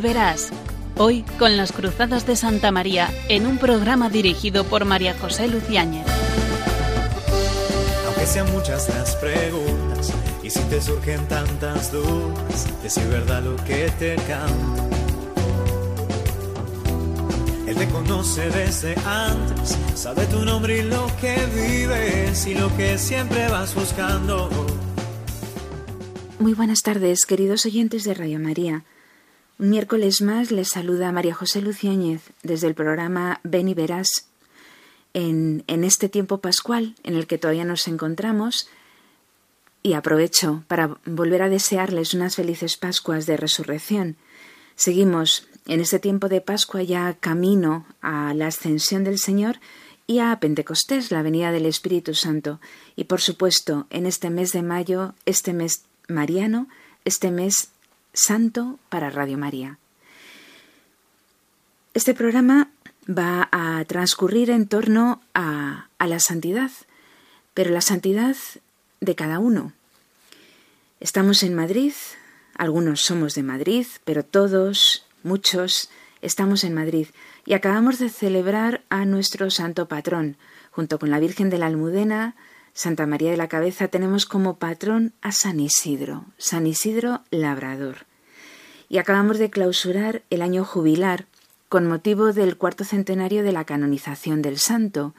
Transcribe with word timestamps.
y 0.00 0.02
verás. 0.02 0.50
Hoy 0.96 1.24
con 1.38 1.56
las 1.56 1.72
Cruzadas 1.72 2.26
de 2.26 2.36
Santa 2.36 2.70
María 2.70 3.10
en 3.28 3.46
un 3.46 3.58
programa 3.58 4.10
dirigido 4.10 4.64
por 4.64 4.84
María 4.84 5.14
José 5.18 5.48
Luciáñez. 5.48 6.06
Aunque 8.06 8.26
sean 8.26 8.50
muchas 8.52 8.88
las 8.88 9.16
preguntas 9.16 10.12
y 10.42 10.50
si 10.50 10.60
te 10.64 10.80
surgen 10.80 11.26
tantas 11.28 11.92
dudas, 11.92 12.82
decir 12.82 13.06
verdad 13.08 13.42
lo 13.42 13.56
que 13.64 13.90
te 13.98 14.16
canta. 14.16 14.84
Él 17.66 17.76
te 17.76 17.86
conoce 17.88 18.50
desde 18.50 18.94
antes, 19.06 19.78
sabe 19.94 20.26
tu 20.26 20.44
nombre 20.44 20.78
y 20.78 20.82
lo 20.82 21.06
que 21.20 21.36
vives 21.54 22.46
y 22.46 22.54
lo 22.54 22.74
que 22.76 22.98
siempre 22.98 23.48
vas 23.48 23.74
buscando. 23.74 24.50
Muy 26.38 26.54
buenas 26.54 26.80
tardes, 26.80 27.26
queridos 27.26 27.64
oyentes 27.66 28.04
de 28.04 28.14
Radio 28.14 28.40
María. 28.40 28.84
Un 29.60 29.68
miércoles 29.68 30.22
más 30.22 30.50
les 30.52 30.70
saluda 30.70 31.12
María 31.12 31.34
José 31.34 31.60
Luciáñez 31.60 32.22
desde 32.42 32.66
el 32.66 32.74
programa 32.74 33.40
Ven 33.42 33.68
y 33.68 33.74
Verás. 33.74 34.26
En, 35.12 35.64
en 35.66 35.84
este 35.84 36.08
tiempo 36.08 36.38
pascual 36.38 36.94
en 37.02 37.14
el 37.14 37.26
que 37.26 37.36
todavía 37.36 37.66
nos 37.66 37.86
encontramos, 37.86 38.70
y 39.82 39.92
aprovecho 39.92 40.64
para 40.66 40.96
volver 41.04 41.42
a 41.42 41.50
desearles 41.50 42.14
unas 42.14 42.36
felices 42.36 42.78
Pascuas 42.78 43.26
de 43.26 43.36
Resurrección. 43.36 44.16
Seguimos 44.76 45.46
en 45.66 45.80
este 45.80 45.98
tiempo 45.98 46.30
de 46.30 46.40
Pascua 46.40 46.82
ya 46.82 47.18
camino 47.20 47.84
a 48.00 48.32
la 48.32 48.46
ascensión 48.46 49.04
del 49.04 49.18
Señor 49.18 49.60
y 50.06 50.20
a 50.20 50.34
Pentecostés, 50.40 51.10
la 51.10 51.20
venida 51.20 51.52
del 51.52 51.66
Espíritu 51.66 52.14
Santo. 52.14 52.60
Y 52.96 53.04
por 53.04 53.20
supuesto, 53.20 53.86
en 53.90 54.06
este 54.06 54.30
mes 54.30 54.52
de 54.52 54.62
mayo, 54.62 55.12
este 55.26 55.52
mes 55.52 55.84
mariano, 56.08 56.66
este 57.04 57.30
mes 57.30 57.68
santo 58.12 58.78
para 58.88 59.10
Radio 59.10 59.38
María. 59.38 59.78
Este 61.94 62.14
programa 62.14 62.70
va 63.08 63.48
a 63.50 63.84
transcurrir 63.84 64.50
en 64.50 64.66
torno 64.66 65.20
a, 65.34 65.88
la 65.98 66.20
santidad, 66.20 66.70
pero 67.54 67.70
la 67.70 67.80
santidad 67.80 68.36
de 69.00 69.14
cada 69.14 69.38
uno. 69.38 69.72
Estamos 71.00 71.42
en 71.42 71.54
Madrid, 71.54 71.92
algunos 72.54 73.00
somos 73.00 73.34
de 73.34 73.42
Madrid, 73.42 73.86
pero 74.04 74.24
todos, 74.24 75.06
muchos, 75.22 75.90
estamos 76.22 76.64
en 76.64 76.74
Madrid 76.74 77.08
y 77.46 77.54
acabamos 77.54 77.98
de 77.98 78.10
celebrar 78.10 78.82
a 78.88 79.04
nuestro 79.04 79.50
santo 79.50 79.88
patrón. 79.88 80.36
Junto 80.70 80.98
con 80.98 81.10
la 81.10 81.18
Virgen 81.18 81.50
de 81.50 81.58
la 81.58 81.66
Almudena, 81.66 82.36
Santa 82.74 83.06
María 83.06 83.30
de 83.30 83.36
la 83.36 83.48
Cabeza, 83.48 83.88
tenemos 83.88 84.26
como 84.26 84.56
patrón 84.56 85.12
a 85.22 85.32
San 85.32 85.60
Isidro, 85.60 86.24
San 86.38 86.66
Isidro 86.66 87.22
Labrador. 87.30 88.06
Y 88.88 88.98
acabamos 88.98 89.38
de 89.38 89.50
clausurar 89.50 90.22
el 90.30 90.42
año 90.42 90.64
jubilar 90.64 91.26
con 91.68 91.86
motivo 91.86 92.32
del 92.32 92.56
cuarto 92.56 92.84
centenario 92.84 93.42
de 93.42 93.52
la 93.52 93.64
canonización 93.64 94.42
del 94.42 94.58
santo, 94.58 95.14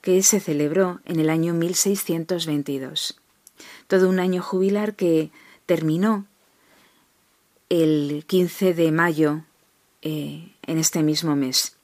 que 0.00 0.22
se 0.22 0.40
celebró 0.40 1.00
en 1.04 1.20
el 1.20 1.30
año 1.30 1.54
1622. 1.54 3.20
Todo 3.86 4.08
un 4.08 4.18
año 4.18 4.42
jubilar 4.42 4.94
que 4.94 5.30
terminó 5.66 6.26
el 7.68 8.24
15 8.26 8.74
de 8.74 8.90
mayo 8.90 9.44
eh, 10.02 10.52
en 10.66 10.78
este 10.78 11.02
mismo 11.02 11.36
mes. 11.36 11.76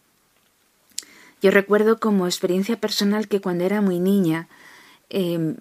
Yo 1.40 1.52
recuerdo 1.52 2.00
como 2.00 2.26
experiencia 2.26 2.80
personal 2.80 3.28
que 3.28 3.40
cuando 3.40 3.64
era 3.64 3.80
muy 3.80 4.00
niña 4.00 4.48
eh, 5.10 5.54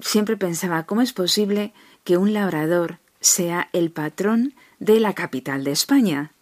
siempre 0.00 0.36
pensaba, 0.36 0.84
¿cómo 0.84 1.02
es 1.02 1.12
posible 1.12 1.72
que 2.04 2.16
un 2.16 2.32
labrador 2.32 2.98
sea 3.20 3.68
el 3.72 3.90
patrón 3.90 4.54
de 4.78 5.00
la 5.00 5.14
capital 5.14 5.64
de 5.64 5.72
España? 5.72 6.32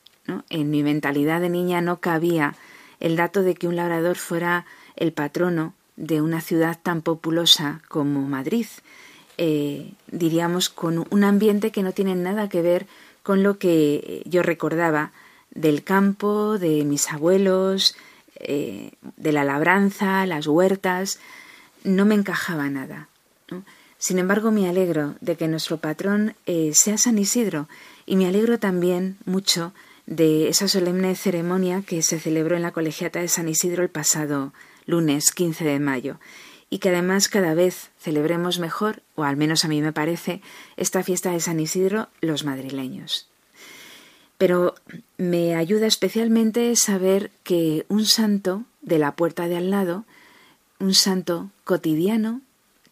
En 0.50 0.70
mi 0.70 0.82
mentalidad 0.82 1.40
de 1.40 1.48
niña 1.48 1.80
no 1.80 2.00
cabía 2.00 2.54
el 2.98 3.16
dato 3.16 3.42
de 3.42 3.54
que 3.54 3.68
un 3.68 3.76
labrador 3.76 4.16
fuera 4.16 4.66
el 4.96 5.12
patrono 5.12 5.74
de 5.96 6.20
una 6.20 6.40
ciudad 6.40 6.78
tan 6.82 7.02
populosa 7.02 7.80
como 7.88 8.22
Madrid, 8.22 8.66
eh, 9.38 9.92
diríamos 10.08 10.68
con 10.68 11.06
un 11.10 11.24
ambiente 11.24 11.70
que 11.70 11.82
no 11.82 11.92
tiene 11.92 12.14
nada 12.14 12.48
que 12.48 12.62
ver 12.62 12.86
con 13.22 13.42
lo 13.42 13.58
que 13.58 14.22
yo 14.24 14.42
recordaba 14.42 15.12
del 15.50 15.82
campo, 15.82 16.58
de 16.58 16.84
mis 16.84 17.10
abuelos, 17.10 17.96
eh, 18.36 18.92
de 19.16 19.32
la 19.32 19.44
labranza, 19.44 20.26
las 20.26 20.46
huertas, 20.46 21.18
no 21.86 22.04
me 22.04 22.14
encajaba 22.14 22.68
nada. 22.68 23.08
Sin 23.98 24.18
embargo, 24.18 24.50
me 24.50 24.68
alegro 24.68 25.14
de 25.20 25.36
que 25.36 25.48
nuestro 25.48 25.78
patrón 25.78 26.34
eh, 26.44 26.72
sea 26.74 26.98
San 26.98 27.18
Isidro 27.18 27.68
y 28.04 28.16
me 28.16 28.26
alegro 28.26 28.58
también 28.58 29.16
mucho 29.24 29.72
de 30.06 30.48
esa 30.48 30.68
solemne 30.68 31.14
ceremonia 31.14 31.82
que 31.82 32.02
se 32.02 32.20
celebró 32.20 32.56
en 32.56 32.62
la 32.62 32.72
colegiata 32.72 33.20
de 33.20 33.28
San 33.28 33.48
Isidro 33.48 33.82
el 33.82 33.88
pasado 33.88 34.52
lunes 34.84 35.32
15 35.32 35.64
de 35.64 35.80
mayo 35.80 36.18
y 36.70 36.78
que 36.78 36.90
además 36.90 37.28
cada 37.28 37.54
vez 37.54 37.90
celebremos 37.98 38.58
mejor, 38.58 39.02
o 39.14 39.24
al 39.24 39.36
menos 39.36 39.64
a 39.64 39.68
mí 39.68 39.80
me 39.80 39.92
parece, 39.92 40.42
esta 40.76 41.02
fiesta 41.02 41.30
de 41.30 41.40
San 41.40 41.60
Isidro 41.60 42.08
los 42.20 42.44
madrileños. 42.44 43.28
Pero 44.38 44.74
me 45.16 45.54
ayuda 45.54 45.86
especialmente 45.86 46.74
saber 46.76 47.30
que 47.42 47.86
un 47.88 48.04
santo 48.04 48.64
de 48.82 48.98
la 48.98 49.12
puerta 49.12 49.48
de 49.48 49.56
al 49.56 49.70
lado, 49.70 50.04
un 50.78 50.94
santo 50.94 51.50
cotidiano, 51.64 52.40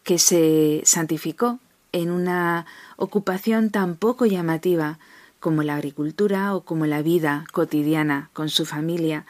que 0.03 0.19
se 0.19 0.83
santificó 0.85 1.59
en 1.91 2.11
una 2.11 2.65
ocupación 2.95 3.71
tan 3.71 3.95
poco 3.95 4.25
llamativa 4.25 4.99
como 5.39 5.63
la 5.63 5.75
agricultura 5.75 6.55
o 6.55 6.61
como 6.61 6.85
la 6.85 7.01
vida 7.01 7.45
cotidiana 7.51 8.29
con 8.33 8.49
su 8.49 8.65
familia, 8.65 9.25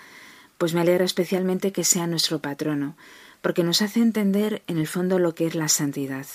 pues 0.58 0.74
me 0.74 0.82
alegra 0.82 1.06
especialmente 1.06 1.72
que 1.72 1.84
sea 1.84 2.08
nuestro 2.08 2.40
patrono, 2.40 2.96
porque 3.42 3.64
nos 3.64 3.82
hace 3.82 4.02
entender 4.02 4.64
en 4.68 4.78
el 4.78 4.88
fondo 4.88 5.20
lo 5.20 5.36
que 5.36 5.46
es 5.46 5.56
la 5.56 5.70
santidad. 5.70 6.26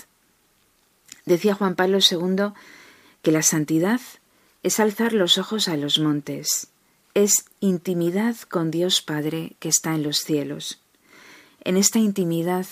Decía 1.26 1.54
Juan 1.54 1.74
Pablo 1.74 1.98
II 1.98 2.52
que 3.22 3.32
la 3.32 3.42
santidad 3.42 4.00
es 4.62 4.80
alzar 4.80 5.12
los 5.12 5.38
ojos 5.38 5.68
a 5.68 5.76
los 5.76 5.98
montes, 5.98 6.68
es 7.14 7.44
intimidad 7.60 8.36
con 8.48 8.70
Dios 8.70 9.02
Padre 9.02 9.56
que 9.58 9.68
está 9.68 9.94
en 9.94 10.02
los 10.02 10.18
cielos. 10.18 10.79
En 11.62 11.76
esta 11.76 11.98
intimidad 11.98 12.66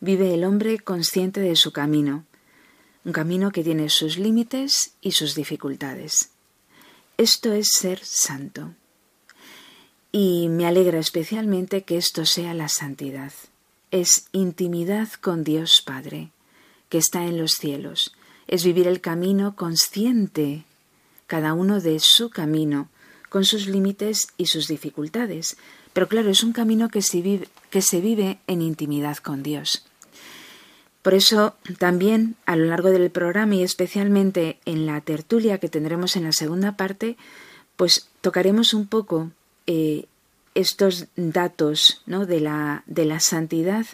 vive 0.00 0.32
el 0.34 0.44
hombre 0.44 0.78
consciente 0.78 1.40
de 1.40 1.56
su 1.56 1.72
camino, 1.72 2.24
un 3.04 3.12
camino 3.12 3.50
que 3.50 3.62
tiene 3.62 3.88
sus 3.88 4.18
límites 4.18 4.92
y 5.00 5.12
sus 5.12 5.34
dificultades. 5.34 6.30
Esto 7.16 7.52
es 7.52 7.68
ser 7.76 8.00
santo. 8.02 8.74
Y 10.12 10.48
me 10.48 10.66
alegra 10.66 10.98
especialmente 10.98 11.82
que 11.82 11.96
esto 11.96 12.24
sea 12.24 12.54
la 12.54 12.68
santidad. 12.68 13.32
Es 13.90 14.26
intimidad 14.32 15.08
con 15.20 15.44
Dios 15.44 15.82
Padre, 15.84 16.30
que 16.88 16.98
está 16.98 17.26
en 17.26 17.38
los 17.38 17.52
cielos. 17.52 18.14
Es 18.48 18.64
vivir 18.64 18.88
el 18.88 19.00
camino 19.00 19.54
consciente, 19.54 20.64
cada 21.26 21.52
uno 21.52 21.80
de 21.80 22.00
su 22.00 22.30
camino, 22.30 22.88
con 23.28 23.44
sus 23.44 23.66
límites 23.66 24.28
y 24.36 24.46
sus 24.46 24.66
dificultades. 24.66 25.56
Pero 25.92 26.08
claro, 26.08 26.30
es 26.30 26.42
un 26.42 26.52
camino 26.52 26.88
que 26.88 27.02
se 27.02 27.20
vive, 27.20 28.38
en 28.46 28.62
intimidad 28.62 29.16
con 29.18 29.42
Dios. 29.42 29.86
Por 31.02 31.14
eso 31.14 31.54
también 31.78 32.36
a 32.46 32.56
lo 32.56 32.66
largo 32.66 32.90
del 32.90 33.10
programa 33.10 33.54
y 33.54 33.62
especialmente 33.62 34.58
en 34.66 34.86
la 34.86 35.00
tertulia 35.00 35.58
que 35.58 35.68
tendremos 35.68 36.16
en 36.16 36.24
la 36.24 36.32
segunda 36.32 36.76
parte, 36.76 37.16
pues 37.76 38.08
tocaremos 38.20 38.74
un 38.74 38.86
poco 38.86 39.30
eh, 39.66 40.04
estos 40.54 41.06
datos 41.16 42.02
¿no? 42.06 42.26
de, 42.26 42.40
la, 42.40 42.82
de 42.86 43.06
la 43.06 43.20
santidad 43.20 43.86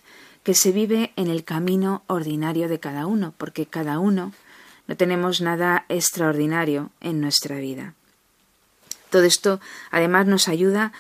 que 0.43 0.55
se 0.55 0.73
vive 0.73 1.13
en 1.17 1.29
el 1.29 1.45
camino 1.45 2.03
ordinario 2.07 2.69
de 2.69 2.81
cada 2.81 3.07
uno, 3.07 3.35
porque 3.37 3.67
cada 3.67 3.99
uno 3.99 4.33
no 4.87 4.97
tenemos 4.97 5.41
nada 5.41 5.85
extraordinario 5.89 6.91
en 7.01 7.21
nuestra 7.21 7.57
vida. 7.57 7.95
Todo 9.11 9.23
esto 9.23 9.61
además 9.91 10.27
nos 10.27 10.49
ayuda, 10.49 10.93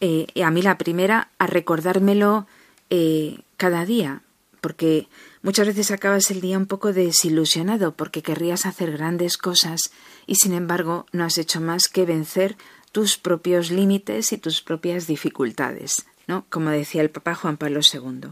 eh, 0.00 0.26
a 0.42 0.50
mí 0.50 0.62
la 0.62 0.78
primera, 0.78 1.30
a 1.38 1.46
recordármelo 1.46 2.46
eh, 2.88 3.40
cada 3.56 3.84
día, 3.84 4.22
porque 4.60 5.08
muchas 5.42 5.66
veces 5.66 5.90
acabas 5.90 6.30
el 6.30 6.40
día 6.40 6.58
un 6.58 6.66
poco 6.66 6.92
desilusionado 6.92 7.92
porque 7.94 8.22
querrías 8.22 8.66
hacer 8.66 8.92
grandes 8.92 9.36
cosas 9.36 9.92
y 10.26 10.36
sin 10.36 10.54
embargo 10.54 11.06
no 11.12 11.24
has 11.24 11.38
hecho 11.38 11.60
más 11.60 11.88
que 11.88 12.06
vencer 12.06 12.56
tus 12.92 13.18
propios 13.18 13.70
límites 13.70 14.32
y 14.32 14.38
tus 14.38 14.62
propias 14.62 15.06
dificultades, 15.06 16.06
¿no? 16.26 16.44
Como 16.50 16.70
decía 16.70 17.02
el 17.02 17.10
Papa 17.10 17.34
Juan 17.34 17.56
Pablo 17.56 17.80
II. 17.80 18.30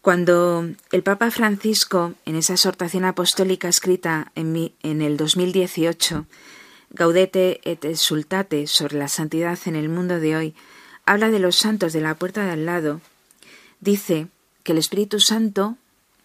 Cuando 0.00 0.68
el 0.90 1.02
Papa 1.04 1.30
Francisco, 1.30 2.14
en 2.24 2.34
esa 2.34 2.54
exhortación 2.54 3.04
apostólica 3.04 3.68
escrita 3.68 4.32
en, 4.34 4.72
en 4.82 5.00
el 5.00 5.16
2018, 5.16 6.26
Gaudete 6.94 7.60
et 7.64 7.84
Exultate 7.86 8.66
sobre 8.66 8.98
la 8.98 9.08
santidad 9.08 9.58
en 9.64 9.76
el 9.76 9.88
mundo 9.88 10.20
de 10.20 10.36
hoy, 10.36 10.54
habla 11.06 11.30
de 11.30 11.38
los 11.38 11.56
santos 11.56 11.94
de 11.94 12.02
la 12.02 12.14
puerta 12.14 12.44
de 12.44 12.50
al 12.50 12.66
lado, 12.66 13.00
dice 13.80 14.28
que 14.62 14.72
el 14.72 14.78
Espíritu 14.78 15.18
Santo, 15.18 15.76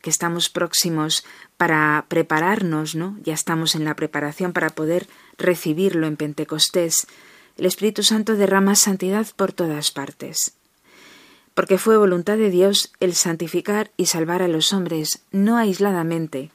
que 0.02 0.10
estamos 0.10 0.50
próximos 0.50 1.26
para 1.56 2.06
prepararnos, 2.10 2.96
¿no? 2.96 3.18
Ya 3.24 3.34
estamos 3.34 3.76
en 3.76 3.86
la 3.86 3.96
preparación 3.96 4.52
para 4.52 4.70
poder 4.70 5.08
recibirlo 5.38 6.06
en 6.06 6.18
Pentecostés. 6.18 7.08
El 7.58 7.66
Espíritu 7.66 8.04
Santo 8.04 8.36
derrama 8.36 8.76
santidad 8.76 9.26
por 9.38 9.54
todas 9.54 9.92
partes. 9.92 10.52
Porque 11.54 11.78
fue 11.78 11.98
voluntad 11.98 12.38
de 12.38 12.52
Dios 12.52 12.92
el 13.00 13.16
santificar 13.16 13.90
y 13.96 14.08
salvar 14.08 14.44
a 14.44 14.48
los 14.50 14.74
hombres, 14.74 15.22
no 15.32 15.58
aisladamente, 15.58 16.52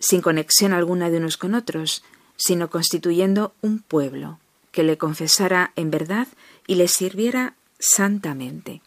sin 0.00 0.20
conexión 0.20 0.72
alguna 0.72 1.08
de 1.08 1.18
unos 1.18 1.36
con 1.36 1.54
otros, 1.54 2.02
sino 2.36 2.70
constituyendo 2.70 3.54
un 3.60 3.80
pueblo 3.80 4.38
que 4.72 4.82
le 4.82 4.98
confesara 4.98 5.72
en 5.76 5.90
verdad 5.90 6.28
y 6.66 6.74
le 6.74 6.88
sirviera 6.88 7.54
santamente. 7.78 8.80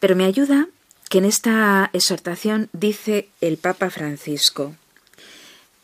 Pero 0.00 0.16
me 0.16 0.24
ayuda 0.24 0.68
que 1.08 1.18
en 1.18 1.26
esta 1.26 1.90
exhortación 1.92 2.70
dice 2.72 3.28
el 3.40 3.58
Papa 3.58 3.90
Francisco, 3.90 4.74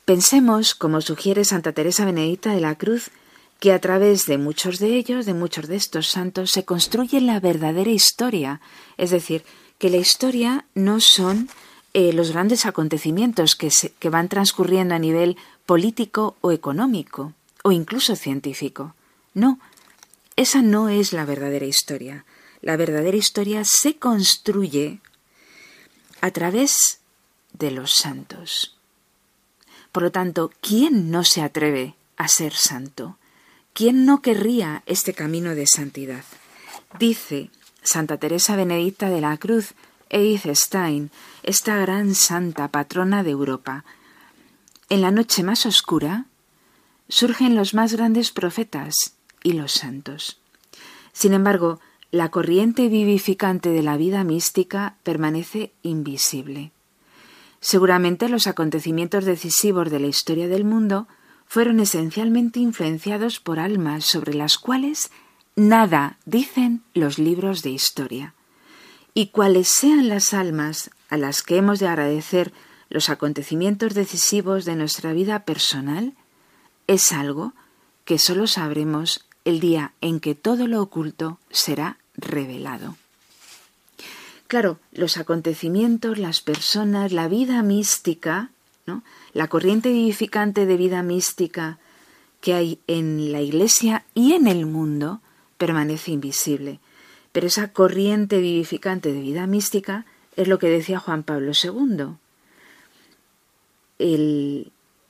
Pensemos, 0.08 0.74
como 0.74 1.02
sugiere 1.02 1.44
Santa 1.44 1.72
Teresa 1.72 2.06
Benedicta 2.06 2.54
de 2.54 2.62
la 2.62 2.76
Cruz, 2.76 3.10
que 3.60 3.74
a 3.74 3.78
través 3.78 4.24
de 4.24 4.38
muchos 4.38 4.78
de 4.78 4.96
ellos, 4.96 5.26
de 5.26 5.34
muchos 5.34 5.68
de 5.68 5.76
estos 5.76 6.08
santos, 6.08 6.50
se 6.50 6.64
construye 6.64 7.20
la 7.20 7.40
verdadera 7.40 7.90
historia, 7.90 8.62
es 8.96 9.10
decir, 9.10 9.44
que 9.76 9.90
la 9.90 9.98
historia 9.98 10.64
no 10.74 11.00
son 11.00 11.50
eh, 11.98 12.12
los 12.12 12.30
grandes 12.30 12.64
acontecimientos 12.64 13.56
que, 13.56 13.72
que 13.98 14.08
van 14.08 14.28
transcurriendo 14.28 14.94
a 14.94 15.00
nivel 15.00 15.36
político 15.66 16.36
o 16.42 16.52
económico, 16.52 17.32
o 17.64 17.72
incluso 17.72 18.14
científico. 18.14 18.94
No, 19.34 19.58
esa 20.36 20.62
no 20.62 20.88
es 20.88 21.12
la 21.12 21.24
verdadera 21.24 21.66
historia. 21.66 22.24
La 22.62 22.76
verdadera 22.76 23.16
historia 23.16 23.62
se 23.64 23.96
construye 23.96 25.00
a 26.20 26.30
través 26.30 27.00
de 27.52 27.72
los 27.72 27.94
santos. 27.94 28.76
Por 29.90 30.04
lo 30.04 30.12
tanto, 30.12 30.52
¿quién 30.60 31.10
no 31.10 31.24
se 31.24 31.42
atreve 31.42 31.96
a 32.16 32.28
ser 32.28 32.54
santo? 32.54 33.18
¿Quién 33.72 34.06
no 34.06 34.22
querría 34.22 34.84
este 34.86 35.14
camino 35.14 35.56
de 35.56 35.66
santidad? 35.66 36.22
Dice 36.96 37.50
Santa 37.82 38.18
Teresa 38.18 38.54
Benedicta 38.54 39.10
de 39.10 39.20
la 39.20 39.36
Cruz 39.36 39.74
Edith 40.10 40.46
Stein, 40.54 41.10
esta 41.42 41.76
gran 41.76 42.14
santa 42.14 42.68
patrona 42.68 43.22
de 43.22 43.30
Europa. 43.30 43.84
En 44.88 45.00
la 45.00 45.10
noche 45.10 45.42
más 45.42 45.66
oscura 45.66 46.26
surgen 47.08 47.54
los 47.54 47.74
más 47.74 47.94
grandes 47.94 48.30
profetas 48.30 48.94
y 49.42 49.52
los 49.52 49.72
santos. 49.72 50.38
Sin 51.12 51.32
embargo, 51.32 51.80
la 52.10 52.30
corriente 52.30 52.88
vivificante 52.88 53.70
de 53.70 53.82
la 53.82 53.96
vida 53.96 54.24
mística 54.24 54.96
permanece 55.02 55.72
invisible. 55.82 56.72
Seguramente 57.60 58.28
los 58.28 58.46
acontecimientos 58.46 59.24
decisivos 59.24 59.90
de 59.90 60.00
la 60.00 60.06
historia 60.06 60.48
del 60.48 60.64
mundo 60.64 61.08
fueron 61.46 61.80
esencialmente 61.80 62.60
influenciados 62.60 63.40
por 63.40 63.58
almas 63.58 64.04
sobre 64.04 64.34
las 64.34 64.58
cuales 64.58 65.10
nada 65.56 66.18
dicen 66.24 66.82
los 66.94 67.18
libros 67.18 67.62
de 67.62 67.70
historia 67.70 68.34
y 69.14 69.28
cuáles 69.28 69.68
sean 69.68 70.08
las 70.08 70.34
almas 70.34 70.90
a 71.08 71.16
las 71.16 71.42
que 71.42 71.56
hemos 71.56 71.78
de 71.78 71.88
agradecer 71.88 72.52
los 72.90 73.10
acontecimientos 73.10 73.94
decisivos 73.94 74.64
de 74.64 74.76
nuestra 74.76 75.12
vida 75.12 75.44
personal, 75.44 76.14
es 76.86 77.12
algo 77.12 77.52
que 78.04 78.18
solo 78.18 78.46
sabremos 78.46 79.26
el 79.44 79.60
día 79.60 79.92
en 80.00 80.20
que 80.20 80.34
todo 80.34 80.66
lo 80.66 80.80
oculto 80.82 81.38
será 81.50 81.98
revelado. 82.16 82.96
Claro, 84.46 84.78
los 84.92 85.18
acontecimientos, 85.18 86.16
las 86.16 86.40
personas, 86.40 87.12
la 87.12 87.28
vida 87.28 87.62
mística, 87.62 88.50
la 89.34 89.48
corriente 89.48 89.90
vivificante 89.90 90.64
de 90.64 90.76
vida 90.78 91.02
mística 91.02 91.78
que 92.40 92.54
hay 92.54 92.80
en 92.86 93.30
la 93.30 93.42
Iglesia 93.42 94.04
y 94.14 94.32
en 94.32 94.46
el 94.46 94.64
mundo 94.64 95.20
permanece 95.58 96.12
invisible. 96.12 96.80
Pero 97.38 97.46
esa 97.46 97.68
corriente 97.68 98.40
vivificante 98.40 99.12
de 99.12 99.20
vida 99.20 99.46
mística 99.46 100.04
es 100.34 100.48
lo 100.48 100.58
que 100.58 100.66
decía 100.66 100.98
Juan 100.98 101.22
Pablo 101.22 101.52
II. 101.54 102.16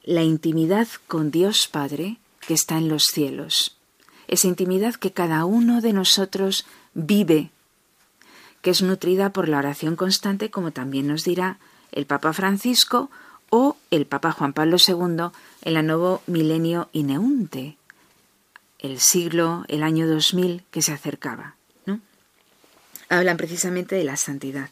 la 0.04 0.22
intimidad 0.22 0.88
con 1.06 1.30
Dios 1.30 1.68
Padre 1.68 2.18
que 2.46 2.52
está 2.52 2.76
en 2.76 2.90
los 2.90 3.04
cielos. 3.04 3.78
Esa 4.26 4.46
intimidad 4.46 4.96
que 4.96 5.10
cada 5.10 5.46
uno 5.46 5.80
de 5.80 5.94
nosotros 5.94 6.66
vive, 6.92 7.48
que 8.60 8.72
es 8.72 8.82
nutrida 8.82 9.32
por 9.32 9.48
la 9.48 9.56
oración 9.56 9.96
constante, 9.96 10.50
como 10.50 10.70
también 10.70 11.06
nos 11.06 11.24
dirá 11.24 11.58
el 11.92 12.04
Papa 12.04 12.34
Francisco 12.34 13.10
o 13.48 13.78
el 13.90 14.04
Papa 14.04 14.32
Juan 14.32 14.52
Pablo 14.52 14.76
II 14.86 15.30
en 15.62 15.72
la 15.72 15.82
nuevo 15.82 16.20
milenio 16.26 16.90
ineunte, 16.92 17.78
el 18.80 19.00
siglo, 19.00 19.64
el 19.68 19.82
año 19.82 20.06
2000 20.06 20.64
que 20.70 20.82
se 20.82 20.92
acercaba 20.92 21.57
hablan 23.08 23.36
precisamente 23.36 23.96
de 23.96 24.04
la 24.04 24.16
santidad. 24.16 24.70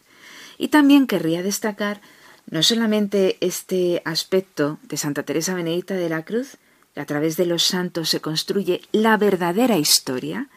Y 0.58 0.68
también 0.68 1.06
querría 1.06 1.42
destacar 1.42 2.00
no 2.48 2.62
solamente 2.62 3.36
este 3.40 4.02
aspecto 4.04 4.78
de 4.82 4.96
Santa 4.96 5.24
Teresa 5.24 5.54
Benedicta 5.54 5.94
de 5.94 6.08
la 6.08 6.24
Cruz, 6.24 6.56
que 6.94 7.00
a 7.00 7.06
través 7.06 7.36
de 7.36 7.46
los 7.46 7.64
santos 7.64 8.08
se 8.08 8.20
construye 8.20 8.82
la 8.92 9.16
verdadera 9.16 9.76
historia, 9.76 10.48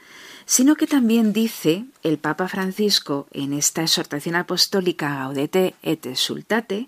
sino 0.46 0.76
que 0.76 0.88
también 0.88 1.34
dice 1.34 1.86
el 2.02 2.18
Papa 2.18 2.48
Francisco 2.48 3.28
en 3.32 3.54
esta 3.54 3.82
exhortación 3.82 4.36
apostólica 4.36 5.16
Gaudete 5.16 5.76
et 5.84 6.06
Exultate, 6.06 6.88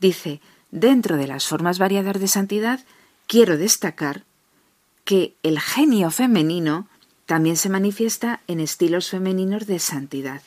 dice, 0.00 0.40
dentro 0.70 1.16
de 1.16 1.26
las 1.26 1.46
formas 1.46 1.78
variadas 1.78 2.20
de 2.20 2.28
santidad, 2.28 2.80
quiero 3.26 3.56
destacar 3.56 4.24
que 5.04 5.34
el 5.42 5.58
genio 5.58 6.10
femenino 6.10 6.86
también 7.28 7.58
se 7.58 7.68
manifiesta 7.68 8.40
en 8.46 8.58
estilos 8.58 9.10
femeninos 9.10 9.66
de 9.66 9.78
santidad, 9.80 10.40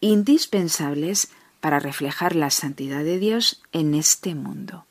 indispensables 0.00 1.28
para 1.60 1.80
reflejar 1.80 2.34
la 2.34 2.48
santidad 2.48 3.04
de 3.04 3.18
Dios 3.18 3.60
en 3.72 3.92
este 3.92 4.34
mundo. 4.34 4.86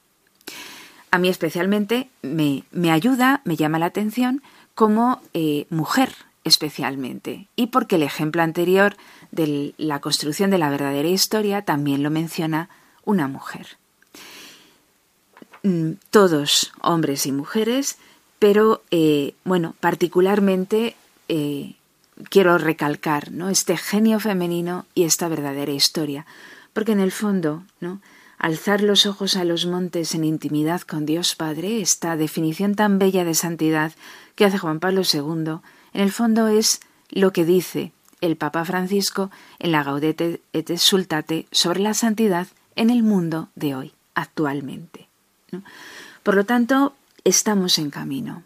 A 1.09 1.17
mí 1.17 1.29
especialmente 1.29 2.11
me, 2.21 2.91
ayuda, 2.91 3.41
me 3.45 3.55
llama 3.55 3.79
la 3.79 3.87
atención 3.87 4.43
como 4.75 5.23
eh, 5.33 5.65
mujer 5.71 6.13
especialmente, 6.43 7.47
y 7.55 7.67
porque 7.67 7.95
el 7.95 8.03
ejemplo 8.03 8.43
anterior 8.43 8.95
de 9.31 9.73
la 9.77 10.01
construcción 10.01 10.51
de 10.51 10.59
la 10.59 10.69
verdadera 10.69 11.07
historia 11.07 11.63
también 11.63 12.03
lo 12.03 12.11
menciona 12.11 12.69
una 13.05 13.27
mujer. 13.27 13.77
Mm, 15.63 15.93
todos 16.11 16.73
hombres 16.81 17.25
y 17.25 17.31
mujeres, 17.31 17.97
pero 18.37 18.83
eh, 18.91 19.33
bueno, 19.45 19.73
particularmente 19.79 20.95
eh, 21.27 21.75
quiero 22.29 22.57
recalcar 22.57 23.31
¿no? 23.31 23.49
este 23.49 23.77
genio 23.77 24.19
femenino 24.19 24.85
y 24.93 25.03
esta 25.03 25.27
verdadera 25.27 25.71
historia, 25.71 26.25
porque 26.73 26.91
en 26.91 26.99
el 26.99 27.11
fondo, 27.11 27.63
¿no? 27.79 28.01
alzar 28.37 28.81
los 28.81 29.05
ojos 29.05 29.37
a 29.37 29.43
los 29.43 29.65
montes 29.65 30.15
en 30.15 30.23
intimidad 30.23 30.81
con 30.81 31.05
Dios 31.05 31.35
Padre, 31.35 31.81
esta 31.81 32.17
definición 32.17 32.75
tan 32.75 32.99
bella 32.99 33.23
de 33.23 33.35
santidad 33.35 33.93
que 34.35 34.45
hace 34.45 34.57
Juan 34.57 34.79
Pablo 34.79 35.01
II, 35.01 35.59
en 35.93 36.01
el 36.01 36.11
fondo 36.11 36.47
es 36.47 36.81
lo 37.09 37.31
que 37.31 37.45
dice 37.45 37.91
el 38.21 38.35
Papa 38.37 38.65
Francisco 38.65 39.31
en 39.59 39.71
la 39.71 39.83
Gaudete 39.83 40.41
et 40.53 40.69
Exultate 40.69 41.45
sobre 41.51 41.79
la 41.79 41.93
santidad 41.93 42.47
en 42.75 42.89
el 42.89 43.03
mundo 43.03 43.49
de 43.55 43.75
hoy, 43.75 43.93
actualmente. 44.15 45.07
Por 46.23 46.35
lo 46.35 46.45
tanto, 46.45 46.95
estamos 47.23 47.77
en 47.77 47.91
camino 47.91 48.43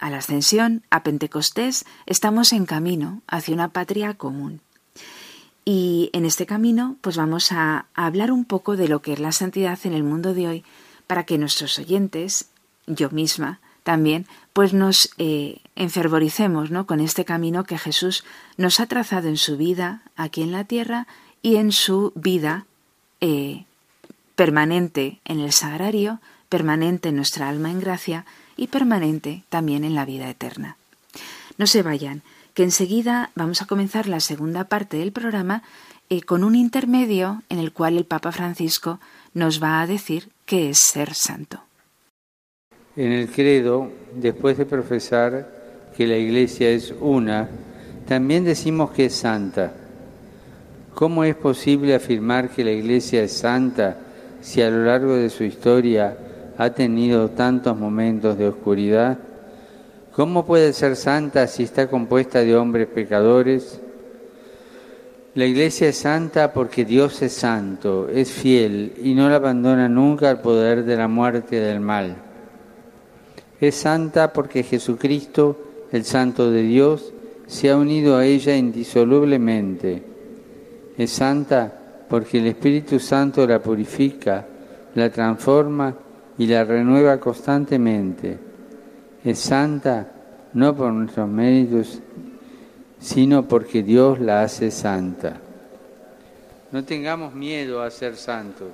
a 0.00 0.10
la 0.10 0.18
ascensión, 0.18 0.82
a 0.90 1.02
Pentecostés, 1.02 1.84
estamos 2.06 2.52
en 2.52 2.66
camino 2.66 3.22
hacia 3.28 3.54
una 3.54 3.68
patria 3.68 4.14
común. 4.14 4.60
Y 5.64 6.10
en 6.14 6.24
este 6.24 6.46
camino, 6.46 6.96
pues 7.02 7.16
vamos 7.16 7.52
a, 7.52 7.86
hablar 7.94 8.32
un 8.32 8.44
poco 8.44 8.76
de 8.76 8.88
lo 8.88 9.02
que 9.02 9.12
es 9.12 9.20
la 9.20 9.30
santidad 9.30 9.78
en 9.84 9.92
el 9.92 10.02
mundo 10.02 10.34
de 10.34 10.48
hoy, 10.48 10.64
para 11.06 11.24
que 11.24 11.38
nuestros 11.38 11.78
oyentes, 11.78 12.48
yo 12.86 13.10
misma 13.10 13.60
también, 13.82 14.26
pues 14.52 14.72
nos 14.72 15.10
eh, 15.18 15.60
enfervoricemos 15.76 16.70
¿no? 16.70 16.86
con 16.86 17.00
este 17.00 17.24
camino 17.24 17.64
que 17.64 17.78
Jesús 17.78 18.24
nos 18.56 18.80
ha 18.80 18.86
trazado 18.86 19.28
en 19.28 19.36
su 19.36 19.56
vida 19.56 20.02
aquí 20.16 20.42
en 20.42 20.52
la 20.52 20.64
tierra 20.64 21.06
y 21.42 21.56
en 21.56 21.72
su 21.72 22.12
vida 22.14 22.66
eh, 23.20 23.64
permanente 24.34 25.20
en 25.24 25.40
el 25.40 25.52
sagrario, 25.52 26.20
permanente 26.48 27.10
en 27.10 27.16
nuestra 27.16 27.48
alma 27.48 27.70
en 27.70 27.80
gracia 27.80 28.24
y 28.60 28.66
permanente 28.66 29.42
también 29.48 29.84
en 29.84 29.94
la 29.94 30.04
vida 30.04 30.28
eterna. 30.28 30.76
No 31.56 31.66
se 31.66 31.82
vayan, 31.82 32.22
que 32.52 32.62
enseguida 32.62 33.30
vamos 33.34 33.62
a 33.62 33.66
comenzar 33.66 34.06
la 34.06 34.20
segunda 34.20 34.64
parte 34.64 34.98
del 34.98 35.12
programa 35.12 35.62
eh, 36.10 36.20
con 36.20 36.44
un 36.44 36.54
intermedio 36.54 37.42
en 37.48 37.58
el 37.58 37.72
cual 37.72 37.96
el 37.96 38.04
Papa 38.04 38.32
Francisco 38.32 39.00
nos 39.32 39.62
va 39.62 39.80
a 39.80 39.86
decir 39.86 40.28
qué 40.44 40.68
es 40.68 40.78
ser 40.78 41.14
santo. 41.14 41.62
En 42.96 43.12
el 43.12 43.30
credo, 43.30 43.90
después 44.14 44.58
de 44.58 44.66
profesar 44.66 45.90
que 45.96 46.06
la 46.06 46.18
Iglesia 46.18 46.68
es 46.68 46.92
una, 47.00 47.48
también 48.06 48.44
decimos 48.44 48.90
que 48.90 49.06
es 49.06 49.14
santa. 49.14 49.72
¿Cómo 50.94 51.24
es 51.24 51.34
posible 51.34 51.94
afirmar 51.94 52.50
que 52.50 52.64
la 52.64 52.72
Iglesia 52.72 53.22
es 53.22 53.32
santa 53.32 53.96
si 54.42 54.60
a 54.60 54.68
lo 54.68 54.84
largo 54.84 55.16
de 55.16 55.30
su 55.30 55.44
historia 55.44 56.14
ha 56.60 56.74
tenido 56.74 57.30
tantos 57.30 57.74
momentos 57.74 58.36
de 58.36 58.46
oscuridad? 58.46 59.16
¿Cómo 60.12 60.44
puede 60.44 60.74
ser 60.74 60.94
santa 60.94 61.46
si 61.46 61.62
está 61.62 61.88
compuesta 61.88 62.40
de 62.40 62.54
hombres 62.54 62.86
pecadores? 62.86 63.80
La 65.34 65.46
iglesia 65.46 65.88
es 65.88 65.96
santa 65.96 66.52
porque 66.52 66.84
Dios 66.84 67.22
es 67.22 67.32
santo, 67.32 68.10
es 68.10 68.30
fiel 68.30 68.92
y 69.02 69.14
no 69.14 69.30
la 69.30 69.36
abandona 69.36 69.88
nunca 69.88 70.28
al 70.28 70.42
poder 70.42 70.84
de 70.84 70.98
la 70.98 71.08
muerte 71.08 71.56
y 71.56 71.60
del 71.60 71.80
mal. 71.80 72.16
Es 73.58 73.76
santa 73.76 74.30
porque 74.30 74.62
Jesucristo, 74.62 75.56
el 75.92 76.04
santo 76.04 76.50
de 76.50 76.60
Dios, 76.60 77.14
se 77.46 77.70
ha 77.70 77.76
unido 77.78 78.18
a 78.18 78.26
ella 78.26 78.54
indisolublemente. 78.54 80.02
Es 80.98 81.10
santa 81.10 81.72
porque 82.06 82.36
el 82.36 82.48
Espíritu 82.48 83.00
Santo 83.00 83.46
la 83.46 83.60
purifica, 83.60 84.46
la 84.94 85.08
transforma 85.08 85.96
y 86.40 86.46
la 86.46 86.64
renueva 86.64 87.20
constantemente. 87.20 88.38
Es 89.22 89.40
santa 89.40 90.10
no 90.54 90.74
por 90.74 90.90
nuestros 90.90 91.28
méritos, 91.28 92.00
sino 92.98 93.46
porque 93.46 93.82
Dios 93.82 94.18
la 94.20 94.40
hace 94.40 94.70
santa. 94.70 95.38
No 96.72 96.82
tengamos 96.82 97.34
miedo 97.34 97.82
a 97.82 97.90
ser 97.90 98.16
santos. 98.16 98.70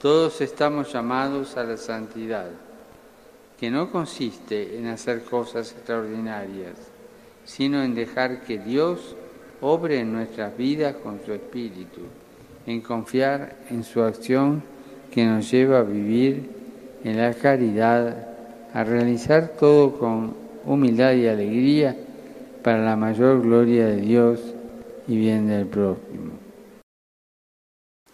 Todos 0.00 0.40
estamos 0.40 0.90
llamados 0.90 1.58
a 1.58 1.64
la 1.64 1.76
santidad, 1.76 2.48
que 3.58 3.70
no 3.70 3.92
consiste 3.92 4.78
en 4.78 4.86
hacer 4.86 5.24
cosas 5.24 5.72
extraordinarias, 5.72 6.76
sino 7.44 7.82
en 7.82 7.94
dejar 7.94 8.40
que 8.40 8.56
Dios 8.56 9.16
obre 9.60 10.00
en 10.00 10.14
nuestras 10.14 10.56
vidas 10.56 10.96
con 10.96 11.20
su 11.26 11.34
espíritu, 11.34 12.00
en 12.64 12.80
confiar 12.80 13.58
en 13.68 13.84
su 13.84 14.00
acción 14.00 14.62
que 15.10 15.26
nos 15.26 15.50
lleva 15.50 15.80
a 15.80 15.82
vivir 15.82 16.59
en 17.04 17.16
la 17.16 17.34
caridad, 17.34 18.28
a 18.72 18.84
realizar 18.84 19.52
todo 19.58 19.98
con 19.98 20.34
humildad 20.64 21.12
y 21.14 21.26
alegría, 21.26 21.96
para 22.62 22.84
la 22.84 22.96
mayor 22.96 23.42
gloria 23.42 23.86
de 23.86 24.00
Dios 24.00 24.40
y 25.08 25.16
bien 25.16 25.48
del 25.48 25.66
prójimo. 25.66 26.32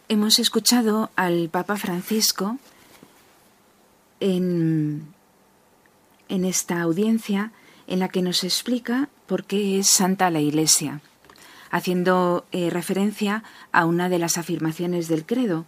Hemos 0.08 0.38
escuchado 0.38 1.10
al 1.16 1.48
Papa 1.48 1.76
Francisco 1.76 2.58
en, 4.20 5.02
en 6.28 6.44
esta 6.44 6.80
audiencia 6.80 7.50
en 7.88 7.98
la 7.98 8.08
que 8.08 8.22
nos 8.22 8.44
explica 8.44 9.08
por 9.26 9.44
qué 9.44 9.78
es 9.78 9.88
santa 9.90 10.30
la 10.30 10.40
Iglesia, 10.40 11.00
haciendo 11.70 12.46
eh, 12.52 12.70
referencia 12.70 13.42
a 13.72 13.84
una 13.84 14.08
de 14.08 14.18
las 14.18 14.38
afirmaciones 14.38 15.08
del 15.08 15.26
credo. 15.26 15.66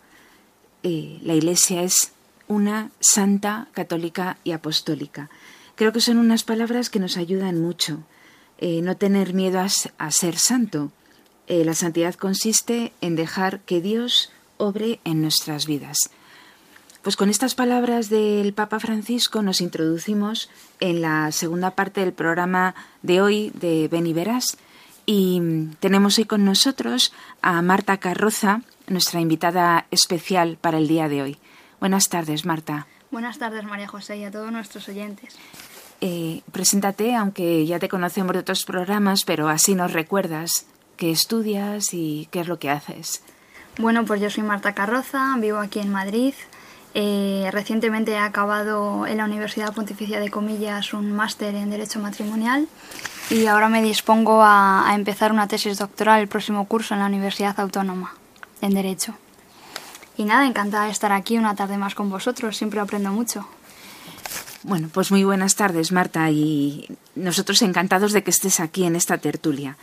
Eh, 0.84 1.18
la 1.22 1.34
Iglesia 1.34 1.82
es 1.82 2.12
una 2.48 2.90
santa, 3.00 3.68
católica 3.72 4.38
y 4.42 4.52
apostólica. 4.52 5.30
Creo 5.76 5.92
que 5.92 6.00
son 6.00 6.18
unas 6.18 6.42
palabras 6.42 6.90
que 6.90 6.98
nos 6.98 7.16
ayudan 7.16 7.60
mucho 7.60 8.02
eh, 8.60 8.82
no 8.82 8.96
tener 8.96 9.34
miedo 9.34 9.60
a, 9.60 10.10
ser 10.10 10.36
santo. 10.36 10.90
Eh, 11.46 11.64
la 11.64 11.74
santidad 11.74 12.14
consiste 12.16 12.92
en 13.00 13.14
dejar 13.14 13.60
que 13.60 13.80
Dios 13.80 14.32
obre 14.56 14.98
en 15.04 15.22
nuestras 15.22 15.66
vidas. 15.66 15.96
Pues 17.02 17.16
con 17.16 17.30
estas 17.30 17.54
palabras 17.54 18.10
del 18.10 18.52
Papa 18.52 18.80
Francisco 18.80 19.42
nos 19.42 19.60
introducimos 19.60 20.50
en 20.80 21.00
la 21.00 21.30
segunda 21.30 21.70
parte 21.70 22.00
del 22.00 22.12
programa 22.12 22.74
de 23.02 23.20
hoy 23.20 23.50
de 23.54 23.86
Ven 23.86 24.08
y. 24.08 24.14
Y 25.06 25.40
tenemos 25.78 26.18
hoy 26.18 26.24
con 26.24 26.44
nosotros 26.44 27.12
a 27.40 27.62
Marta 27.62 27.98
Carroza, 27.98 28.62
nuestra 28.88 29.20
invitada 29.20 29.86
especial 29.92 30.58
para 30.60 30.78
el 30.78 30.88
día 30.88 31.08
de 31.08 31.22
hoy. 31.22 31.38
Buenas 31.80 32.08
tardes, 32.08 32.44
Marta. 32.44 32.86
Buenas 33.10 33.38
tardes, 33.38 33.64
María 33.64 33.88
José, 33.88 34.18
y 34.18 34.24
a 34.24 34.30
todos 34.30 34.52
nuestros 34.52 34.88
oyentes. 34.88 35.36
Eh, 36.00 36.42
preséntate, 36.52 37.14
aunque 37.14 37.66
ya 37.66 37.78
te 37.78 37.88
conocemos 37.88 38.32
de 38.32 38.40
otros 38.40 38.64
programas, 38.64 39.24
pero 39.24 39.48
así 39.48 39.74
nos 39.74 39.92
recuerdas 39.92 40.66
qué 40.96 41.10
estudias 41.10 41.92
y 41.92 42.28
qué 42.30 42.40
es 42.40 42.48
lo 42.48 42.58
que 42.58 42.70
haces. 42.70 43.22
Bueno, 43.78 44.04
pues 44.04 44.20
yo 44.20 44.28
soy 44.30 44.42
Marta 44.42 44.74
Carroza, 44.74 45.36
vivo 45.38 45.58
aquí 45.58 45.78
en 45.78 45.90
Madrid. 45.90 46.34
Eh, 46.94 47.48
recientemente 47.52 48.12
he 48.12 48.18
acabado 48.18 49.06
en 49.06 49.18
la 49.18 49.24
Universidad 49.24 49.72
Pontificia 49.74 50.20
de 50.20 50.30
Comillas 50.30 50.94
un 50.94 51.12
máster 51.12 51.54
en 51.54 51.70
Derecho 51.70 52.00
Matrimonial 52.00 52.66
y 53.30 53.46
ahora 53.46 53.68
me 53.68 53.82
dispongo 53.82 54.42
a, 54.42 54.88
a 54.88 54.94
empezar 54.94 55.30
una 55.30 55.46
tesis 55.46 55.78
doctoral 55.78 56.20
el 56.20 56.28
próximo 56.28 56.66
curso 56.66 56.94
en 56.94 57.00
la 57.00 57.06
Universidad 57.06 57.60
Autónoma 57.60 58.14
en 58.62 58.74
Derecho. 58.74 59.14
Y 60.18 60.24
nada, 60.24 60.46
encantada 60.46 60.86
de 60.86 60.90
estar 60.90 61.12
aquí 61.12 61.38
una 61.38 61.54
tarde 61.54 61.78
más 61.78 61.94
con 61.94 62.10
vosotros, 62.10 62.56
siempre 62.56 62.80
aprendo 62.80 63.12
mucho. 63.12 63.48
Bueno, 64.64 64.90
pues 64.92 65.12
muy 65.12 65.22
buenas 65.22 65.54
tardes, 65.54 65.92
Marta, 65.92 66.28
y 66.32 66.88
nosotros 67.14 67.62
encantados 67.62 68.12
de 68.12 68.24
que 68.24 68.30
estés 68.30 68.58
aquí 68.58 68.82
en 68.82 68.96
esta 68.96 69.18
tertulia. 69.18 69.76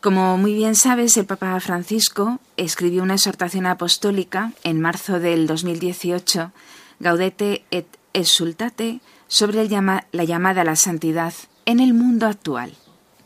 Como 0.00 0.36
muy 0.36 0.52
bien 0.54 0.74
sabes, 0.74 1.16
el 1.16 1.26
Papa 1.26 1.60
Francisco 1.60 2.40
escribió 2.56 3.04
una 3.04 3.14
exhortación 3.14 3.66
apostólica 3.66 4.52
en 4.64 4.80
marzo 4.80 5.20
del 5.20 5.46
2018, 5.46 6.50
Gaudete 6.98 7.64
et 7.70 7.86
Exultate, 8.12 8.98
sobre 9.28 9.68
la 9.68 10.24
llamada 10.24 10.62
a 10.62 10.64
la 10.64 10.74
santidad 10.74 11.34
en 11.66 11.78
el 11.78 11.94
mundo 11.94 12.26
actual. 12.26 12.74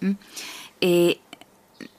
¿Mm? 0.02 0.12
Eh, 0.82 1.20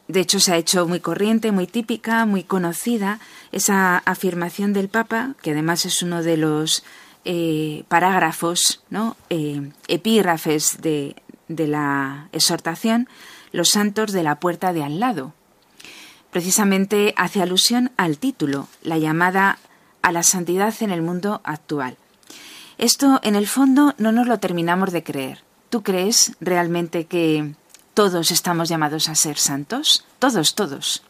de 0.08 0.20
hecho, 0.20 0.40
se 0.40 0.54
ha 0.54 0.58
hecho 0.58 0.88
muy 0.88 1.00
corriente, 1.00 1.52
muy 1.52 1.66
típica, 1.66 2.26
muy 2.26 2.44
conocida 2.44 3.20
esa 3.52 3.98
afirmación 3.98 4.72
del 4.72 4.88
Papa, 4.88 5.34
que 5.42 5.52
además 5.52 5.86
es 5.86 6.04
uno 6.04 6.22
de 6.22 6.38
los 6.38 6.84
eh, 7.24 7.86
parágrafos. 7.88 8.84
Eh, 9.30 9.72
epígrafes 9.88 10.78
de 10.82 11.16
la 11.48 12.30
exhortación, 12.32 13.10
los 13.52 13.70
santos 13.70 14.12
de 14.12 14.22
la 14.22 14.40
puerta 14.40 14.74
de 14.74 14.84
al 14.84 15.00
lado. 15.00 15.34
Precisamente 16.30 17.14
hace 17.18 17.42
alusión 17.42 17.92
al 17.98 18.20
título, 18.20 18.68
la 18.84 18.98
llamada 18.98 19.58
a 20.02 20.12
la 20.12 20.22
santidad 20.22 20.74
en 20.82 20.92
el 20.92 21.02
mundo 21.02 21.42
actual. 21.44 21.98
Esto, 22.78 23.20
en 23.24 23.36
el 23.36 23.48
fondo, 23.48 23.96
no 23.98 24.12
nos 24.12 24.28
lo 24.28 24.38
terminamos 24.38 24.92
de 24.92 25.02
creer. 25.02 25.44
¿Tú 25.70 25.82
crees 25.82 26.34
realmente 26.42 27.06
que 27.06 27.56
todos 27.96 28.30
estamos 28.30 28.70
llamados 28.70 29.10
a 29.10 29.16
ser 29.16 29.38
santos? 29.38 30.06
Todos, 30.20 30.54
todos. 30.54 31.02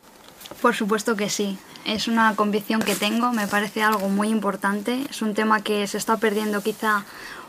Por 0.62 0.76
supuesto 0.76 1.16
que 1.16 1.30
sí 1.30 1.58
es 1.84 2.08
una 2.08 2.36
convicción 2.36 2.82
que 2.82 2.96
tengo, 2.96 3.34
me 3.34 3.48
parece 3.48 3.82
algo 3.82 4.08
muy 4.08 4.30
importante, 4.30 5.06
es 5.10 5.22
un 5.22 5.34
tema 5.34 5.62
que 5.62 5.86
se 5.88 5.98
está 5.98 6.18
perdiendo 6.18 6.62
quizá 6.62 7.04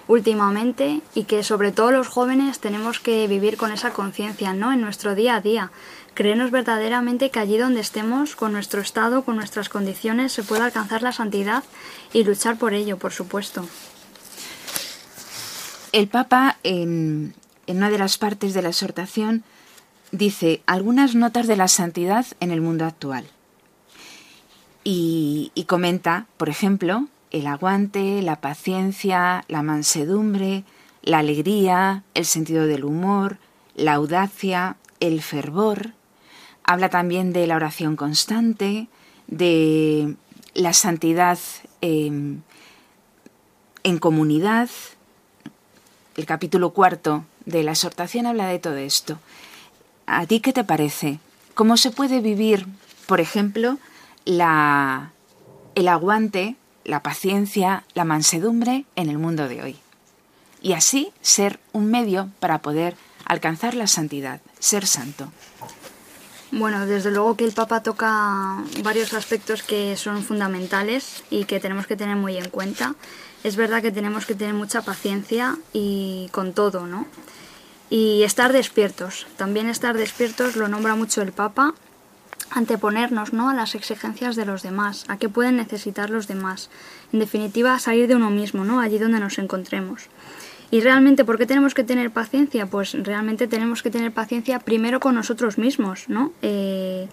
últimamente 0.09 1.01
y 1.15 1.25
que 1.25 1.43
sobre 1.43 1.71
todo 1.71 1.91
los 1.91 2.09
jóvenes 2.09 2.61
tenemos 2.61 2.99
que 2.99 3.27
vivir 3.29 3.57
con 3.57 3.73
esa 3.73 3.93
conciencia, 3.93 4.55
¿no? 4.55 4.73
En 4.73 4.81
nuestro 4.81 5.15
día 5.15 5.37
a 5.37 5.41
día, 5.41 5.71
creernos 6.15 6.51
verdaderamente 6.51 7.31
que 7.31 7.39
allí 7.39 7.59
donde 7.59 7.81
estemos, 7.81 8.37
con 8.37 8.53
nuestro 8.53 8.81
estado, 8.81 9.23
con 9.23 9.37
nuestras 9.37 9.69
condiciones, 9.69 10.33
se 10.33 10.45
puede 10.45 10.63
alcanzar 10.63 11.03
la 11.03 11.13
santidad 11.13 11.63
y 12.13 12.25
luchar 12.25 12.57
por 12.57 12.73
ello, 12.73 12.97
por 12.99 13.13
supuesto. 13.13 13.69
El 15.93 16.09
Papa, 16.09 16.57
en, 16.63 17.35
en 17.67 17.79
una 17.79 17.91
de 17.91 17.99
las 17.99 18.19
partes 18.19 18.55
de 18.55 18.63
la 18.63 18.69
exhortación, 18.69 19.45
dice 20.13 20.63
algunas 20.67 21.15
notas 21.15 21.47
de 21.47 21.57
la 21.57 21.69
santidad 21.69 22.27
en 22.41 22.51
el 22.51 22.61
mundo 22.61 22.85
actual 22.85 23.27
y, 24.89 25.65
comenta, 25.67 26.27
por 26.37 26.49
ejemplo, 26.49 27.09
el 27.33 27.49
aguante, 27.49 28.23
la 28.23 28.41
paciencia, 28.41 29.45
la 29.49 29.65
mansedumbre, 29.65 30.63
la 31.03 31.19
alegría, 31.19 32.05
el 32.15 32.25
sentido 32.25 32.69
del 32.69 32.85
humor, 32.85 33.39
la 33.75 33.95
audacia, 33.95 34.77
el 35.01 35.23
fervor. 35.23 35.91
Habla 36.63 36.89
también 36.89 37.33
de 37.33 37.49
la 37.49 37.57
oración 37.57 37.97
constante, 37.97 38.87
de 39.27 40.15
la 40.55 40.73
santidad 40.73 41.41
em, 41.81 42.43
en 43.83 43.99
comunidad. 43.99 44.71
El 46.17 46.27
capítulo 46.27 46.71
cuarto 46.71 47.25
de 47.47 47.63
la 47.63 47.73
exhortación 47.73 48.27
habla 48.27 48.49
de 48.49 48.59
todo 48.59 48.77
esto. 48.77 49.19
¿A 50.07 50.27
ti 50.27 50.41
qué 50.41 50.53
te 50.53 50.65
parece? 50.65 51.19
¿Cómo 51.55 51.77
se 51.79 51.91
puede 51.91 52.21
vivir, 52.21 52.67
por 53.07 53.21
ejemplo, 53.21 53.79
la, 54.25 55.13
el 55.75 55.89
aguante, 55.89 56.57
la 56.85 57.03
paciencia, 57.03 57.85
la 57.95 58.05
mansedumbre 58.05 58.85
en 58.95 59.09
el 59.09 59.19
mundo 59.19 59.49
de 59.49 59.63
hoy. 59.63 59.77
Y 60.63 60.73
así 60.73 61.13
ser 61.21 61.61
un 61.73 61.91
medio 61.91 62.31
para 62.41 62.59
poder 62.59 62.97
alcanzar 63.25 63.75
la 63.75 63.87
santidad, 63.87 64.41
ser 64.59 64.87
santo. 64.87 65.33
Bueno, 66.53 66.87
desde 66.87 67.11
luego 67.11 67.37
que 67.37 67.45
el 67.45 67.53
Papa 67.53 67.83
toca 67.83 68.63
varios 68.83 69.15
aspectos 69.15 69.63
que 69.63 69.97
son 69.97 70.23
fundamentales 70.23 71.25
y 71.29 71.45
que 71.45 71.59
tenemos 71.59 71.87
que 71.87 71.97
tener 71.97 72.17
muy 72.17 72.37
en 72.37 72.49
cuenta. 72.51 72.95
Es 73.43 73.57
verdad 73.57 73.83
que 73.83 73.91
tenemos 73.91 74.27
que 74.27 74.35
tener 74.35 74.55
mucha 74.55 74.83
paciencia 74.83 75.57
y 75.73 76.29
con 76.33 76.53
todo, 76.53 76.87
¿no? 76.87 77.07
Y 77.91 78.23
estar 78.23 78.53
despiertos. 78.53 79.27
También 79.37 79.69
estar 79.69 79.97
despiertos 79.97 80.57
lo 80.57 80.69
nombra 80.69 80.95
mucho 80.95 81.21
el 81.21 81.33
Papa 81.33 81.75
anteponernos 82.51 83.33
¿no? 83.33 83.51
a 83.51 83.55
las 83.55 83.75
exigencias 83.75 84.37
de 84.37 84.47
los 84.47 84.63
demás, 84.63 85.05
a 85.09 85.19
qué 85.19 85.29
pueden 85.29 85.57
necesitar 85.57 86.11
los 86.11 86.27
demás. 86.27 86.71
En 87.13 87.19
definitiva, 87.19 87.79
salir 87.79 88.09
de 88.09 88.17
uno 88.17 88.31
mismo, 88.31 88.65
¿no? 88.65 88.81
allí 88.81 88.99
donde 88.99 89.21
nos 89.21 89.39
encontremos. 89.39 90.05
Y 90.71 90.81
realmente, 90.81 91.25
¿por 91.25 91.39
qué 91.39 91.47
tenemos 91.47 91.75
que 91.75 91.85
tener 91.85 92.11
paciencia? 92.11 92.67
Pues 92.67 92.93
realmente 92.93 93.47
tenemos 93.47 93.83
que 93.83 93.91
tener 93.91 94.13
paciencia 94.13 94.59
primero 94.59 95.01
con 95.01 95.15
nosotros 95.15 95.59
mismos, 95.59 96.09
¿no? 96.09 96.33
Eh, 96.43 97.09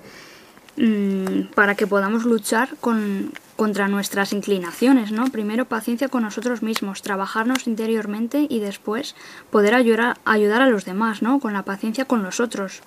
mm, 0.78 1.54
para 1.54 1.76
que 1.76 1.86
podamos 1.86 2.26
luchar 2.26 2.76
con, 2.82 3.32
contra 3.56 3.88
nuestras 3.88 4.34
inclinaciones, 4.34 5.12
¿no? 5.12 5.30
Primero 5.30 5.66
paciencia 5.66 6.08
con 6.08 6.24
nosotros 6.24 6.64
mismos, 6.64 7.04
trabajarnos 7.04 7.68
interiormente 7.68 8.48
y 8.50 8.60
después 8.60 9.16
poder 9.52 9.76
ayudar, 9.76 10.18
ayudar 10.26 10.62
a 10.62 10.70
los 10.70 10.86
demás, 10.86 11.22
¿no? 11.22 11.40
Con 11.40 11.54
la 11.54 11.64
paciencia 11.64 12.06
con 12.06 12.24
los 12.24 12.40
otros, 12.40 12.82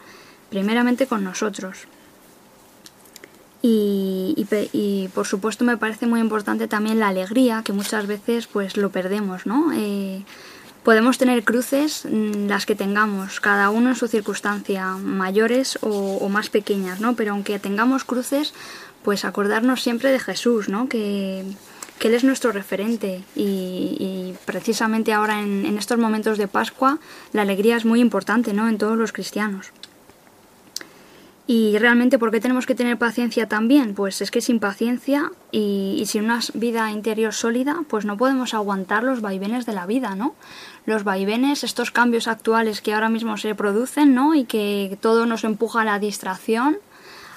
primeramente 0.51 1.07
con 1.07 1.23
nosotros. 1.23 1.87
Y, 3.63 4.47
y, 4.73 5.09
por 5.09 5.27
supuesto 5.27 5.65
me 5.65 5.77
parece 5.77 6.07
muy 6.07 6.21
importante 6.21 6.69
también 6.69 7.01
la 7.01 7.09
alegría, 7.09 7.63
que 7.65 7.73
muchas 7.73 8.07
veces 8.07 8.47
pues 8.47 8.77
lo 8.77 8.91
perdemos, 8.91 9.47
¿no? 9.47 9.73
Eh, 9.73 10.23
podemos 10.87 11.19
tener 11.19 11.43
cruces 11.43 12.07
mm, 12.09 12.47
las 12.47 12.65
que 12.65 12.77
tengamos, 12.77 13.41
cada 13.41 13.71
uno 13.71 13.89
en 13.89 13.97
su 13.97 14.07
circunstancia, 14.07 14.87
mayores 14.93 15.81
o, 15.83 16.29
más 16.29 16.49
pequeñas, 16.49 17.01
¿no? 17.01 17.17
Pero 17.17 17.33
aunque 17.33 17.59
tengamos 17.59 18.05
cruces, 18.05 18.55
pues 19.03 19.25
acordarnos 19.25 19.83
siempre 19.83 20.13
de 20.13 20.21
Jesús, 20.21 20.69
¿no? 20.69 20.89
Que, 20.89 21.41
Él 22.01 22.15
es 22.15 22.23
nuestro 22.23 22.53
referente 22.53 23.25
y, 23.35 24.35
precisamente 24.45 25.13
ahora 25.13 25.41
en, 25.41 25.77
estos 25.77 25.99
momentos 25.99 26.39
de 26.39 26.47
Pascua 26.47 27.01
la 27.33 27.43
alegría 27.43 27.77
es 27.77 27.85
muy 27.85 27.99
importante, 27.99 28.53
¿no? 28.53 28.69
En 28.69 28.79
todos 28.79 28.97
los 28.97 29.11
cristianos. 29.11 29.73
Y 31.49 31.79
realmente, 31.79 32.19
¿por 32.19 32.33
qué 32.33 32.41
tenemos 32.41 32.67
que 32.67 32.75
tener 32.75 32.99
paciencia 32.99 33.47
también? 33.47 33.95
Pues 33.95 34.21
es 34.21 34.33
que 34.33 34.41
sin 34.41 34.59
paciencia 34.59 35.31
y, 35.53 36.03
sin 36.07 36.25
una 36.25 36.41
vida 36.55 36.91
interior 36.91 37.33
sólida, 37.33 37.83
pues 37.89 38.05
no 38.05 38.17
podemos 38.17 38.53
aguantar 38.53 39.05
los 39.05 39.21
vaivenes 39.21 39.65
de 39.65 39.73
la 39.73 39.87
vida, 39.87 40.17
¿no? 40.17 40.35
Los 40.87 41.05
vaivenes, 41.05 41.65
estos 41.65 41.91
cambios 41.91 42.29
actuales 42.29 42.81
que 42.81 42.95
ahora 42.95 43.09
mismo 43.09 43.37
se 43.37 43.55
producen, 43.55 44.15
¿no? 44.15 44.35
Y 44.35 44.45
que 44.45 44.97
todo 45.01 45.27
nos 45.27 45.45
empuja 45.45 45.83
a 45.83 45.85
la 45.85 45.99
distracción, 45.99 46.79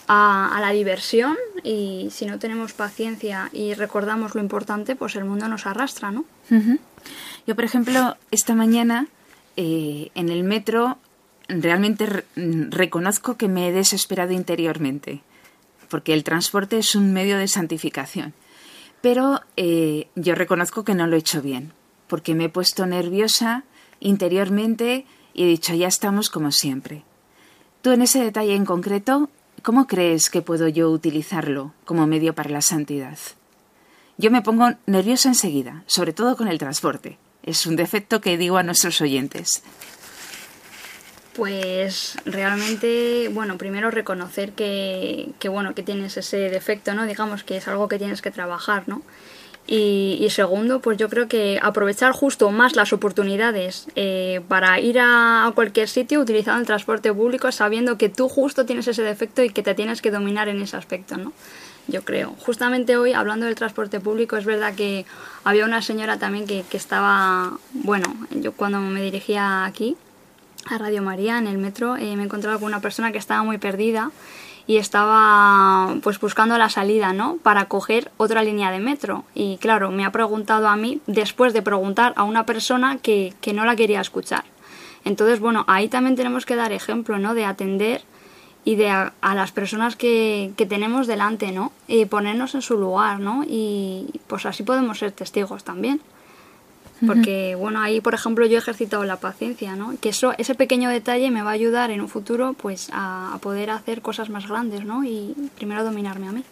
a, 0.07 0.57
la 0.61 0.69
diversión, 0.71 1.35
y 1.63 2.09
si 2.11 2.25
no 2.25 2.39
tenemos 2.39 2.73
paciencia 2.73 3.49
y 3.51 3.73
recordamos 3.73 4.35
lo 4.35 4.41
importante, 4.41 4.95
pues 4.95 5.15
el 5.15 5.25
mundo 5.25 5.47
nos 5.47 5.65
arrastra, 5.65 6.11
¿no? 6.11 6.25
Yo, 7.47 7.55
por 7.55 7.63
ejemplo, 7.63 8.17
esta 8.31 8.55
mañana 8.55 9.07
eh, 9.57 10.11
en 10.15 10.29
el 10.29 10.43
metro 10.43 10.97
realmente 11.47 12.23
reconozco 12.35 13.35
que 13.37 13.47
me 13.47 13.67
he 13.67 13.71
desesperado 13.71 14.31
interiormente, 14.31 15.21
porque 15.89 16.13
el 16.13 16.23
transporte 16.23 16.77
es 16.77 16.95
un 16.95 17.11
medio 17.11 17.37
de 17.37 17.47
santificación. 17.47 18.33
Pero 19.01 19.41
eh, 19.57 20.07
yo 20.15 20.35
reconozco 20.35 20.83
que 20.83 20.93
no 20.93 21.07
lo 21.07 21.15
he 21.15 21.19
hecho 21.19 21.41
bien, 21.41 21.73
porque 22.09 22.35
me 22.35 22.45
he 22.45 22.49
puesto 22.49 22.85
nerviosa 22.85 23.63
interiormente 24.01 25.05
y 25.33 25.43
he 25.43 25.47
dicho, 25.47 25.73
ya 25.73 25.87
estamos 25.87 26.29
como 26.29 26.51
siempre. 26.51 27.03
Tú 27.81 27.91
en 27.91 28.01
ese 28.01 28.21
detalle 28.21 28.55
en 28.55 28.65
concreto, 28.65 29.29
¿cómo 29.63 29.87
crees 29.87 30.29
que 30.29 30.41
puedo 30.41 30.67
yo 30.67 30.89
utilizarlo 30.89 31.73
como 31.85 32.07
medio 32.07 32.35
para 32.35 32.49
la 32.49 32.61
santidad? 32.61 33.17
Yo 34.17 34.31
me 34.31 34.41
pongo 34.41 34.71
nerviosa 34.85 35.29
enseguida, 35.29 35.83
sobre 35.87 36.11
todo 36.11 36.35
con 36.35 36.49
el 36.49 36.57
transporte. 36.57 37.17
Es 37.43 37.65
un 37.65 37.77
defecto 37.77 38.19
que 38.19 38.37
digo 38.37 38.57
a 38.57 38.63
nuestros 38.63 38.99
oyentes. 38.99 39.63
Pues 41.35 42.17
realmente, 42.25 43.29
bueno, 43.31 43.57
primero 43.57 43.91
reconocer 43.91 44.51
que, 44.51 45.33
bueno, 45.49 45.73
que 45.73 45.83
tienes 45.83 46.17
ese 46.17 46.37
defecto, 46.49 46.93
¿no? 46.93 47.05
Digamos 47.05 47.45
que 47.45 47.55
es 47.55 47.67
algo 47.69 47.87
que 47.87 47.97
tienes 47.97 48.21
que 48.21 48.29
trabajar, 48.29 48.89
¿no? 48.89 49.03
Y, 49.71 50.27
segundo, 50.31 50.79
pues 50.79 50.97
yo 50.97 51.09
creo 51.09 51.27
que 51.27 51.59
aprovechar 51.61 52.11
justo 52.11 52.49
más 52.49 52.75
las 52.75 52.91
oportunidades 52.91 53.85
eh, 53.95 54.41
para 54.47 54.79
ir 54.79 54.97
a, 54.99 55.51
cualquier 55.53 55.87
sitio 55.87 56.19
utilizando 56.21 56.59
el 56.59 56.65
transporte 56.65 57.13
público 57.13 57.51
sabiendo 57.51 57.95
que 57.95 58.09
tú 58.09 58.29
justo 58.29 58.65
tienes 58.65 58.87
ese 58.87 59.03
defecto 59.03 59.43
y 59.43 59.51
que 59.51 59.61
te 59.61 59.75
tienes 59.75 60.01
que 60.01 60.09
dominar 60.09 60.49
en 60.49 60.59
ese 60.59 60.75
aspecto, 60.75 61.17
¿no? 61.17 61.33
Yo 61.87 62.03
creo. 62.03 62.35
Justamente 62.39 62.97
hoy, 62.97 63.13
hablando 63.13 63.45
del 63.45 63.53
transporte 63.53 63.99
público, 63.99 64.37
es 64.37 64.45
verdad 64.45 64.73
que 64.73 65.05
había 65.43 65.65
una 65.65 65.83
señora 65.83 66.17
también 66.17 66.47
que, 66.47 66.63
que 66.67 66.77
estaba, 66.77 67.59
bueno, 67.71 68.15
yo 68.31 68.53
cuando 68.53 68.79
me 68.79 69.03
dirigía 69.03 69.65
aquí, 69.65 69.97
a 70.65 70.79
Radio 70.79 71.03
María 71.03 71.37
en 71.37 71.47
el 71.47 71.57
metro 71.57 71.95
eh, 71.95 72.15
me 72.15 72.23
he 72.23 72.25
encontrado 72.25 72.59
con 72.59 72.67
una 72.67 72.81
persona 72.81 73.11
que 73.11 73.17
estaba 73.17 73.43
muy 73.43 73.59
perdida 73.59 74.11
y 74.69 74.77
estaba 74.77 75.95
pues 76.03 76.19
buscando 76.19 76.55
la 76.59 76.69
salida, 76.69 77.11
¿no? 77.11 77.37
Para 77.41 77.65
coger 77.65 78.11
otra 78.17 78.43
línea 78.43 78.69
de 78.69 78.77
metro. 78.77 79.23
Y 79.33 79.57
claro, 79.57 79.89
me 79.89 80.05
ha 80.05 80.11
preguntado 80.11 80.67
a 80.67 80.75
mí 80.75 81.01
después 81.07 81.53
de 81.53 81.63
preguntar 81.63 82.13
a 82.17 82.23
una 82.23 82.45
persona 82.45 82.99
que, 82.99 83.33
que 83.41 83.51
no 83.51 83.65
la 83.65 83.75
quería 83.75 83.99
escuchar. 83.99 84.43
Entonces, 85.05 85.39
bueno, 85.39 85.65
ahí 85.67 85.87
también 85.87 86.15
tenemos 86.15 86.45
que 86.45 86.55
dar 86.55 86.71
ejemplo, 86.71 87.17
¿no? 87.17 87.33
De 87.33 87.45
atender 87.45 88.03
y 88.63 88.75
de 88.75 88.91
a, 88.91 89.11
las 89.23 89.51
personas 89.51 89.95
que, 89.95 90.51
que, 90.55 90.67
tenemos 90.67 91.07
delante, 91.07 91.51
¿no? 91.51 91.71
Y 91.87 92.05
ponernos 92.05 92.53
en 92.53 92.61
su 92.61 92.77
lugar, 92.77 93.19
¿no? 93.19 93.43
Y 93.47 94.21
pues 94.27 94.45
así 94.45 94.61
podemos 94.61 94.99
ser 94.99 95.13
testigos 95.13 95.63
también. 95.63 95.99
Porque, 97.05 97.55
bueno, 97.55 97.81
ahí, 97.81 98.01
por 98.01 98.13
ejemplo, 98.13 98.45
yo 98.45 98.55
he 98.55 98.59
ejercitado 98.59 99.05
la 99.05 99.17
paciencia, 99.17 99.75
¿no? 99.75 99.95
Que 100.01 100.09
eso, 100.09 100.33
ese 100.37 100.55
pequeño 100.55 100.89
detalle 100.89 101.31
me 101.31 101.41
va 101.41 101.51
a 101.51 101.53
ayudar 101.53 101.91
en 101.91 102.01
un 102.01 102.09
futuro, 102.09 102.53
pues, 102.53 102.89
a, 102.91 103.37
poder 103.41 103.69
hacer 103.69 104.01
cosas 104.01 104.29
más 104.29 104.47
grandes, 104.47 104.83
¿no? 104.85 105.03
Y 105.03 105.33
primero 105.55 105.83
dominarme 105.83 106.27
a 106.27 106.31
mí. 106.31 106.43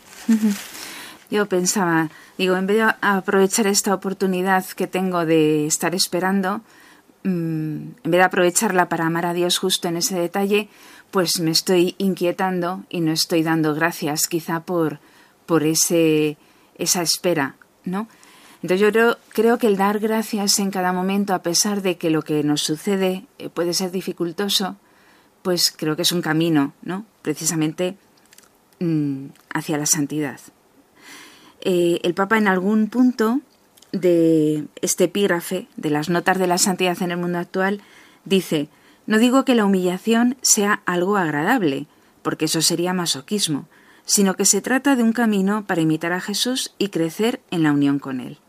Yo 1.30 1.46
pensaba, 1.48 2.10
digo, 2.38 2.56
en 2.56 2.68
vez 2.68 2.78
de 2.78 2.94
aprovechar 3.02 3.68
esta 3.68 3.94
oportunidad 3.94 4.66
que 4.66 4.88
tengo 4.88 5.26
de 5.26 5.68
estar 5.68 5.94
esperando, 5.94 6.62
mm, 7.24 7.28
en 7.30 8.12
vez 8.12 8.20
de 8.20 8.24
aprovecharla 8.24 8.88
para 8.88 9.06
amar 9.06 9.26
a 9.26 9.34
Dios 9.34 9.58
justo 9.58 9.90
en 9.90 9.98
ese 9.98 10.16
detalle, 10.18 10.70
pues 11.12 11.40
me 11.40 11.52
estoy 11.52 11.96
inquietando 11.98 12.84
y 12.90 13.02
no 13.02 13.12
estoy 13.12 13.44
dando 13.44 13.74
gracias 13.74 14.28
quizá 14.28 14.62
por, 14.62 15.00
por 15.46 15.64
ese, 15.64 16.38
esa 16.78 17.02
espera, 17.02 17.56
¿no? 17.84 18.08
Entonces 18.68 18.94
yo 18.94 19.16
creo, 19.30 19.58
que 19.58 19.68
el 19.68 19.78
dar 19.78 20.00
gracias 20.00 20.60
en 20.60 20.72
cada 20.72 20.92
momento, 20.92 21.34
a 21.34 21.42
pesar 21.42 21.82
de 21.82 21.98
que 21.98 22.10
lo 22.10 22.22
que 22.22 22.44
nos 22.44 22.60
sucede 22.60 23.26
eh, 23.40 23.48
puede 23.48 23.74
ser 23.74 23.92
dificultoso, 23.92 24.76
pues 25.42 25.72
creo 25.72 25.96
que 25.96 26.02
es 26.02 26.12
un 26.12 26.22
camino, 26.22 26.74
¿no? 26.82 27.06
Precisamente 27.22 27.96
mm, 28.82 29.28
hacia 29.54 29.78
la 29.78 29.86
santidad. 29.86 30.42
Eh, 31.62 32.02
el 32.04 32.14
Papa 32.14 32.38
en 32.38 32.50
algún 32.50 32.90
punto 32.90 33.40
de 33.94 34.66
este 34.82 35.06
epígrafe 35.06 35.70
de 35.78 35.90
las 35.90 36.10
notas 36.10 36.38
de 36.38 36.48
la 36.48 36.58
santidad 36.58 37.02
en 37.02 37.12
el 37.12 37.18
mundo 37.18 37.38
actual 37.38 37.80
dice, 38.26 38.68
no 39.06 39.18
digo 39.18 39.46
que 39.46 39.56
la 39.56 39.64
humillación 39.64 40.36
sea 40.42 40.82
algo 40.86 41.16
agradable, 41.16 41.88
porque 42.22 42.46
eso 42.46 42.62
sería 42.62 42.92
masoquismo, 42.92 43.70
sino 44.04 44.36
que 44.36 44.44
se 44.44 44.60
trata 44.60 44.98
de 44.98 45.04
un 45.04 45.14
camino 45.14 45.66
para 45.66 45.80
imitar 45.80 46.12
a 46.12 46.20
Jesús 46.20 46.74
y 46.78 46.90
crecer 46.90 47.40
en 47.50 47.64
la 47.64 47.72
unión 47.72 48.00
con 48.00 48.20
Él. 48.20 48.40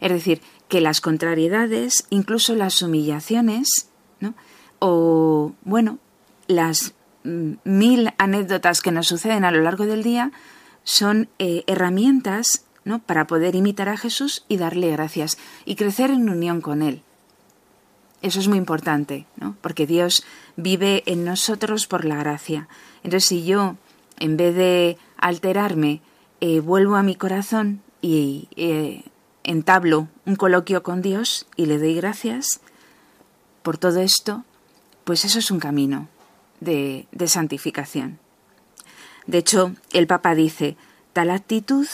Es 0.00 0.12
decir, 0.12 0.40
que 0.68 0.80
las 0.80 1.00
contrariedades, 1.00 2.06
incluso 2.10 2.54
las 2.54 2.80
humillaciones, 2.82 3.88
¿no? 4.20 4.34
o, 4.78 5.52
bueno, 5.62 5.98
las 6.46 6.94
mm, 7.24 7.52
mil 7.64 8.12
anécdotas 8.18 8.80
que 8.80 8.92
nos 8.92 9.06
suceden 9.06 9.44
a 9.44 9.50
lo 9.50 9.62
largo 9.62 9.86
del 9.86 10.02
día 10.02 10.32
son 10.82 11.28
eh, 11.38 11.64
herramientas 11.66 12.64
¿no? 12.84 12.98
para 13.00 13.26
poder 13.26 13.54
imitar 13.54 13.88
a 13.88 13.96
Jesús 13.96 14.44
y 14.48 14.56
darle 14.56 14.90
gracias 14.90 15.38
y 15.64 15.76
crecer 15.76 16.10
en 16.10 16.28
unión 16.28 16.60
con 16.60 16.82
Él. 16.82 17.02
Eso 18.22 18.40
es 18.40 18.48
muy 18.48 18.58
importante, 18.58 19.26
¿no? 19.36 19.56
porque 19.60 19.86
Dios 19.86 20.24
vive 20.56 21.02
en 21.06 21.24
nosotros 21.24 21.86
por 21.86 22.04
la 22.04 22.16
gracia. 22.16 22.68
Entonces, 23.02 23.28
si 23.28 23.44
yo, 23.44 23.76
en 24.18 24.36
vez 24.36 24.54
de 24.54 24.96
alterarme, 25.18 26.00
eh, 26.40 26.60
vuelvo 26.60 26.96
a 26.96 27.02
mi 27.02 27.16
corazón 27.16 27.82
y 28.00 28.48
eh, 28.56 29.04
entablo 29.44 30.08
un 30.24 30.36
coloquio 30.36 30.82
con 30.82 31.02
Dios 31.02 31.46
y 31.56 31.66
le 31.66 31.78
doy 31.78 31.94
gracias 31.94 32.60
por 33.62 33.78
todo 33.78 34.00
esto, 34.00 34.44
pues 35.04 35.24
eso 35.24 35.38
es 35.38 35.50
un 35.50 35.60
camino 35.60 36.08
de, 36.60 37.06
de 37.12 37.28
santificación. 37.28 38.18
De 39.26 39.38
hecho, 39.38 39.74
el 39.92 40.06
Papa 40.06 40.34
dice, 40.34 40.76
tal 41.12 41.30
actitud, 41.30 41.86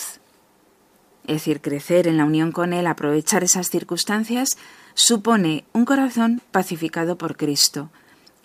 es 1.27 1.35
decir, 1.35 1.61
crecer 1.61 2.09
en 2.09 2.17
la 2.17 2.25
unión 2.25 2.51
con 2.51 2.73
Él, 2.73 2.87
aprovechar 2.87 3.45
esas 3.45 3.69
circunstancias, 3.69 4.57
supone 4.95 5.65
un 5.73 5.85
corazón 5.85 6.43
pacificado 6.51 7.17
por 7.17 7.37
Cristo, 7.37 7.91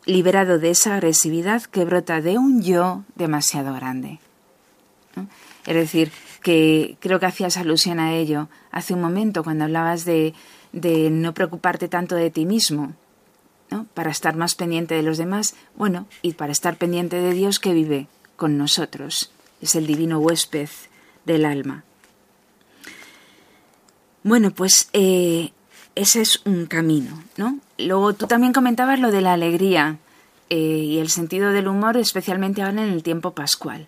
liberado 0.06 0.60
de 0.60 0.70
esa 0.70 0.96
agresividad 0.96 1.64
que 1.64 1.86
brota 1.86 2.22
de 2.22 2.38
un 2.38 2.62
yo 2.62 3.04
demasiado 3.16 3.74
grande. 3.74 4.20
Es 5.66 5.76
decir, 5.76 6.12
que 6.46 6.96
creo 7.00 7.20
que 7.20 7.26
hacías 7.26 7.58
alusión 7.58 8.00
a 8.00 8.14
ello 8.14 8.50
hace 8.70 8.94
un 8.94 9.02
momento 9.02 9.44
cuando 9.44 9.64
hablabas 9.64 10.06
de, 10.06 10.36
de 10.74 11.10
no 11.10 11.34
preocuparte 11.34 11.88
tanto 11.88 12.14
de 12.14 12.30
ti 12.30 12.46
mismo, 12.46 12.94
¿no? 13.72 13.88
para 13.96 14.12
estar 14.12 14.36
más 14.36 14.54
pendiente 14.54 14.94
de 14.94 15.02
los 15.02 15.18
demás, 15.18 15.56
bueno, 15.76 16.06
y 16.22 16.34
para 16.34 16.52
estar 16.52 16.78
pendiente 16.78 17.16
de 17.16 17.34
Dios 17.34 17.58
que 17.58 17.74
vive 17.74 18.08
con 18.36 18.60
nosotros, 18.60 19.32
es 19.60 19.74
el 19.74 19.88
divino 19.88 20.20
huésped 20.20 20.70
del 21.26 21.46
alma. 21.46 21.84
Bueno, 24.22 24.52
pues 24.52 24.90
eh, 24.94 25.50
ese 25.96 26.22
es 26.22 26.46
un 26.46 26.68
camino, 26.68 27.24
¿no? 27.38 27.58
Luego 27.80 28.14
tú 28.14 28.28
también 28.28 28.54
comentabas 28.54 29.00
lo 29.00 29.10
de 29.10 29.22
la 29.22 29.34
alegría 29.34 29.98
eh, 30.52 30.58
y 30.58 31.00
el 31.00 31.10
sentido 31.10 31.50
del 31.50 31.68
humor, 31.68 31.98
especialmente 31.98 32.62
ahora 32.62 32.84
en 32.84 32.94
el 32.94 33.02
tiempo 33.02 33.32
pascual. 33.32 33.88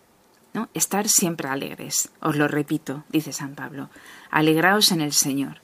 Estar 0.74 1.08
siempre 1.08 1.48
alegres, 1.50 2.10
os 2.22 2.36
lo 2.36 2.48
repito, 2.48 3.04
dice 3.10 3.32
San 3.32 3.56
Pablo, 3.56 3.90
alegraos 4.32 4.92
en 4.92 5.02
el 5.02 5.14
Señor. 5.14 5.62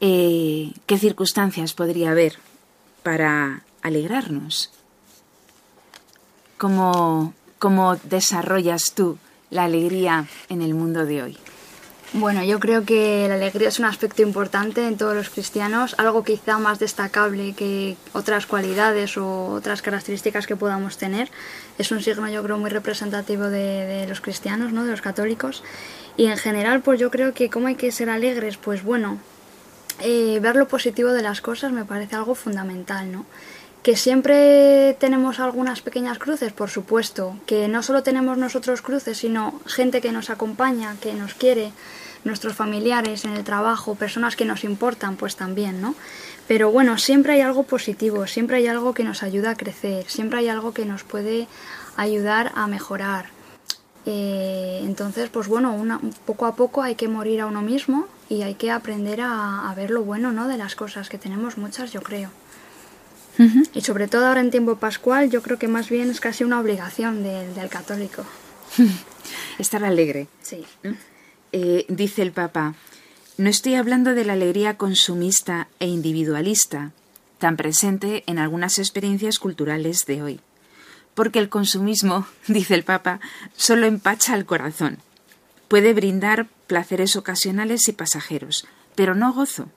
Eh, 0.00 0.72
¿Qué 0.86 0.98
circunstancias 0.98 1.74
podría 1.74 2.10
haber 2.10 2.38
para 3.02 3.62
alegrarnos? 3.82 4.70
¿Cómo, 6.58 7.34
¿Cómo 7.58 7.96
desarrollas 7.96 8.92
tú 8.94 9.18
la 9.50 9.64
alegría 9.64 10.26
en 10.48 10.62
el 10.62 10.74
mundo 10.74 11.06
de 11.06 11.22
hoy? 11.22 11.38
Bueno, 12.12 12.42
yo 12.42 12.58
creo 12.58 12.84
que 12.84 13.26
la 13.28 13.36
alegría 13.36 13.68
es 13.68 13.78
un 13.78 13.84
aspecto 13.84 14.22
importante 14.22 14.84
en 14.84 14.96
todos 14.96 15.14
los 15.14 15.30
cristianos, 15.30 15.94
algo 15.96 16.24
quizá 16.24 16.58
más 16.58 16.80
destacable 16.80 17.52
que 17.52 17.96
otras 18.12 18.46
cualidades 18.46 19.16
o 19.16 19.52
otras 19.52 19.80
características 19.80 20.48
que 20.48 20.56
podamos 20.56 20.98
tener. 20.98 21.30
Es 21.78 21.92
un 21.92 22.02
signo, 22.02 22.28
yo 22.28 22.42
creo, 22.42 22.58
muy 22.58 22.68
representativo 22.68 23.44
de, 23.44 24.06
los 24.08 24.20
cristianos, 24.20 24.72
¿no? 24.72 24.84
de 24.84 24.90
los 24.90 25.02
católicos. 25.02 25.62
Y 26.16 26.26
en 26.26 26.36
general, 26.36 26.80
pues 26.80 26.98
yo 26.98 27.12
creo 27.12 27.32
que 27.32 27.48
cómo 27.48 27.68
hay 27.68 27.76
que 27.76 27.92
ser 27.92 28.10
alegres, 28.10 28.56
pues 28.56 28.82
bueno, 28.82 29.18
eh, 30.00 30.40
ver 30.42 30.56
lo 30.56 30.66
positivo 30.66 31.12
de 31.12 31.22
las 31.22 31.40
cosas 31.40 31.70
me 31.70 31.84
parece 31.84 32.16
algo 32.16 32.34
fundamental, 32.34 33.12
¿no? 33.12 33.24
Que 33.84 33.96
siempre 33.96 34.96
tenemos 34.98 35.38
algunas 35.38 35.80
pequeñas 35.80 36.18
cruces, 36.18 36.52
por 36.52 36.70
supuesto, 36.70 37.36
que 37.46 37.68
no 37.68 37.82
solo 37.82 38.02
tenemos 38.02 38.36
nosotros 38.36 38.82
cruces, 38.82 39.18
sino 39.18 39.60
gente 39.64 40.00
que 40.00 40.12
nos 40.12 40.28
acompaña, 40.28 40.96
que 41.00 41.14
nos 41.14 41.32
quiere, 41.34 41.72
nuestros 42.24 42.54
familiares 42.54 43.24
en 43.24 43.32
el 43.32 43.44
trabajo, 43.44 43.94
personas 43.94 44.36
que 44.36 44.44
nos 44.44 44.64
importan, 44.64 45.16
pues 45.16 45.36
también, 45.36 45.80
¿no? 45.80 45.94
Pero 46.46 46.70
bueno, 46.70 46.98
siempre 46.98 47.34
hay 47.34 47.40
algo 47.40 47.62
positivo, 47.62 48.26
siempre 48.26 48.56
hay 48.56 48.66
algo 48.66 48.92
que 48.92 49.04
nos 49.04 49.22
ayuda 49.22 49.50
a 49.50 49.56
crecer, 49.56 50.04
siempre 50.08 50.40
hay 50.40 50.48
algo 50.48 50.72
que 50.72 50.84
nos 50.84 51.04
puede 51.04 51.46
ayudar 51.96 52.52
a 52.54 52.66
mejorar. 52.66 53.26
Eh, 54.06 54.80
entonces, 54.82 55.28
pues 55.28 55.46
bueno, 55.46 55.74
una, 55.74 56.00
poco 56.26 56.46
a 56.46 56.56
poco 56.56 56.82
hay 56.82 56.94
que 56.94 57.08
morir 57.08 57.40
a 57.40 57.46
uno 57.46 57.62
mismo 57.62 58.06
y 58.28 58.42
hay 58.42 58.54
que 58.54 58.70
aprender 58.70 59.20
a, 59.22 59.72
ver 59.76 59.90
lo 59.90 60.02
bueno, 60.02 60.32
¿no? 60.32 60.48
De 60.48 60.56
las 60.56 60.74
cosas, 60.74 61.08
que 61.08 61.18
tenemos 61.18 61.58
muchas, 61.58 61.92
yo 61.92 62.02
creo. 62.02 62.30
Y 63.72 63.80
sobre 63.80 64.06
todo 64.06 64.26
ahora 64.26 64.40
en 64.40 64.50
tiempo 64.50 64.76
pascual, 64.76 65.30
yo 65.30 65.40
creo 65.40 65.58
que 65.58 65.66
más 65.66 65.88
bien 65.88 66.10
es 66.10 66.20
casi 66.20 66.44
una 66.44 66.60
obligación 66.60 67.22
del 67.22 67.68
católico. 67.70 68.22
Estar 69.58 69.82
alegre. 69.82 70.28
Sí. 70.42 70.66
Eh, 71.52 71.84
dice 71.88 72.22
el 72.22 72.32
Papa, 72.32 72.74
no 73.36 73.48
estoy 73.48 73.74
hablando 73.74 74.14
de 74.14 74.24
la 74.24 74.34
alegría 74.34 74.76
consumista 74.76 75.68
e 75.80 75.86
individualista, 75.86 76.92
tan 77.38 77.56
presente 77.56 78.22
en 78.26 78.38
algunas 78.38 78.78
experiencias 78.78 79.38
culturales 79.38 80.04
de 80.06 80.22
hoy. 80.22 80.40
Porque 81.14 81.38
el 81.38 81.48
consumismo, 81.48 82.26
dice 82.46 82.74
el 82.74 82.84
Papa, 82.84 83.20
solo 83.56 83.86
empacha 83.86 84.36
el 84.36 84.46
corazón. 84.46 84.98
Puede 85.68 85.92
brindar 85.94 86.48
placeres 86.66 87.16
ocasionales 87.16 87.88
y 87.88 87.92
pasajeros, 87.92 88.66
pero 88.94 89.14
no 89.14 89.32
gozo. 89.32 89.68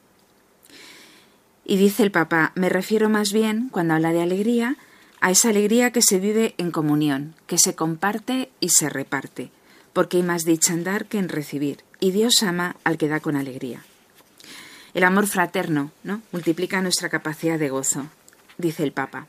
Y 1.66 1.78
dice 1.78 2.04
el 2.04 2.12
Papa, 2.12 2.52
me 2.56 2.70
refiero 2.70 3.10
más 3.10 3.32
bien, 3.32 3.70
cuando 3.70 3.94
habla 3.94 4.12
de 4.12 4.22
alegría, 4.22 4.76
a 5.22 5.32
esa 5.32 5.50
alegría 5.50 5.92
que 5.92 6.02
se 6.02 6.20
vive 6.20 6.54
en 6.58 6.72
comunión, 6.72 7.34
que 7.48 7.58
se 7.58 7.76
comparte 7.76 8.52
y 8.60 8.70
se 8.70 8.90
reparte, 8.90 9.52
porque 9.94 10.18
hay 10.18 10.24
más 10.24 10.44
dicha 10.44 10.74
en 10.74 10.84
dar 10.84 11.06
que 11.06 11.20
en 11.20 11.30
recibir, 11.30 11.84
y 12.00 12.12
Dios 12.12 12.44
ama 12.44 12.76
al 12.84 12.98
que 12.98 13.08
da 13.08 13.20
con 13.20 13.36
alegría. 13.36 13.84
El 14.94 15.04
amor 15.04 15.28
fraterno 15.28 15.92
¿no? 16.04 16.22
multiplica 16.32 16.82
nuestra 16.82 17.10
capacidad 17.10 17.58
de 17.58 17.70
gozo, 17.70 18.08
dice 18.58 18.84
el 18.84 18.92
Papa. 18.92 19.28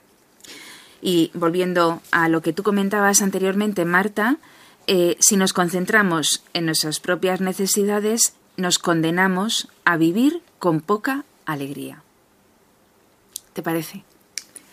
Y 1.01 1.31
volviendo 1.35 2.03
a 2.11 2.29
lo 2.29 2.43
que 2.43 2.53
tú 2.53 2.63
comentabas 2.63 3.23
anteriormente, 3.23 3.85
Marta, 3.85 4.39
eh, 4.87 5.17
si 5.21 5.37
nos 5.37 5.53
concentramos 5.53 6.43
en 6.53 6.67
nuestras 6.67 7.01
propias 7.01 7.41
necesidades, 7.41 8.35
nos 8.57 8.79
condenamos 8.79 9.69
a 9.85 9.97
vivir 9.97 10.43
con 10.59 10.81
poca 10.81 11.25
alegría. 11.47 12.03
¿Te 13.53 13.63
parece? 13.63 14.05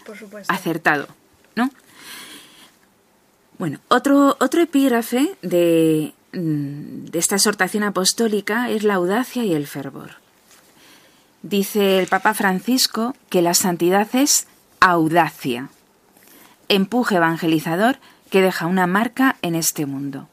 Por 0.05 0.17
supuesto. 0.17 0.51
Acertado, 0.51 1.07
¿no? 1.55 1.69
Bueno, 3.61 3.79
otro, 3.89 4.37
otro 4.39 4.59
epígrafe 4.59 5.37
de, 5.43 6.15
mm, 6.33 7.05
de 7.11 7.19
esta 7.19 7.35
exhortación 7.35 7.83
apostólica 7.83 8.71
es 8.71 8.81
la 8.81 8.95
audacia 8.95 9.45
y 9.45 9.53
el 9.53 9.67
fervor. 9.67 10.15
Dice 11.43 11.99
el 11.99 12.07
Papa 12.07 12.33
Francisco 12.33 13.15
que 13.29 13.43
la 13.43 13.53
santidad 13.53 14.07
es 14.15 14.47
audacia, 14.79 15.69
empuje 16.69 17.17
evangelizador 17.17 17.99
que 18.31 18.41
deja 18.41 18.65
una 18.65 18.87
marca 18.87 19.37
en 19.43 19.53
este 19.53 19.85
mundo. 19.85 20.27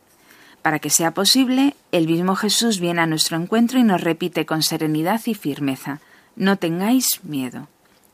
Para 0.62 0.78
que 0.78 0.88
sea 0.88 1.12
posible, 1.12 1.76
el 1.92 2.06
mismo 2.06 2.34
Jesús 2.34 2.80
viene 2.80 3.02
a 3.02 3.06
nuestro 3.06 3.36
encuentro 3.36 3.78
y 3.78 3.82
nos 3.82 4.00
repite 4.00 4.46
con 4.46 4.62
serenidad 4.62 5.20
y 5.26 5.34
firmeza, 5.34 6.00
no 6.34 6.56
tengáis 6.56 7.20
miedo. 7.24 7.68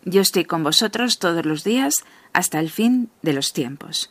Yo 0.05 0.21
estoy 0.23 0.45
con 0.45 0.65
vosotros 0.65 1.21
todos 1.21 1.47
los 1.47 1.63
días 1.63 1.95
hasta 2.33 2.59
el 2.59 2.69
fin 2.69 3.11
de 3.23 3.33
los 3.33 3.53
tiempos 3.53 4.11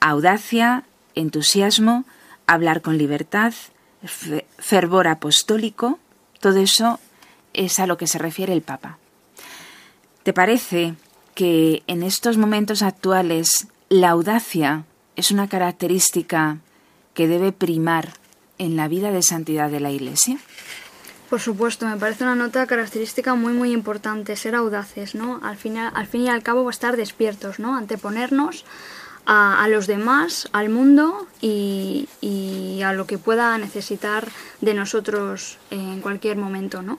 audacia, 0.00 0.84
entusiasmo, 1.14 2.04
hablar 2.46 2.82
con 2.82 2.98
libertad, 2.98 3.52
fervor 4.58 5.08
apostólico, 5.08 5.98
todo 6.40 6.58
eso 6.58 7.00
es 7.52 7.78
a 7.80 7.86
lo 7.86 7.96
que 7.96 8.06
se 8.06 8.18
refiere 8.18 8.52
el 8.52 8.62
Papa. 8.62 8.98
¿Te 10.22 10.32
parece 10.32 10.94
que 11.34 11.82
en 11.86 12.02
estos 12.02 12.36
momentos 12.36 12.82
actuales 12.82 13.68
la 13.88 14.10
audacia 14.10 14.84
es 15.16 15.30
una 15.30 15.48
característica 15.48 16.58
que 17.14 17.26
debe 17.26 17.52
primar 17.52 18.12
en 18.58 18.76
la 18.76 18.88
vida 18.88 19.10
de 19.10 19.22
santidad 19.22 19.70
de 19.70 19.80
la 19.80 19.90
Iglesia? 19.90 20.38
Por 21.30 21.40
supuesto, 21.40 21.86
me 21.86 21.96
parece 21.96 22.24
una 22.24 22.34
nota 22.34 22.66
característica 22.66 23.34
muy 23.34 23.52
muy 23.52 23.72
importante, 23.72 24.36
ser 24.36 24.54
audaces, 24.54 25.14
¿no? 25.14 25.40
Al 25.42 25.56
fin, 25.56 25.76
al 25.76 26.06
fin 26.06 26.22
y 26.22 26.28
al 26.28 26.42
cabo 26.42 26.70
estar 26.70 26.96
despiertos, 26.96 27.58
¿no? 27.58 27.76
Anteponernos 27.76 28.64
a, 29.30 29.68
los 29.68 29.86
demás, 29.86 30.48
al 30.52 30.70
mundo 30.70 31.26
y, 31.42 32.08
a 32.82 32.94
lo 32.94 33.06
que 33.06 33.18
pueda 33.18 33.58
necesitar 33.58 34.26
de 34.62 34.72
nosotros 34.72 35.58
en 35.70 36.00
cualquier 36.00 36.38
momento, 36.38 36.80
¿no? 36.80 36.98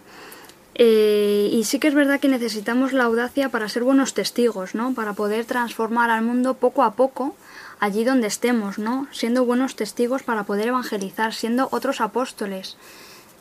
Eh, 0.76 1.50
y 1.52 1.64
sí 1.64 1.80
que 1.80 1.88
es 1.88 1.96
verdad 1.96 2.20
que 2.20 2.28
necesitamos 2.28 2.94
la 2.94 3.06
audacia 3.06 3.50
para 3.50 3.68
ser 3.68 3.84
buenos 3.84 4.14
testigos, 4.14 4.76
¿no? 4.76 4.94
Para 4.94 5.14
poder 5.14 5.46
transformar 5.46 6.12
al 6.12 6.22
mundo 6.22 6.54
poco 6.54 6.84
a 6.84 6.94
poco 6.94 7.36
allí 7.80 8.04
donde 8.04 8.28
estemos, 8.28 8.78
¿no? 8.78 9.08
Siendo 9.12 9.44
buenos 9.44 9.76
testigos 9.76 10.22
para 10.22 10.44
poder 10.44 10.68
evangelizar, 10.68 11.34
siendo 11.34 11.68
otros 11.72 12.00
apóstoles, 12.00 12.78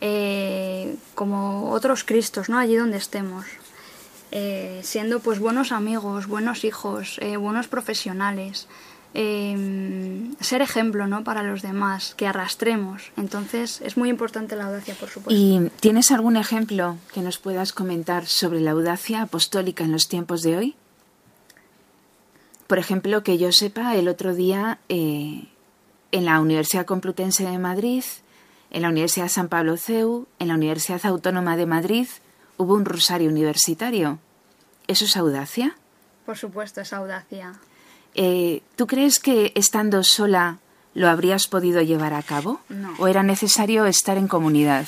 eh, 0.01 0.97
como 1.15 1.71
otros 1.71 2.05
Cristos, 2.05 2.49
¿no? 2.49 2.59
Allí 2.59 2.77
donde 2.77 2.97
estemos. 2.97 3.45
Eh, 4.31 4.81
siendo 4.83 5.21
pues 5.21 5.39
buenos 5.39 5.73
amigos, 5.73 6.27
buenos 6.27 6.65
hijos, 6.65 7.19
eh, 7.21 7.39
buenos 7.39 7.67
profesionales, 7.67 8.69
em, 9.15 10.35
ser 10.41 10.61
ejemplo 10.61 11.07
¿no? 11.07 11.25
para 11.25 11.43
los 11.43 11.63
demás, 11.63 12.15
que 12.15 12.27
arrastremos. 12.27 13.11
Entonces 13.17 13.81
es 13.83 13.97
muy 13.97 14.11
importante 14.11 14.55
la 14.55 14.67
audacia, 14.67 14.95
por 14.95 15.09
supuesto. 15.09 15.33
¿Y 15.35 15.71
tienes 15.81 16.11
algún 16.11 16.37
ejemplo 16.37 16.97
que 17.15 17.23
nos 17.23 17.39
puedas 17.39 17.73
comentar 17.73 18.27
sobre 18.27 18.61
la 18.61 18.73
audacia 18.73 19.23
apostólica 19.23 19.85
en 19.85 19.93
los 19.93 20.09
tiempos 20.09 20.43
de 20.43 20.57
hoy? 20.59 20.77
Por 22.67 22.79
ejemplo, 22.79 23.23
que 23.23 23.39
yo 23.39 23.51
sepa, 23.51 23.97
el 23.97 24.09
otro 24.09 24.35
día 24.35 24.79
eh, 24.91 25.45
en 26.13 26.25
la 26.27 26.39
Universidad 26.39 26.85
Complutense 26.85 27.45
de 27.45 27.57
Madrid, 27.57 28.05
en 28.71 28.83
la 28.83 28.91
Universidad 28.91 29.29
San 29.29 29.49
Pablo 29.49 29.79
CEU, 29.79 30.27
en 30.39 30.49
la 30.49 30.55
Universidad 30.55 31.01
Autónoma 31.07 31.57
de 31.57 31.65
Madrid, 31.65 32.09
hubo 32.59 32.75
un 32.75 32.85
rosario 32.85 33.31
universitario. 33.31 34.19
¿Eso 34.87 35.07
es 35.07 35.17
audacia? 35.17 35.77
Por 36.27 36.37
supuesto, 36.37 36.83
es 36.83 36.93
audacia. 36.93 37.55
Eh, 38.15 38.63
¿Tú 38.77 38.87
crees 38.87 39.19
que 39.19 39.53
estando 39.55 40.03
sola 40.03 40.59
lo 40.95 41.09
habrías 41.09 41.47
podido 41.47 41.81
llevar 41.81 42.13
a 42.13 42.23
cabo? 42.23 42.61
No. 42.69 42.95
¿O 42.99 43.09
era 43.09 43.23
necesario 43.23 43.87
estar 43.87 44.19
en 44.19 44.29
comunidad? 44.29 44.87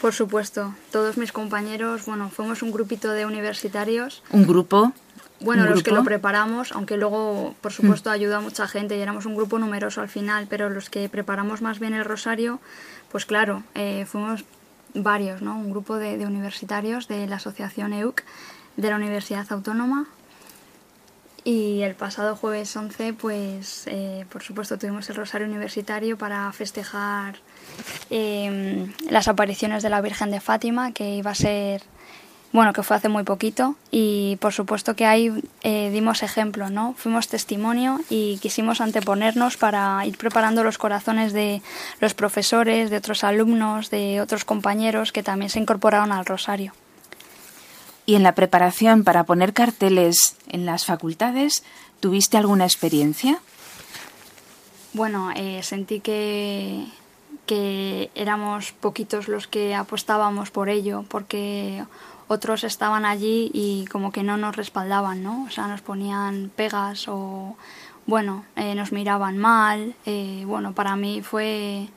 Por 0.00 0.12
supuesto, 0.12 0.74
todos 0.92 1.16
mis 1.16 1.32
compañeros, 1.32 2.04
bueno, 2.04 2.28
fuimos 2.28 2.62
un 2.62 2.70
grupito 2.70 3.12
de 3.12 3.24
universitarios. 3.24 4.22
¿Un 4.30 4.46
grupo? 4.46 4.92
Bueno, 5.40 5.64
los 5.64 5.82
que 5.82 5.90
lo 5.90 6.04
preparamos, 6.04 6.72
aunque 6.72 6.96
luego, 6.96 7.54
por 7.60 7.72
supuesto, 7.72 8.10
mm. 8.10 8.12
ayudó 8.12 8.36
a 8.36 8.40
mucha 8.40 8.68
gente 8.68 8.96
y 8.96 9.00
éramos 9.00 9.26
un 9.26 9.34
grupo 9.34 9.58
numeroso 9.58 10.00
al 10.00 10.08
final, 10.08 10.46
pero 10.48 10.70
los 10.70 10.90
que 10.90 11.08
preparamos 11.08 11.62
más 11.62 11.78
bien 11.78 11.94
el 11.94 12.04
rosario, 12.04 12.60
pues 13.10 13.26
claro, 13.26 13.62
eh, 13.74 14.06
fuimos 14.06 14.44
varios, 14.94 15.42
¿no? 15.42 15.56
Un 15.56 15.70
grupo 15.70 15.96
de, 15.96 16.24
universitarios 16.24 17.08
de 17.08 17.26
la 17.26 17.36
asociación 17.36 17.92
EUC 17.92 18.22
de 18.76 18.90
la 18.90 18.96
Universidad 18.96 19.46
Autónoma 19.50 20.06
y 21.44 21.82
el 21.82 21.94
pasado 21.94 22.36
jueves 22.36 22.74
11, 22.74 23.12
pues 23.12 23.86
eh, 23.86 24.24
por 24.30 24.42
supuesto 24.42 24.78
tuvimos 24.78 25.08
el 25.10 25.16
Rosario 25.16 25.46
Universitario 25.46 26.16
para 26.16 26.50
festejar 26.52 27.36
em, 28.08 28.90
las 29.10 29.28
apariciones 29.28 29.82
de 29.82 29.90
la 29.90 30.00
Virgen 30.00 30.30
de 30.30 30.40
Fátima, 30.40 30.92
que 30.92 31.16
iba 31.16 31.32
a 31.32 31.34
ser, 31.34 31.82
bueno, 32.54 32.72
que 32.72 32.84
fue 32.84 32.96
hace 32.96 33.08
muy 33.08 33.24
poquito 33.24 33.74
y 33.90 34.36
por 34.40 34.52
supuesto 34.52 34.94
que 34.94 35.06
ahí 35.06 35.32
eh, 35.64 35.90
dimos 35.90 36.22
ejemplo, 36.22 36.70
¿no? 36.70 36.94
Fuimos 36.96 37.26
testimonio 37.26 38.00
y 38.08 38.38
quisimos 38.38 38.80
anteponernos 38.80 39.56
para 39.56 40.06
ir 40.06 40.16
preparando 40.16 40.62
los 40.62 40.78
corazones 40.78 41.32
de 41.32 41.62
los 41.98 42.14
profesores, 42.14 42.90
de 42.90 42.96
otros 42.96 43.24
alumnos, 43.24 43.90
de 43.90 44.20
otros 44.20 44.44
compañeros 44.44 45.10
que 45.10 45.24
también 45.24 45.50
se 45.50 45.58
incorporaron 45.58 46.12
al 46.12 46.26
Rosario. 46.26 46.74
¿Y 48.06 48.14
en 48.14 48.22
la 48.22 48.36
preparación 48.36 49.02
para 49.02 49.24
poner 49.24 49.52
carteles 49.52 50.36
en 50.46 50.64
las 50.64 50.84
facultades, 50.84 51.64
tuviste 51.98 52.36
alguna 52.36 52.66
experiencia? 52.66 53.40
Bueno, 54.92 55.32
eh, 55.34 55.60
sentí 55.64 55.98
que, 55.98 56.86
que 57.46 58.10
éramos 58.14 58.70
poquitos 58.70 59.26
los 59.26 59.48
que 59.48 59.74
apostábamos 59.74 60.52
por 60.52 60.68
ello, 60.68 61.04
porque 61.08 61.82
otros 62.28 62.64
estaban 62.64 63.04
allí 63.04 63.50
y 63.52 63.84
como 63.86 64.12
que 64.12 64.22
no 64.22 64.36
nos 64.36 64.56
respaldaban, 64.56 65.22
¿no? 65.22 65.44
O 65.44 65.50
sea, 65.50 65.66
nos 65.66 65.82
ponían 65.82 66.50
pegas 66.54 67.06
o, 67.08 67.56
bueno, 68.06 68.44
eh, 68.56 68.74
nos 68.74 68.92
miraban 68.92 69.38
mal. 69.38 69.94
Eh, 70.06 70.44
bueno, 70.46 70.72
para 70.74 70.96
mí 70.96 71.22
fue 71.22 71.88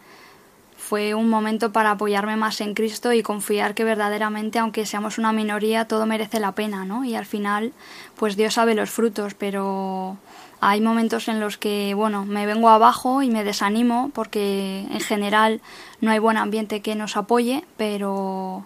fue 0.87 1.13
un 1.13 1.29
momento 1.29 1.73
para 1.73 1.91
apoyarme 1.91 2.37
más 2.37 2.61
en 2.61 2.73
Cristo 2.73 3.11
y 3.11 3.21
confiar 3.21 3.73
que 3.73 3.83
verdaderamente, 3.83 4.57
aunque 4.57 4.85
seamos 4.85 5.17
una 5.17 5.33
minoría, 5.33 5.85
todo 5.85 6.05
merece 6.05 6.39
la 6.39 6.53
pena, 6.53 6.85
¿no? 6.85 7.03
Y 7.03 7.15
al 7.15 7.25
final, 7.25 7.73
pues 8.15 8.37
Dios 8.37 8.53
sabe 8.53 8.73
los 8.73 8.89
frutos, 8.89 9.33
pero 9.33 10.17
hay 10.61 10.79
momentos 10.79 11.27
en 11.27 11.41
los 11.41 11.57
que, 11.57 11.93
bueno, 11.93 12.25
me 12.25 12.45
vengo 12.45 12.69
abajo 12.69 13.21
y 13.21 13.29
me 13.29 13.43
desanimo 13.43 14.11
porque 14.13 14.87
en 14.89 15.01
general 15.01 15.59
no 15.99 16.11
hay 16.11 16.19
buen 16.19 16.37
ambiente 16.37 16.81
que 16.81 16.95
nos 16.95 17.17
apoye, 17.17 17.65
pero 17.75 18.65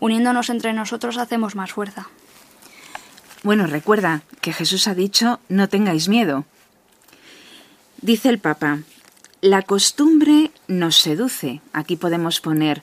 uniéndonos 0.00 0.50
entre 0.50 0.72
nosotros 0.72 1.18
hacemos 1.18 1.54
más 1.54 1.72
fuerza. 1.72 2.08
Bueno, 3.42 3.66
recuerda 3.66 4.22
que 4.40 4.52
Jesús 4.52 4.88
ha 4.88 4.94
dicho, 4.94 5.40
no 5.48 5.68
tengáis 5.68 6.08
miedo. 6.08 6.44
Dice 8.00 8.28
el 8.28 8.38
Papa, 8.38 8.80
la 9.40 9.62
costumbre 9.62 10.50
nos 10.66 10.96
seduce. 10.96 11.60
Aquí 11.72 11.96
podemos 11.96 12.40
poner 12.40 12.82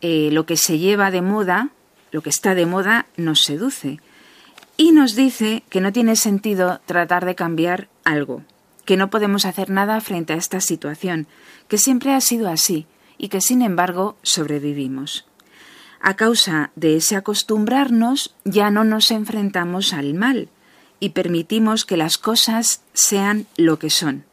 eh, 0.00 0.28
lo 0.32 0.44
que 0.46 0.56
se 0.56 0.78
lleva 0.78 1.10
de 1.10 1.22
moda, 1.22 1.70
lo 2.10 2.22
que 2.22 2.30
está 2.30 2.54
de 2.54 2.66
moda, 2.66 3.06
nos 3.16 3.42
seduce. 3.42 4.00
Y 4.76 4.92
nos 4.92 5.14
dice 5.14 5.62
que 5.70 5.80
no 5.80 5.92
tiene 5.92 6.16
sentido 6.16 6.80
tratar 6.84 7.24
de 7.24 7.34
cambiar 7.34 7.88
algo, 8.04 8.42
que 8.84 8.96
no 8.96 9.08
podemos 9.08 9.46
hacer 9.46 9.70
nada 9.70 10.00
frente 10.00 10.32
a 10.32 10.36
esta 10.36 10.60
situación, 10.60 11.26
que 11.68 11.78
siempre 11.78 12.12
ha 12.12 12.20
sido 12.20 12.50
así 12.50 12.86
y 13.16 13.28
que 13.28 13.40
sin 13.40 13.62
embargo 13.62 14.16
sobrevivimos. 14.22 15.26
A 16.06 16.16
causa 16.16 16.70
de 16.76 16.96
ese 16.96 17.16
acostumbrarnos 17.16 18.36
ya 18.44 18.70
no 18.70 18.84
nos 18.84 19.10
enfrentamos 19.10 19.94
al 19.94 20.12
mal 20.12 20.50
y 21.00 21.08
permitimos 21.08 21.86
que 21.86 21.96
las 21.96 22.18
cosas 22.18 22.82
sean 22.92 23.46
lo 23.56 23.78
que 23.78 23.88
son 23.88 24.26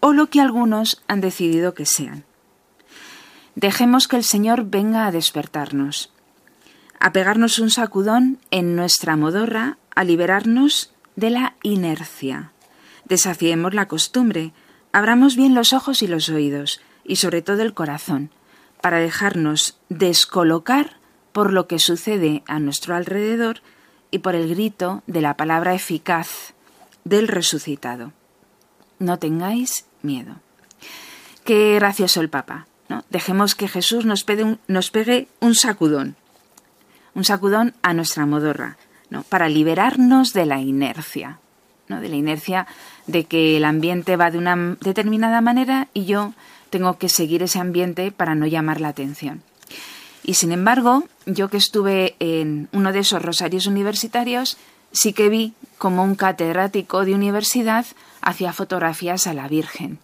o 0.00 0.12
lo 0.12 0.28
que 0.28 0.40
algunos 0.40 1.04
han 1.06 1.20
decidido 1.20 1.72
que 1.72 1.86
sean. 1.86 2.24
Dejemos 3.54 4.08
que 4.08 4.16
el 4.16 4.24
Señor 4.24 4.64
venga 4.64 5.06
a 5.06 5.12
despertarnos, 5.12 6.12
a 6.98 7.12
pegarnos 7.12 7.60
un 7.60 7.70
sacudón 7.70 8.40
en 8.50 8.74
nuestra 8.74 9.14
modorra, 9.14 9.78
a 9.94 10.02
liberarnos 10.02 10.92
de 11.14 11.30
la 11.30 11.54
inercia. 11.62 12.50
Desafiemos 13.04 13.72
la 13.72 13.86
costumbre, 13.86 14.52
abramos 14.90 15.36
bien 15.36 15.54
los 15.54 15.74
ojos 15.74 16.02
y 16.02 16.08
los 16.08 16.28
oídos, 16.28 16.80
y 17.04 17.16
sobre 17.16 17.40
todo 17.40 17.62
el 17.62 17.72
corazón, 17.72 18.30
para 18.82 18.98
dejarnos 18.98 19.78
descolocar 19.88 21.03
por 21.34 21.52
lo 21.52 21.66
que 21.66 21.80
sucede 21.80 22.44
a 22.46 22.60
nuestro 22.60 22.94
alrededor 22.94 23.60
y 24.12 24.20
por 24.20 24.36
el 24.36 24.48
grito 24.48 25.02
de 25.08 25.20
la 25.20 25.36
palabra 25.36 25.74
eficaz 25.74 26.54
del 27.02 27.26
resucitado. 27.26 28.12
No 29.00 29.18
tengáis 29.18 29.84
miedo. 30.00 30.36
Qué 31.42 31.74
gracioso 31.74 32.20
el 32.20 32.30
Papa. 32.30 32.68
¿no? 32.88 33.04
Dejemos 33.10 33.56
que 33.56 33.66
Jesús 33.66 34.04
nos 34.04 34.22
pegue, 34.22 34.44
un, 34.44 34.60
nos 34.68 34.92
pegue 34.92 35.26
un 35.40 35.56
sacudón, 35.56 36.14
un 37.14 37.24
sacudón 37.24 37.74
a 37.82 37.94
nuestra 37.94 38.26
modorra, 38.26 38.76
¿no? 39.10 39.24
para 39.24 39.48
liberarnos 39.48 40.34
de 40.34 40.46
la 40.46 40.60
inercia, 40.60 41.40
¿no? 41.88 42.00
de 42.00 42.10
la 42.10 42.16
inercia 42.16 42.68
de 43.08 43.24
que 43.24 43.56
el 43.56 43.64
ambiente 43.64 44.14
va 44.14 44.30
de 44.30 44.38
una 44.38 44.76
determinada 44.80 45.40
manera 45.40 45.88
y 45.94 46.04
yo 46.04 46.32
tengo 46.70 46.96
que 46.96 47.08
seguir 47.08 47.42
ese 47.42 47.58
ambiente 47.58 48.12
para 48.12 48.36
no 48.36 48.46
llamar 48.46 48.80
la 48.80 48.88
atención. 48.88 49.42
Y 50.24 50.34
sin 50.34 50.52
embargo, 50.52 51.04
yo 51.26 51.48
que 51.48 51.58
estuve 51.58 52.16
en 52.18 52.68
uno 52.72 52.92
de 52.92 53.00
esos 53.00 53.20
rosarios 53.20 53.66
universitarios, 53.66 54.56
sí 54.90 55.12
que 55.12 55.28
vi 55.28 55.52
como 55.76 56.02
un 56.02 56.14
catedrático 56.14 57.04
de 57.04 57.14
universidad 57.14 57.84
hacía 58.22 58.54
fotografías 58.54 59.26
a 59.26 59.34
la 59.34 59.48
Virgen. 59.48 59.98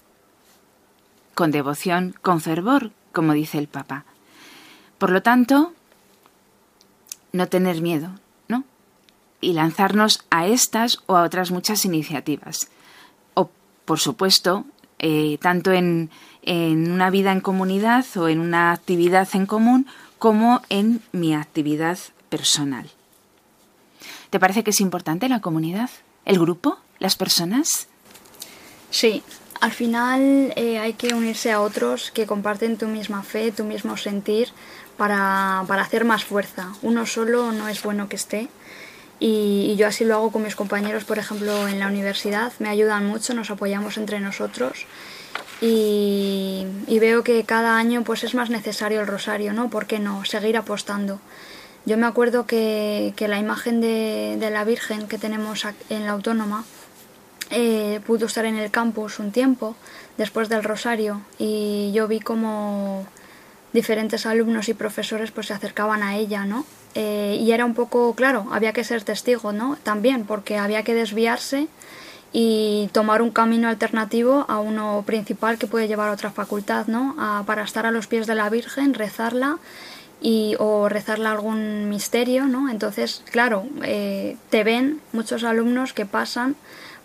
Con 1.34 1.50
devoción, 1.50 2.14
con 2.20 2.42
fervor, 2.42 2.90
como 3.12 3.32
dice 3.32 3.56
el 3.56 3.66
Papa. 3.66 4.04
Por 4.98 5.10
lo 5.10 5.22
tanto, 5.22 5.72
no 7.32 7.48
tener 7.48 7.80
miedo, 7.80 8.10
¿no? 8.46 8.64
Y 9.40 9.54
lanzarnos 9.54 10.26
a 10.28 10.46
estas 10.46 11.02
o 11.06 11.16
a 11.16 11.22
otras 11.22 11.50
muchas 11.50 11.86
iniciativas. 11.86 12.68
O, 13.32 13.50
por 13.86 13.98
supuesto, 14.00 14.66
eh, 14.98 15.38
tanto 15.40 15.72
en, 15.72 16.10
en 16.42 16.92
una 16.92 17.08
vida 17.08 17.32
en 17.32 17.40
comunidad 17.40 18.04
o 18.16 18.28
en 18.28 18.40
una 18.40 18.72
actividad 18.72 19.26
en 19.32 19.46
común, 19.46 19.86
como 20.20 20.62
en 20.68 21.02
mi 21.10 21.34
actividad 21.34 21.98
personal. 22.28 22.88
¿Te 24.30 24.38
parece 24.38 24.62
que 24.62 24.70
es 24.70 24.80
importante 24.80 25.28
la 25.28 25.40
comunidad? 25.40 25.90
¿El 26.24 26.38
grupo? 26.38 26.78
¿Las 27.00 27.16
personas? 27.16 27.88
Sí, 28.90 29.24
al 29.60 29.72
final 29.72 30.52
eh, 30.54 30.78
hay 30.78 30.92
que 30.92 31.14
unirse 31.14 31.50
a 31.50 31.60
otros 31.60 32.12
que 32.12 32.26
comparten 32.26 32.76
tu 32.76 32.86
misma 32.86 33.24
fe, 33.24 33.50
tu 33.50 33.64
mismo 33.64 33.96
sentir, 33.96 34.50
para, 34.96 35.64
para 35.66 35.82
hacer 35.82 36.04
más 36.04 36.24
fuerza. 36.24 36.74
Uno 36.82 37.06
solo 37.06 37.50
no 37.50 37.66
es 37.68 37.82
bueno 37.82 38.08
que 38.08 38.16
esté. 38.16 38.48
Y, 39.18 39.74
yo 39.76 39.86
así 39.86 40.04
lo 40.04 40.14
hago 40.16 40.32
con 40.32 40.42
mis 40.42 40.54
compañeros, 40.54 41.04
por 41.04 41.18
ejemplo, 41.18 41.66
en 41.68 41.78
la 41.78 41.86
universidad. 41.86 42.52
Me 42.58 42.68
ayudan 42.68 43.06
mucho, 43.06 43.34
nos 43.34 43.50
apoyamos 43.50 43.96
entre 43.96 44.20
nosotros. 44.20 44.86
Y, 45.60 46.66
veo 47.00 47.22
que 47.22 47.44
cada 47.44 47.76
año 47.76 48.02
pues 48.04 48.24
es 48.24 48.34
más 48.34 48.50
necesario 48.50 49.00
el 49.00 49.06
rosario, 49.06 49.52
¿no? 49.52 49.70
¿Por 49.70 49.86
qué 49.86 49.98
no? 49.98 50.24
Seguir 50.24 50.56
apostando. 50.56 51.20
Yo 51.86 51.96
me 51.96 52.06
acuerdo 52.06 52.46
que, 52.46 53.14
que 53.16 53.26
la 53.26 53.38
imagen 53.38 53.80
de, 53.80 54.36
de, 54.38 54.50
la 54.50 54.64
Virgen 54.64 55.08
que 55.08 55.16
tenemos 55.16 55.66
en 55.88 56.04
la 56.04 56.12
Autónoma 56.12 56.64
eh, 57.50 58.00
pudo 58.06 58.26
estar 58.26 58.44
en 58.44 58.56
el 58.56 58.70
campus 58.70 59.18
un 59.18 59.32
tiempo 59.32 59.74
después 60.18 60.48
del 60.48 60.62
Rosario 60.62 61.22
y 61.38 61.90
yo 61.92 62.06
vi 62.06 62.20
como 62.20 63.06
diferentes 63.72 64.26
alumnos 64.26 64.68
y 64.68 64.74
profesores 64.74 65.30
pues 65.30 65.46
se 65.48 65.54
acercaban 65.54 66.02
a 66.02 66.16
ella, 66.16 66.44
¿no? 66.44 66.64
Eh, 66.94 67.38
y 67.40 67.52
era 67.52 67.64
un 67.64 67.74
poco, 67.74 68.14
claro, 68.14 68.46
había 68.52 68.72
que 68.72 68.84
ser 68.84 69.02
testigo, 69.02 69.52
¿no? 69.52 69.76
También, 69.82 70.24
porque 70.24 70.58
había 70.58 70.82
que 70.82 70.94
desviarse 70.94 71.68
y 72.32 72.88
tomar 72.92 73.22
un 73.22 73.30
camino 73.30 73.68
alternativo 73.68 74.44
a 74.48 74.60
uno 74.60 75.02
principal 75.06 75.58
que 75.58 75.66
puede 75.66 75.88
llevar 75.88 76.08
a 76.08 76.12
otra 76.12 76.30
facultad, 76.30 76.86
¿no? 76.86 77.16
para 77.46 77.62
estar 77.62 77.86
a 77.86 77.90
los 77.90 78.06
pies 78.06 78.26
de 78.26 78.34
la 78.34 78.48
Virgen, 78.48 78.94
rezarla 78.94 79.58
y, 80.20 80.54
o 80.58 80.88
rezarle 80.88 81.28
algún 81.28 81.88
misterio, 81.88 82.46
¿no? 82.46 82.68
Entonces, 82.70 83.22
claro, 83.30 83.66
eh, 83.82 84.36
te 84.50 84.64
ven 84.64 85.00
muchos 85.12 85.44
alumnos 85.44 85.92
que 85.92 86.06
pasan 86.06 86.56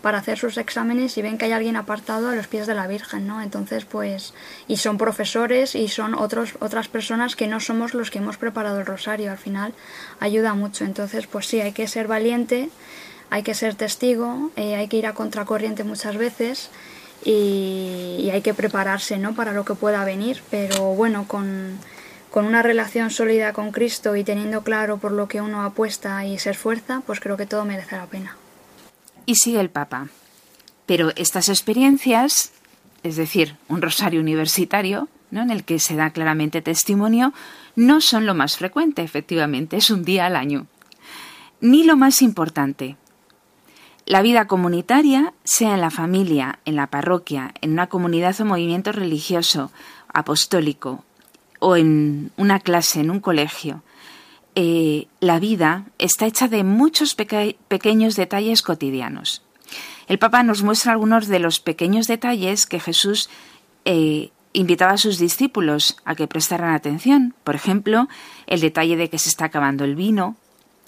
para 0.02 0.18
hacer 0.18 0.38
sus 0.38 0.58
exámenes 0.58 1.16
y 1.16 1.22
ven 1.22 1.38
que 1.38 1.46
hay 1.46 1.52
alguien 1.52 1.76
apartado 1.76 2.28
a 2.28 2.34
los 2.34 2.46
pies 2.46 2.66
de 2.66 2.74
la 2.74 2.86
Virgen, 2.86 3.26
¿no? 3.26 3.42
Entonces, 3.42 3.84
pues, 3.84 4.34
y 4.68 4.76
son 4.76 4.98
profesores 4.98 5.74
y 5.74 5.88
son 5.88 6.14
otros, 6.14 6.54
otras 6.60 6.88
personas 6.88 7.34
que 7.34 7.48
no 7.48 7.58
somos 7.58 7.94
los 7.94 8.10
que 8.10 8.18
hemos 8.18 8.36
preparado 8.36 8.78
el 8.80 8.86
rosario, 8.86 9.32
al 9.32 9.38
final 9.38 9.72
ayuda 10.20 10.54
mucho. 10.54 10.84
Entonces, 10.84 11.26
pues 11.26 11.46
sí, 11.46 11.60
hay 11.60 11.72
que 11.72 11.88
ser 11.88 12.06
valiente, 12.06 12.68
hay 13.30 13.42
que 13.42 13.54
ser 13.54 13.74
testigo, 13.74 14.50
eh, 14.56 14.76
hay 14.76 14.88
que 14.88 14.96
ir 14.96 15.06
a 15.06 15.14
contracorriente 15.14 15.84
muchas 15.84 16.16
veces 16.16 16.70
y, 17.24 18.18
y 18.20 18.30
hay 18.30 18.42
que 18.42 18.54
prepararse, 18.54 19.18
¿no? 19.18 19.34
Para 19.34 19.52
lo 19.52 19.64
que 19.64 19.74
pueda 19.74 20.04
venir, 20.04 20.42
pero 20.50 20.94
bueno, 20.94 21.26
con 21.26 21.78
con 22.36 22.44
una 22.44 22.62
relación 22.62 23.10
sólida 23.10 23.54
con 23.54 23.72
Cristo 23.72 24.14
y 24.14 24.22
teniendo 24.22 24.62
claro 24.62 24.98
por 24.98 25.10
lo 25.10 25.26
que 25.26 25.40
uno 25.40 25.62
apuesta 25.62 26.26
y 26.26 26.38
se 26.38 26.50
esfuerza, 26.50 27.00
pues 27.06 27.18
creo 27.18 27.38
que 27.38 27.46
todo 27.46 27.64
merece 27.64 27.96
la 27.96 28.04
pena. 28.04 28.36
Y 29.24 29.36
sigue 29.36 29.58
el 29.58 29.70
Papa. 29.70 30.08
Pero 30.84 31.12
estas 31.16 31.48
experiencias, 31.48 32.52
es 33.02 33.16
decir, 33.16 33.56
un 33.68 33.80
rosario 33.80 34.20
universitario, 34.20 35.08
¿no? 35.30 35.40
en 35.40 35.50
el 35.50 35.64
que 35.64 35.78
se 35.78 35.96
da 35.96 36.10
claramente 36.10 36.60
testimonio, 36.60 37.32
no 37.74 38.02
son 38.02 38.26
lo 38.26 38.34
más 38.34 38.58
frecuente, 38.58 39.00
efectivamente, 39.00 39.78
es 39.78 39.90
un 39.90 40.04
día 40.04 40.26
al 40.26 40.36
año. 40.36 40.66
Ni 41.62 41.84
lo 41.84 41.96
más 41.96 42.20
importante. 42.20 42.96
La 44.06 44.22
vida 44.22 44.46
comunitaria, 44.46 45.34
sea 45.44 45.74
en 45.74 45.80
la 45.80 45.90
familia, 45.90 46.60
en 46.64 46.76
la 46.76 46.86
parroquia, 46.86 47.52
en 47.60 47.72
una 47.72 47.88
comunidad 47.88 48.40
o 48.40 48.44
movimiento 48.44 48.92
religioso, 48.92 49.72
apostólico, 50.12 51.04
o 51.58 51.76
en 51.76 52.30
una 52.36 52.60
clase, 52.60 53.00
en 53.00 53.10
un 53.10 53.20
colegio, 53.20 53.82
eh, 54.54 55.08
la 55.20 55.38
vida 55.38 55.84
está 55.98 56.26
hecha 56.26 56.48
de 56.48 56.64
muchos 56.64 57.14
pequeños 57.14 58.16
detalles 58.16 58.62
cotidianos. 58.62 59.42
El 60.06 60.18
Papa 60.18 60.42
nos 60.42 60.62
muestra 60.62 60.92
algunos 60.92 61.26
de 61.26 61.40
los 61.40 61.60
pequeños 61.60 62.06
detalles 62.06 62.64
que 62.64 62.80
Jesús 62.80 63.28
eh, 63.84 64.30
invitaba 64.52 64.92
a 64.92 64.98
sus 64.98 65.18
discípulos 65.18 65.96
a 66.04 66.14
que 66.14 66.28
prestaran 66.28 66.72
atención. 66.72 67.34
Por 67.44 67.54
ejemplo, 67.54 68.08
el 68.46 68.60
detalle 68.60 68.96
de 68.96 69.10
que 69.10 69.18
se 69.18 69.28
está 69.28 69.46
acabando 69.46 69.84
el 69.84 69.96
vino 69.96 70.36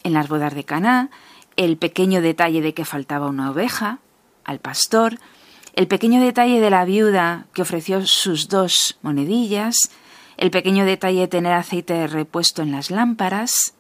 en 0.04 0.14
las 0.14 0.28
bodas 0.28 0.54
de 0.54 0.64
Caná, 0.64 1.10
el 1.58 1.76
pequeño 1.76 2.22
detalle 2.22 2.62
de 2.62 2.72
que 2.72 2.84
faltaba 2.84 3.26
una 3.26 3.50
oveja 3.50 3.98
al 4.44 4.60
pastor, 4.60 5.18
el 5.74 5.88
pequeño 5.88 6.20
detalle 6.20 6.60
de 6.60 6.70
la 6.70 6.84
viuda 6.84 7.46
que 7.52 7.62
ofreció 7.62 8.06
sus 8.06 8.48
dos 8.48 8.96
monedillas, 9.02 9.76
el 10.36 10.52
pequeño 10.52 10.84
detalle 10.84 11.20
de 11.20 11.28
tener 11.28 11.52
aceite 11.52 12.06
repuesto 12.06 12.62
en 12.62 12.70
las 12.70 12.92
lámparas, 12.92 13.74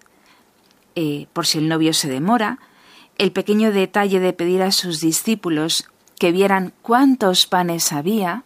eh, 0.96 1.28
por 1.32 1.46
si 1.46 1.58
el 1.58 1.68
novio 1.68 1.94
se 1.94 2.08
demora, 2.08 2.58
el 3.16 3.30
pequeño 3.30 3.70
detalle 3.70 4.18
de 4.18 4.32
pedir 4.32 4.62
a 4.62 4.72
sus 4.72 5.00
discípulos 5.00 5.88
que 6.18 6.32
vieran 6.32 6.72
cuántos 6.82 7.46
panes 7.46 7.92
había 7.92 8.42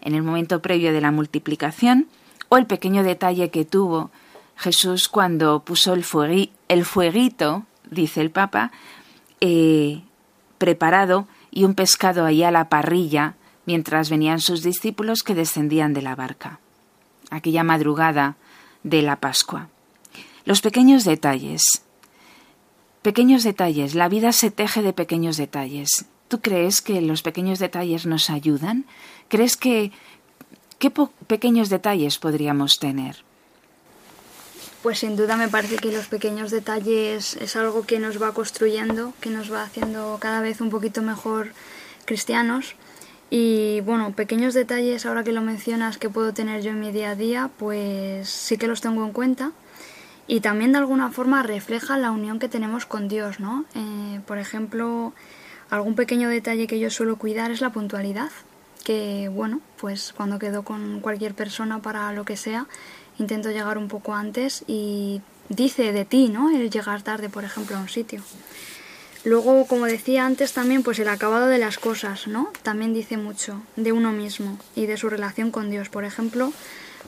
en 0.00 0.14
el 0.14 0.22
momento 0.22 0.62
previo 0.62 0.94
de 0.94 1.02
la 1.02 1.10
multiplicación, 1.10 2.08
o 2.48 2.56
el 2.56 2.64
pequeño 2.64 3.02
detalle 3.02 3.50
que 3.50 3.66
tuvo 3.66 4.10
Jesús 4.56 5.08
cuando 5.08 5.60
puso 5.60 5.92
el, 5.92 6.50
el 6.68 6.84
fueguito, 6.86 7.66
dice 7.94 8.20
el 8.20 8.30
Papa, 8.30 8.72
eh, 9.40 10.02
preparado 10.58 11.26
y 11.50 11.64
un 11.64 11.74
pescado 11.74 12.24
ahí 12.24 12.42
a 12.42 12.50
la 12.50 12.68
parrilla 12.68 13.34
mientras 13.66 14.10
venían 14.10 14.40
sus 14.40 14.62
discípulos 14.62 15.22
que 15.22 15.34
descendían 15.34 15.94
de 15.94 16.02
la 16.02 16.14
barca 16.14 16.60
aquella 17.30 17.64
madrugada 17.64 18.36
de 18.82 19.02
la 19.02 19.16
Pascua. 19.16 19.68
Los 20.44 20.60
pequeños 20.60 21.04
detalles. 21.04 21.62
Pequeños 23.02 23.44
detalles. 23.44 23.94
La 23.94 24.08
vida 24.08 24.32
se 24.32 24.50
teje 24.50 24.82
de 24.82 24.92
pequeños 24.92 25.36
detalles. 25.36 26.06
¿Tú 26.28 26.40
crees 26.40 26.80
que 26.80 27.00
los 27.00 27.22
pequeños 27.22 27.58
detalles 27.58 28.06
nos 28.06 28.30
ayudan? 28.30 28.86
¿Crees 29.28 29.56
que 29.56 29.92
qué 30.78 30.90
pequeños 31.26 31.68
detalles 31.68 32.18
podríamos 32.18 32.78
tener? 32.78 33.24
Pues 34.84 34.98
sin 34.98 35.16
duda 35.16 35.38
me 35.38 35.48
parece 35.48 35.76
que 35.76 35.90
los 35.90 36.08
pequeños 36.08 36.50
detalles 36.50 37.36
es 37.36 37.56
algo 37.56 37.86
que 37.86 37.98
nos 37.98 38.20
va 38.22 38.34
construyendo, 38.34 39.14
que 39.18 39.30
nos 39.30 39.50
va 39.50 39.62
haciendo 39.62 40.18
cada 40.20 40.42
vez 40.42 40.60
un 40.60 40.68
poquito 40.68 41.00
mejor 41.00 41.52
cristianos 42.04 42.76
y 43.30 43.80
bueno, 43.80 44.12
pequeños 44.12 44.52
detalles, 44.52 45.06
ahora 45.06 45.24
que 45.24 45.32
lo 45.32 45.40
mencionas, 45.40 45.96
que 45.96 46.10
puedo 46.10 46.34
tener 46.34 46.60
yo 46.60 46.72
en 46.72 46.80
mi 46.80 46.92
día 46.92 47.12
a 47.12 47.14
día, 47.14 47.50
pues 47.56 48.28
sí 48.28 48.58
que 48.58 48.66
los 48.66 48.82
tengo 48.82 49.02
en 49.06 49.12
cuenta. 49.12 49.52
Y 50.26 50.40
también 50.40 50.72
de 50.72 50.78
alguna 50.80 51.10
forma 51.10 51.42
refleja 51.42 51.96
la 51.96 52.10
unión 52.10 52.38
que 52.38 52.50
tenemos 52.50 52.84
con 52.84 53.08
Dios, 53.08 53.40
¿no? 53.40 53.64
Eh, 53.74 54.20
por 54.26 54.36
ejemplo, 54.36 55.14
algún 55.70 55.94
pequeño 55.94 56.28
detalle 56.28 56.66
que 56.66 56.78
yo 56.78 56.90
suelo 56.90 57.16
cuidar 57.16 57.50
es 57.50 57.62
la 57.62 57.70
puntualidad. 57.70 58.30
Que 58.84 59.30
bueno, 59.32 59.62
pues 59.78 60.12
cuando 60.14 60.38
quedo 60.38 60.62
con 60.62 61.00
cualquier 61.00 61.32
persona 61.32 61.80
para 61.80 62.12
lo 62.12 62.26
que 62.26 62.36
sea, 62.36 62.66
intento 63.18 63.50
llegar 63.50 63.78
un 63.78 63.88
poco 63.88 64.14
antes 64.14 64.64
y 64.66 65.20
dice 65.48 65.92
de 65.92 66.04
ti, 66.04 66.28
¿no? 66.28 66.50
El 66.50 66.70
llegar 66.70 67.02
tarde, 67.02 67.28
por 67.28 67.44
ejemplo, 67.44 67.76
a 67.76 67.80
un 67.80 67.88
sitio. 67.88 68.22
Luego, 69.24 69.66
como 69.66 69.86
decía 69.86 70.26
antes 70.26 70.52
también, 70.52 70.82
pues 70.82 70.98
el 70.98 71.08
acabado 71.08 71.46
de 71.46 71.58
las 71.58 71.78
cosas, 71.78 72.26
¿no? 72.26 72.50
También 72.62 72.92
dice 72.92 73.16
mucho 73.16 73.62
de 73.76 73.92
uno 73.92 74.12
mismo 74.12 74.58
y 74.76 74.84
de 74.84 74.98
su 74.98 75.08
relación 75.08 75.50
con 75.50 75.70
Dios. 75.70 75.88
Por 75.88 76.04
ejemplo, 76.04 76.52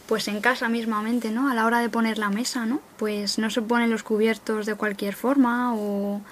pues 0.07 0.27
en 0.29 0.41
casa 0.41 0.71
mismamente, 0.71 1.31
¿no? 1.31 1.51
A 1.51 1.55
la 1.55 1.67
hora 1.67 1.81
de 1.81 1.91
poner 1.91 2.17
la 2.17 2.31
mesa, 2.31 2.65
¿no? 2.65 2.81
Pues 2.97 3.39
no 3.39 3.51
se 3.51 3.61
ponen 3.61 3.91
los 3.91 4.03
cubiertos 4.03 4.65
de 4.65 4.77
cualquier 4.77 5.15
forma 5.15 5.75
o 5.75 6.23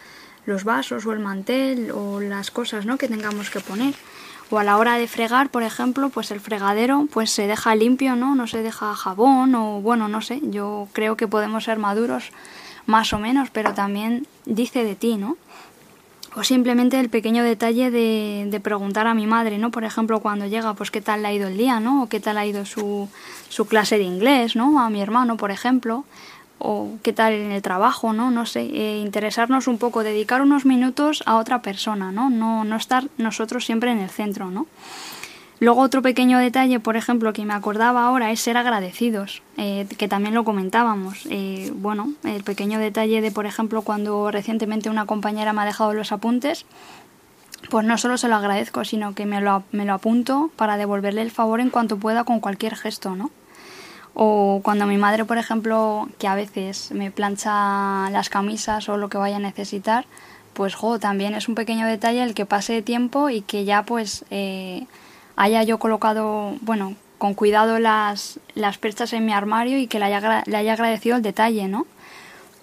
los 0.47 0.65
vasos 0.65 1.05
o 1.05 1.13
el 1.13 1.19
mantel 1.19 1.91
o 1.91 2.19
las 2.21 2.51
cosas, 2.51 2.87
¿no? 2.87 2.97
Que 2.97 3.09
tengamos 3.09 3.51
que 3.51 3.61
poner. 3.61 3.95
O 4.51 4.59
a 4.59 4.65
la 4.65 4.77
hora 4.77 4.99
de 4.99 5.09
fregar, 5.09 5.49
por 5.51 5.63
ejemplo, 5.63 6.11
pues 6.11 6.31
el 6.31 6.41
fregadero 6.41 7.09
pues 7.13 7.31
se 7.31 7.47
deja 7.47 7.75
limpio, 7.75 8.15
¿no? 8.15 8.35
No 8.35 8.47
se 8.47 8.63
deja 8.63 8.95
jabón 8.95 9.55
o 9.55 9.81
bueno, 9.81 10.09
no 10.09 10.21
sé. 10.21 10.41
Yo 10.43 10.89
creo 10.93 11.17
que 11.17 11.29
podemos 11.29 11.65
ser 11.65 11.79
maduros 11.79 12.31
más 12.87 13.13
o 13.13 13.19
menos, 13.19 13.51
pero 13.51 13.73
también 13.73 14.27
dice 14.45 14.85
de 14.85 14.95
ti, 14.95 15.17
¿no? 15.17 15.37
o 16.37 16.43
simplemente 16.43 16.99
el 16.99 17.11
pequeño 17.11 17.45
detalle 17.45 17.91
de, 17.91 18.47
de, 18.51 18.61
preguntar 18.61 19.07
a 19.07 19.15
mi 19.15 19.27
madre, 19.27 19.59
¿no? 19.59 19.71
Por 19.71 19.85
ejemplo, 19.85 20.19
cuando 20.21 20.47
llega, 20.47 20.75
pues 20.75 20.91
qué 20.91 21.01
tal 21.01 21.23
le 21.23 21.29
ha 21.29 21.33
ido 21.33 21.47
el 21.47 21.57
día, 21.57 21.79
¿no? 21.79 22.03
O 22.03 22.09
qué 22.09 22.19
tal 22.19 22.39
ha 22.39 22.47
ido 22.47 22.67
su, 22.67 23.09
su 23.49 23.67
clase 23.67 23.99
de 23.99 24.05
inglés, 24.05 24.57
¿no? 24.57 24.81
A 24.81 24.91
mi 24.91 25.01
hermano, 25.01 25.37
por 25.37 25.53
ejemplo, 25.53 26.05
o 26.65 26.89
qué 27.03 27.13
tal 27.13 27.35
en 27.35 27.53
el 27.53 27.63
trabajo, 27.63 28.13
¿no? 28.13 28.31
No 28.31 28.47
sé, 28.47 28.63
eh, 28.63 28.99
interesarnos 28.99 29.69
un 29.69 29.77
poco, 29.79 30.03
dedicar 30.03 30.41
unos 30.41 30.65
minutos 30.65 31.23
a 31.27 31.37
otra 31.37 31.61
persona, 31.61 32.11
¿no? 32.11 32.31
No, 32.31 32.65
no 32.65 32.77
estar 32.77 33.05
nosotros 33.19 33.67
siempre 33.67 33.93
en 33.93 33.99
el 33.99 34.09
centro, 34.09 34.51
¿no? 34.51 34.67
Luego 35.61 35.83
otro 35.83 36.03
pequeño 36.03 36.39
detalle, 36.39 36.81
por 36.81 36.97
ejemplo, 36.97 37.33
que 37.33 37.45
me 37.45 37.55
acordaba 37.55 38.07
ahora 38.07 38.33
es 38.33 38.41
ser 38.41 38.57
agradecidos, 38.57 39.43
eh, 39.57 39.87
que 39.97 40.09
también 40.09 40.35
lo 40.35 40.45
comentábamos. 40.45 41.27
Eh, 41.31 41.71
bueno, 41.75 42.13
el 42.25 42.43
pequeño 42.43 42.79
detalle 42.79 43.21
de, 43.21 43.31
por 43.31 43.47
ejemplo, 43.47 43.83
cuando 43.83 44.31
recientemente 44.31 44.91
una 44.91 45.07
compañera 45.07 45.53
me 45.53 45.63
ha 45.63 45.67
dejado 45.67 45.95
los 45.95 46.13
apuntes, 46.13 46.67
pues 47.71 47.87
no 47.87 47.97
solo 47.99 48.19
se 48.19 48.29
lo 48.29 48.37
agradezco, 48.37 48.85
sino 48.85 49.15
que 49.15 49.27
me 49.27 49.41
lo, 49.41 49.63
me 49.71 49.85
lo 49.85 49.95
apunto 49.95 50.51
para 50.57 50.77
devolverle 50.77 51.23
el 51.23 51.31
favor 51.31 51.61
en 51.61 51.71
cuanto 51.71 51.99
pueda 51.99 52.25
con 52.25 52.41
cualquier 52.41 52.75
gesto, 52.75 53.15
¿no? 53.15 53.31
O 54.15 54.61
cuando 54.63 54.87
mi 54.87 54.97
madre, 54.97 55.25
por 55.25 55.39
ejemplo, 55.39 56.09
que 56.19 56.29
a 56.29 56.35
veces 56.35 56.93
me 56.93 57.11
plancha 57.11 58.09
las 58.11 58.29
camisas 58.29 58.89
o 58.89 58.97
lo 58.97 59.09
que 59.09 59.19
vaya 59.19 59.37
a 59.37 59.41
necesitar, 59.41 60.07
pues 60.53 60.75
jo, 60.75 60.99
también 60.99 61.35
es 61.35 61.49
un 61.49 61.55
pequeño 61.55 61.87
detalle 61.87 62.23
el 62.23 62.35
que 62.35 62.47
pase 62.47 62.83
tiempo 62.83 63.31
y 63.31 63.41
que 63.43 63.65
ya 63.65 63.83
pues... 63.85 64.25
Eh, 64.31 64.87
haya 65.37 65.63
yo 65.63 65.79
colocado, 65.79 66.55
bueno, 66.61 66.95
con 67.19 67.35
cuidado 67.35 67.79
las, 67.79 68.39
las 68.55 68.79
perchas 68.79 69.13
en 69.13 69.25
mi 69.25 69.33
armario 69.33 69.79
y 69.79 69.87
que 69.87 69.99
le 69.99 70.07
haya, 70.07 70.43
le 70.47 70.57
haya 70.57 70.73
agradecido 70.75 71.17
el 71.17 71.23
detalle, 71.23 71.69
¿no? 71.69 71.87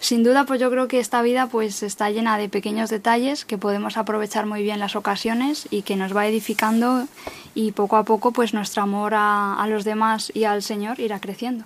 Sin 0.01 0.23
duda, 0.23 0.45
pues 0.45 0.59
yo 0.59 0.69
creo 0.69 0.87
que 0.87 0.99
esta 0.99 1.21
vida 1.21 1.47
pues 1.47 1.83
está 1.83 2.09
llena 2.09 2.37
de 2.37 2.49
pequeños 2.49 2.89
detalles 2.89 3.45
que 3.45 3.57
podemos 3.57 3.97
aprovechar 3.97 4.47
muy 4.47 4.63
bien 4.63 4.79
las 4.79 4.95
ocasiones 4.95 5.67
y 5.69 5.83
que 5.83 5.95
nos 5.95 6.13
va 6.13 6.27
edificando 6.27 7.07
y 7.53 7.71
poco 7.71 7.95
a 7.97 8.03
poco 8.03 8.31
pues 8.31 8.53
nuestro 8.53 8.81
amor 8.81 9.13
a, 9.15 9.63
los 9.69 9.85
demás 9.85 10.31
y 10.33 10.45
al 10.45 10.63
Señor 10.63 10.99
irá 10.99 11.19
creciendo. 11.19 11.65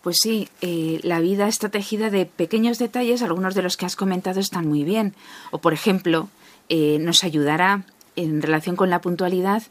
Pues 0.00 0.16
sí, 0.22 0.48
eh, 0.60 1.00
la 1.02 1.20
vida 1.20 1.48
está 1.48 1.68
tejida 1.68 2.08
de 2.08 2.24
pequeños 2.24 2.78
detalles, 2.78 3.22
algunos 3.22 3.54
de 3.54 3.62
los 3.62 3.76
que 3.76 3.84
has 3.84 3.96
comentado 3.96 4.38
están 4.38 4.68
muy 4.68 4.84
bien. 4.84 5.14
O 5.50 5.58
por 5.58 5.72
ejemplo, 5.72 6.28
eh, 6.68 6.98
nos 7.00 7.24
ayudará 7.24 7.82
en 8.16 8.42
relación 8.42 8.76
con 8.76 8.90
la 8.90 9.00
puntualidad, 9.00 9.62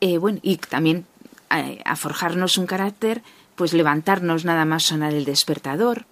eh, 0.00 0.18
bueno, 0.18 0.38
y 0.42 0.56
también 0.56 1.04
eh, 1.50 1.80
a, 1.84 1.96
forjarnos 1.96 2.58
un 2.58 2.66
carácter, 2.66 3.22
pues 3.56 3.72
levantarnos 3.72 4.44
nada 4.44 4.64
más 4.64 4.84
sonar 4.84 5.12
el 5.12 5.24
despertador. 5.24 6.06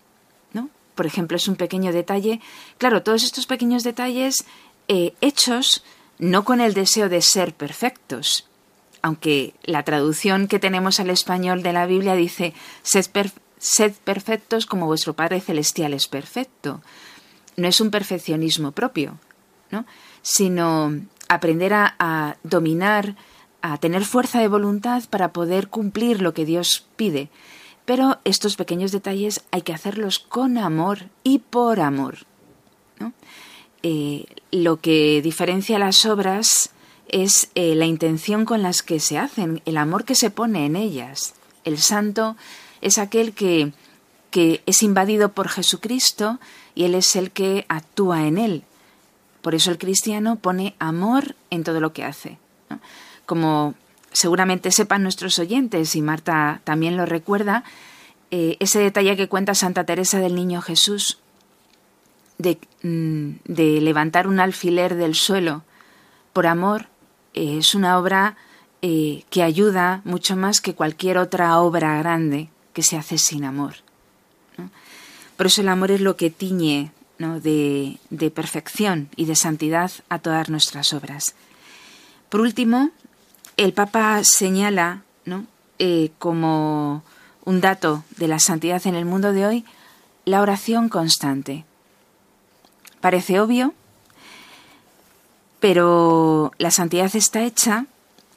Por 1.00 1.06
ejemplo, 1.06 1.38
es 1.38 1.48
un 1.48 1.56
pequeño 1.56 1.94
detalle. 1.94 2.42
Claro, 2.76 3.02
todos 3.02 3.22
estos 3.22 3.46
pequeños 3.46 3.84
detalles 3.84 4.44
eh, 4.86 5.14
hechos 5.22 5.82
no 6.18 6.44
con 6.44 6.60
el 6.60 6.74
deseo 6.74 7.08
de 7.08 7.22
ser 7.22 7.54
perfectos, 7.54 8.46
aunque 9.00 9.54
la 9.62 9.82
traducción 9.82 10.46
que 10.46 10.58
tenemos 10.58 11.00
al 11.00 11.08
español 11.08 11.62
de 11.62 11.72
la 11.72 11.86
Biblia 11.86 12.16
dice 12.16 12.52
sed, 12.82 13.94
perfectos 14.04 14.66
como 14.66 14.84
vuestro 14.84 15.14
Padre 15.14 15.40
Celestial 15.40 15.94
es 15.94 16.06
perfecto. 16.06 16.82
No 17.56 17.66
es 17.66 17.80
un 17.80 17.90
perfeccionismo 17.90 18.72
propio, 18.72 19.18
¿no? 19.70 19.86
sino 20.20 20.92
aprender 21.30 21.72
a, 21.72 22.36
dominar, 22.42 23.16
a 23.62 23.78
tener 23.78 24.04
fuerza 24.04 24.38
de 24.40 24.48
voluntad 24.48 25.04
para 25.08 25.32
poder 25.32 25.68
cumplir 25.68 26.20
lo 26.20 26.34
que 26.34 26.44
Dios 26.44 26.86
pide. 26.96 27.30
Pero 27.84 28.18
estos 28.24 28.56
pequeños 28.56 28.92
detalles 28.92 29.42
hay 29.50 29.62
que 29.62 29.72
hacerlos 29.72 30.18
con 30.18 30.58
amor 30.58 31.06
y 31.24 31.38
por 31.38 31.80
amor. 31.80 32.18
Eh, 33.82 34.26
lo 34.52 34.80
que 34.80 35.22
diferencia 35.22 35.78
las 35.78 36.04
obras 36.04 36.70
es 37.08 37.50
eh, 37.54 37.74
la 37.74 37.86
intención 37.86 38.44
con 38.44 38.62
las 38.62 38.82
que 38.82 39.00
se 39.00 39.18
hacen, 39.18 39.62
el 39.64 39.76
amor 39.76 40.04
que 40.04 40.14
se 40.14 40.30
pone 40.30 40.66
en 40.66 40.76
ellas. 40.76 41.34
El 41.64 41.78
santo 41.78 42.36
es 42.80 42.98
aquel 42.98 43.32
que, 43.32 43.72
que 44.30 44.62
es 44.66 44.82
invadido 44.82 45.32
por 45.32 45.48
Jesucristo 45.48 46.38
y 46.74 46.84
Él 46.84 46.94
es 46.94 47.16
el 47.16 47.30
que 47.30 47.66
actúa 47.68 48.26
en 48.26 48.38
él. 48.38 48.64
Por 49.42 49.54
eso 49.54 49.70
el 49.70 49.78
cristiano 49.78 50.36
pone 50.36 50.74
amor 50.78 51.34
en 51.50 51.64
todo 51.64 51.80
lo 51.80 51.92
que 51.92 52.04
hace. 52.04 52.38
Como 53.26 53.74
seguramente 54.12 54.70
sepan 54.70 55.02
nuestros 55.02 55.38
oyentes, 55.38 55.94
y 55.96 56.02
Marta 56.02 56.60
también 56.64 56.96
lo 56.96 57.06
recuerda, 57.06 57.64
eh, 58.30 58.56
ese 58.60 58.78
detalle 58.78 59.16
que 59.16 59.28
cuenta 59.28 59.54
Santa 59.54 59.84
Teresa 59.84 60.20
del 60.20 60.34
Niño 60.34 60.62
Jesús, 60.62 61.18
de, 62.38 62.58
mm, 62.82 63.52
de 63.52 63.80
levantar 63.80 64.26
un 64.26 64.40
alfiler 64.40 64.94
del 64.94 65.14
suelo 65.14 65.62
por 66.32 66.46
amor 66.46 66.86
eh, 67.34 67.58
es 67.58 67.74
una 67.74 67.98
obra 67.98 68.36
eh, 68.82 69.24
que 69.30 69.42
ayuda 69.42 70.00
mucho 70.04 70.36
más 70.36 70.60
que 70.60 70.74
cualquier 70.74 71.18
otra 71.18 71.58
obra 71.60 71.98
grande 71.98 72.48
que 72.72 72.82
se 72.82 72.96
hace 72.96 73.18
sin 73.18 73.44
amor. 73.44 73.74
Por 75.36 75.46
eso 75.46 75.60
el 75.60 75.68
amor 75.68 75.90
es 75.90 76.00
lo 76.00 76.16
que 76.16 76.30
tiñe 76.30 76.92
de, 77.18 77.98
de, 78.10 78.30
perfección 78.30 79.08
y 79.16 79.24
de 79.24 79.34
santidad 79.34 79.90
a 80.08 80.18
todas 80.18 80.48
nuestras 80.48 80.92
obras. 80.92 81.34
Por 82.28 82.40
último, 82.40 82.90
el 83.60 83.74
Papa 83.74 84.22
señala 84.24 85.02
¿no? 85.26 85.44
Eh, 85.78 86.12
como 86.18 87.02
un 87.44 87.60
dato 87.60 88.04
de 88.16 88.26
la 88.26 88.38
santidad 88.38 88.86
en 88.86 88.94
el 88.94 89.04
mundo 89.04 89.34
de 89.34 89.46
hoy 89.46 89.64
la 90.24 90.40
oración 90.40 90.88
constante. 90.88 91.66
Parece 93.02 93.38
obvio, 93.38 93.74
pero 95.58 96.52
la 96.56 96.70
santidad 96.70 97.14
está 97.14 97.42
hecha 97.42 97.84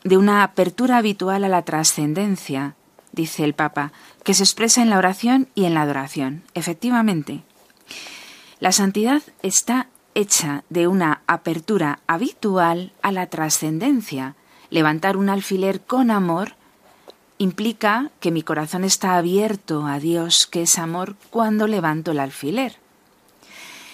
de 0.03 0.17
una 0.17 0.43
apertura 0.43 0.97
habitual 0.97 1.45
a 1.45 1.49
la 1.49 1.61
trascendencia, 1.61 2.75
dice 3.13 3.45
el 3.45 3.53
Papa, 3.53 3.93
que 4.25 4.33
se 4.33 4.43
expresa 4.43 4.81
en 4.81 4.89
la 4.89 4.97
oración 4.97 5.47
y 5.55 5.63
en 5.65 5.73
la 5.73 5.83
adoración. 5.83 6.43
Efectivamente, 6.53 7.43
la 8.59 8.73
santidad 8.73 9.21
está 9.41 9.87
hecha 10.15 10.65
de 10.69 10.87
una 10.87 11.21
apertura 11.27 11.99
habitual 12.07 12.91
a 13.01 13.13
la 13.13 13.27
trascendencia. 13.27 14.35
Levantar 14.73 15.17
un 15.17 15.29
alfiler 15.29 15.81
con 15.81 16.09
amor 16.09 16.53
implica 17.37 18.09
que 18.19 18.31
mi 18.31 18.41
corazón 18.41 18.83
está 18.83 19.17
abierto 19.17 19.85
a 19.85 19.99
Dios, 19.99 20.47
que 20.49 20.63
es 20.63 20.79
amor, 20.79 21.15
cuando 21.29 21.67
levanto 21.67 22.09
el 22.09 22.19
alfiler. 22.19 22.77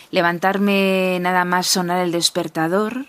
Levantarme 0.10 1.18
nada 1.20 1.44
más 1.44 1.68
sonar 1.68 2.00
el 2.00 2.14
despertador 2.14 3.08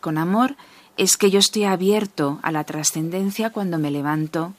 con 0.00 0.16
amor 0.16 0.56
es 0.96 1.18
que 1.18 1.30
yo 1.30 1.38
estoy 1.38 1.64
abierto 1.64 2.40
a 2.42 2.50
la 2.50 2.64
trascendencia 2.64 3.50
cuando 3.50 3.76
me 3.76 3.90
levanto, 3.90 4.54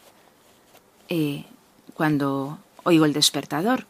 eh, 1.10 1.46
cuando 1.96 2.60
oigo 2.84 3.06
el 3.06 3.14
despertador. 3.14 3.88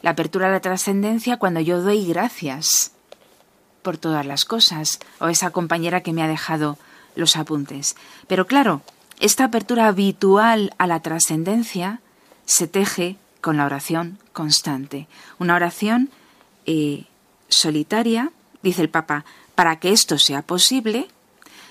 La 0.00 0.12
apertura 0.12 0.46
a 0.46 0.50
la 0.50 0.60
trascendencia 0.60 1.36
cuando 1.36 1.60
yo 1.60 1.82
doy 1.82 2.06
gracias 2.06 2.92
por 3.82 3.98
todas 3.98 4.24
las 4.24 4.46
cosas, 4.46 4.98
o 5.20 5.28
esa 5.28 5.50
compañera 5.50 6.00
que 6.00 6.14
me 6.14 6.22
ha 6.22 6.28
dejado 6.28 6.78
los 7.14 7.36
apuntes. 7.36 7.96
Pero 8.26 8.46
claro, 8.46 8.82
esta 9.20 9.44
apertura 9.44 9.86
habitual 9.86 10.74
a 10.78 10.86
la 10.86 11.00
trascendencia 11.00 12.00
se 12.44 12.66
teje 12.66 13.16
con 13.40 13.56
la 13.56 13.66
oración 13.66 14.18
constante. 14.32 15.08
Una 15.38 15.54
oración 15.54 16.10
eh, 16.66 17.04
solitaria, 17.48 18.32
dice 18.62 18.82
el 18.82 18.88
Papa, 18.88 19.24
para 19.54 19.76
que 19.76 19.92
esto 19.92 20.18
sea 20.18 20.42
posible, 20.42 21.08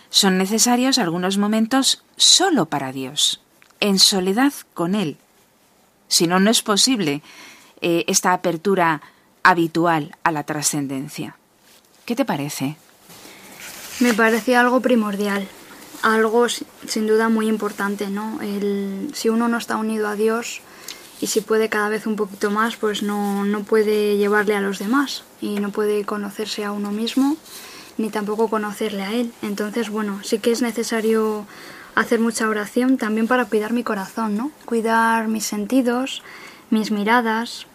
son 0.09 0.37
necesarios 0.37 0.97
algunos 0.97 1.37
momentos 1.37 2.03
solo 2.17 2.65
para 2.67 2.91
Dios, 2.91 3.41
en 3.79 3.97
soledad 3.97 4.53
con 4.73 4.93
Él. 4.93 5.17
Si 6.07 6.27
no, 6.27 6.39
no 6.39 6.51
es 6.51 6.61
posible 6.61 7.21
eh, 7.79 8.03
esta 8.07 8.33
apertura 8.33 9.01
habitual 9.43 10.15
a 10.23 10.31
la 10.31 10.43
trascendencia. 10.43 11.37
¿Qué 12.05 12.15
te 12.15 12.25
parece? 12.25 12.75
Me 14.01 14.15
parece 14.15 14.55
algo 14.55 14.81
primordial, 14.81 15.47
algo 16.01 16.47
sin 16.49 17.05
duda 17.05 17.29
muy 17.29 17.47
importante, 17.47 18.09
¿no? 18.09 18.41
El, 18.41 19.11
si 19.13 19.29
uno 19.29 19.47
no 19.47 19.59
está 19.59 19.77
unido 19.77 20.07
a 20.07 20.15
Dios 20.15 20.61
y 21.21 21.27
si 21.27 21.41
puede 21.41 21.69
cada 21.69 21.87
vez 21.87 22.07
un 22.07 22.15
poquito 22.15 22.49
más, 22.49 22.77
pues 22.77 23.03
no, 23.03 23.45
no 23.45 23.61
puede 23.61 24.17
llevarle 24.17 24.55
a 24.55 24.61
los 24.61 24.79
demás 24.79 25.23
y 25.39 25.59
no 25.59 25.69
puede 25.69 26.03
conocerse 26.03 26.65
a 26.65 26.71
uno 26.71 26.91
mismo 26.91 27.37
ni 27.99 28.09
tampoco 28.09 28.47
conocerle 28.47 29.03
a 29.03 29.11
Él. 29.11 29.31
Entonces, 29.43 29.91
bueno, 29.91 30.19
sí 30.23 30.39
que 30.39 30.51
es 30.51 30.63
necesario 30.63 31.45
hacer 31.93 32.19
mucha 32.19 32.49
oración 32.49 32.97
también 32.97 33.27
para 33.27 33.45
cuidar 33.45 33.71
mi 33.71 33.83
corazón, 33.83 34.35
¿no? 34.35 34.51
Cuidar 34.65 35.27
mis 35.27 35.45
sentidos, 35.45 36.23
mis 36.71 36.89
miradas, 36.89 37.67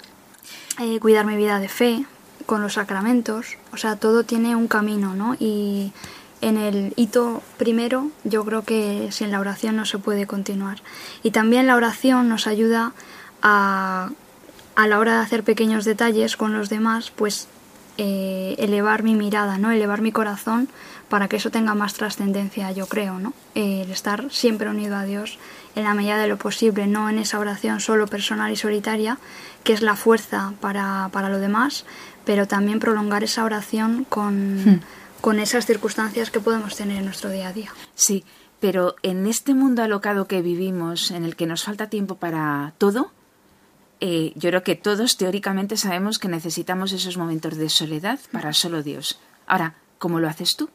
eh, 0.80 0.98
cuidar 0.98 1.24
mi 1.24 1.36
vida 1.36 1.60
de 1.60 1.68
fe 1.68 2.04
con 2.46 2.62
los 2.62 2.74
sacramentos. 2.74 3.58
O 3.72 3.76
sea, 3.76 3.96
todo 3.96 4.24
tiene 4.24 4.56
un 4.56 4.68
camino, 4.68 5.14
¿no? 5.14 5.36
Y 5.38 5.92
en 6.40 6.56
el 6.56 6.92
hito 6.96 7.42
primero 7.56 8.10
yo 8.24 8.44
creo 8.44 8.62
que 8.62 9.08
sin 9.10 9.30
la 9.30 9.40
oración 9.40 9.76
no 9.76 9.86
se 9.86 9.98
puede 9.98 10.26
continuar. 10.26 10.82
Y 11.22 11.30
también 11.30 11.66
la 11.66 11.76
oración 11.76 12.28
nos 12.28 12.46
ayuda 12.46 12.92
a, 13.42 14.10
a 14.74 14.86
la 14.86 14.98
hora 14.98 15.16
de 15.16 15.22
hacer 15.22 15.44
pequeños 15.44 15.84
detalles 15.84 16.36
con 16.36 16.52
los 16.52 16.68
demás, 16.68 17.10
pues 17.10 17.48
eh, 17.98 18.56
elevar 18.58 19.02
mi 19.02 19.14
mirada, 19.14 19.56
¿no? 19.56 19.70
Elevar 19.70 20.02
mi 20.02 20.12
corazón 20.12 20.68
para 21.08 21.28
que 21.28 21.36
eso 21.36 21.50
tenga 21.50 21.74
más 21.74 21.94
trascendencia, 21.94 22.70
yo 22.72 22.86
creo, 22.86 23.18
¿no? 23.18 23.32
el 23.54 23.90
estar 23.90 24.30
siempre 24.30 24.68
unido 24.68 24.96
a 24.96 25.04
Dios 25.04 25.38
en 25.76 25.84
la 25.84 25.94
medida 25.94 26.18
de 26.18 26.26
lo 26.26 26.36
posible, 26.36 26.86
no 26.86 27.08
en 27.08 27.18
esa 27.18 27.38
oración 27.38 27.80
solo 27.80 28.06
personal 28.06 28.52
y 28.52 28.56
solitaria, 28.56 29.18
que 29.62 29.72
es 29.72 29.82
la 29.82 29.94
fuerza 29.94 30.52
para, 30.60 31.08
para 31.12 31.28
lo 31.28 31.38
demás, 31.38 31.86
pero 32.24 32.46
también 32.46 32.80
prolongar 32.80 33.24
esa 33.24 33.44
oración 33.44 34.04
con, 34.08 34.64
hmm. 34.64 34.80
Con 35.26 35.40
esas 35.40 35.66
circunstancias 35.66 36.30
que 36.30 36.38
podemos 36.38 36.76
tener 36.76 36.98
en 36.98 37.04
nuestro 37.04 37.30
día 37.30 37.48
a 37.48 37.52
día. 37.52 37.72
Sí, 37.96 38.24
pero 38.60 38.94
en 39.02 39.26
este 39.26 39.54
mundo 39.54 39.82
alocado 39.82 40.28
que 40.28 40.40
vivimos, 40.40 41.10
en 41.10 41.24
el 41.24 41.34
que 41.34 41.46
nos 41.46 41.64
falta 41.64 41.88
tiempo 41.88 42.14
para 42.14 42.74
todo, 42.78 43.10
eh, 43.98 44.30
yo 44.36 44.50
creo 44.50 44.62
que 44.62 44.76
todos 44.76 45.16
teóricamente 45.16 45.76
sabemos 45.76 46.20
que 46.20 46.28
necesitamos 46.28 46.92
esos 46.92 47.16
momentos 47.16 47.56
de 47.56 47.68
soledad 47.68 48.20
para 48.30 48.52
solo 48.52 48.84
Dios. 48.84 49.18
Ahora, 49.48 49.74
¿cómo 49.98 50.20
lo 50.20 50.28
haces 50.28 50.54
tú? 50.54 50.70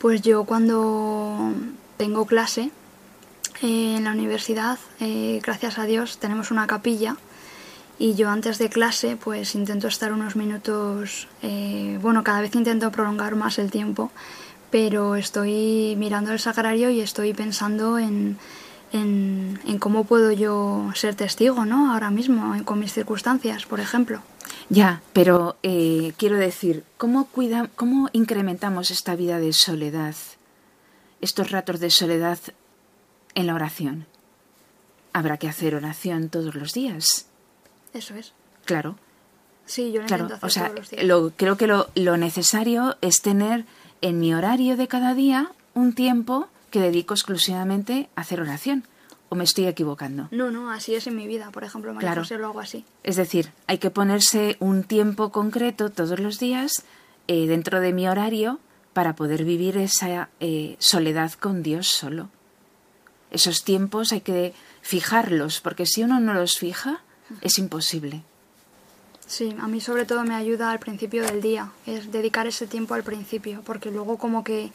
Pues 0.00 0.20
yo 0.20 0.42
cuando 0.42 1.52
tengo 1.96 2.26
clase 2.26 2.72
eh, 3.62 3.94
en 3.98 4.02
la 4.02 4.10
universidad, 4.10 4.80
eh, 4.98 5.40
gracias 5.44 5.78
a 5.78 5.84
Dios, 5.84 6.18
tenemos 6.18 6.50
una 6.50 6.66
capilla 6.66 7.18
y 8.00 8.14
yo 8.14 8.30
antes 8.30 8.58
de 8.58 8.68
clase 8.68 9.16
pues 9.16 9.54
intento 9.54 9.86
estar 9.86 10.12
unos 10.12 10.34
minutos, 10.34 11.28
bueno, 12.00 12.24
cada 12.24 12.40
vez 12.40 12.52
intento 12.56 12.90
prolongar 12.90 13.36
más 13.36 13.60
el 13.60 13.70
tiempo, 13.70 14.10
pero 14.72 15.14
estoy 15.14 15.94
mirando 15.96 16.32
el 16.32 16.40
sagrario 16.40 16.90
y 16.90 17.00
estoy 17.00 17.32
pensando 17.34 17.98
en 17.98 18.38
en, 18.92 19.78
cómo 19.78 20.04
puedo 20.04 20.32
yo 20.32 20.90
ser 20.94 21.14
testigo, 21.14 21.64
¿no? 21.64 21.92
Ahora 21.92 22.10
mismo, 22.10 22.54
con 22.64 22.78
mis 22.78 22.92
circunstancias, 22.92 23.66
por 23.66 23.80
ejemplo. 23.80 24.20
Ya, 24.68 25.02
pero 25.12 25.56
eh, 25.62 26.12
quiero 26.16 26.36
decir, 26.36 26.84
¿cómo, 26.96 27.26
cuida, 27.26 27.70
¿cómo 27.76 28.08
incrementamos 28.12 28.90
esta 28.90 29.16
vida 29.16 29.38
de 29.38 29.52
soledad, 29.52 30.14
estos 31.20 31.50
ratos 31.50 31.80
de 31.80 31.90
soledad 31.90 32.38
en 33.34 33.46
la 33.46 33.54
oración? 33.54 34.06
Habrá 35.12 35.38
que 35.38 35.48
hacer 35.48 35.74
oración 35.74 36.28
todos 36.28 36.54
los 36.54 36.72
días. 36.72 37.26
Eso 37.94 38.14
es. 38.14 38.32
Claro. 38.64 38.96
Sí, 39.66 39.92
yo 39.92 40.00
lo 40.00 40.06
claro, 40.06 40.24
hacer 40.26 40.38
o 40.42 40.50
sea, 40.50 40.64
todos 40.64 40.78
los 40.78 40.90
días. 40.90 41.04
Lo, 41.04 41.30
creo 41.36 41.56
que 41.56 41.66
lo, 41.66 41.88
lo 41.94 42.16
necesario 42.16 42.96
es 43.00 43.22
tener 43.22 43.64
en 44.00 44.18
mi 44.18 44.34
horario 44.34 44.76
de 44.76 44.88
cada 44.88 45.14
día 45.14 45.52
un 45.74 45.92
tiempo 45.92 46.48
que 46.70 46.80
dedico 46.80 47.14
exclusivamente 47.14 48.08
a 48.16 48.22
hacer 48.22 48.40
oración. 48.40 48.84
¿O 49.32 49.36
me 49.36 49.44
estoy 49.44 49.66
equivocando? 49.66 50.26
No, 50.32 50.50
no, 50.50 50.72
así 50.72 50.96
es 50.96 51.06
en 51.06 51.14
mi 51.14 51.28
vida. 51.28 51.50
Por 51.52 51.62
ejemplo, 51.62 51.94
María 51.94 52.08
claro. 52.08 52.22
José 52.22 52.36
lo 52.36 52.48
hago 52.48 52.58
así. 52.58 52.84
Es 53.04 53.14
decir, 53.14 53.52
hay 53.68 53.78
que 53.78 53.90
ponerse 53.90 54.56
un 54.58 54.82
tiempo 54.82 55.30
concreto 55.30 55.90
todos 55.90 56.18
los 56.18 56.40
días 56.40 56.72
eh, 57.28 57.46
dentro 57.46 57.78
de 57.78 57.92
mi 57.92 58.08
horario 58.08 58.58
para 58.92 59.14
poder 59.14 59.44
vivir 59.44 59.76
esa 59.76 60.30
eh, 60.40 60.74
soledad 60.80 61.32
con 61.34 61.62
Dios 61.62 61.86
solo. 61.86 62.28
Esos 63.30 63.62
tiempos 63.62 64.10
hay 64.10 64.22
que 64.22 64.52
fijarlos, 64.82 65.60
porque 65.60 65.86
si 65.86 66.02
uno 66.02 66.18
no 66.18 66.34
los 66.34 66.58
fija, 66.58 67.04
es 67.40 67.58
imposible. 67.58 68.22
Sí, 69.26 69.54
a 69.60 69.68
mí 69.68 69.80
sobre 69.80 70.06
todo 70.06 70.24
me 70.24 70.34
ayuda 70.34 70.72
al 70.72 70.80
principio 70.80 71.22
del 71.22 71.40
día, 71.40 71.70
es 71.86 72.10
dedicar 72.10 72.46
ese 72.48 72.66
tiempo 72.66 72.94
al 72.94 73.04
principio, 73.04 73.62
porque 73.64 73.90
luego 73.90 74.18
como 74.18 74.42
que 74.42 74.72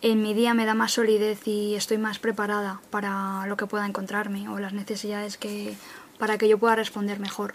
en 0.00 0.22
mi 0.22 0.34
día 0.34 0.54
me 0.54 0.64
da 0.64 0.74
más 0.74 0.92
solidez 0.92 1.46
y 1.46 1.74
estoy 1.74 1.98
más 1.98 2.18
preparada 2.18 2.80
para 2.90 3.46
lo 3.46 3.56
que 3.56 3.66
pueda 3.66 3.86
encontrarme 3.86 4.48
o 4.48 4.58
las 4.58 4.72
necesidades 4.72 5.36
que 5.36 5.74
para 6.18 6.38
que 6.38 6.48
yo 6.48 6.58
pueda 6.58 6.76
responder 6.76 7.18
mejor. 7.20 7.54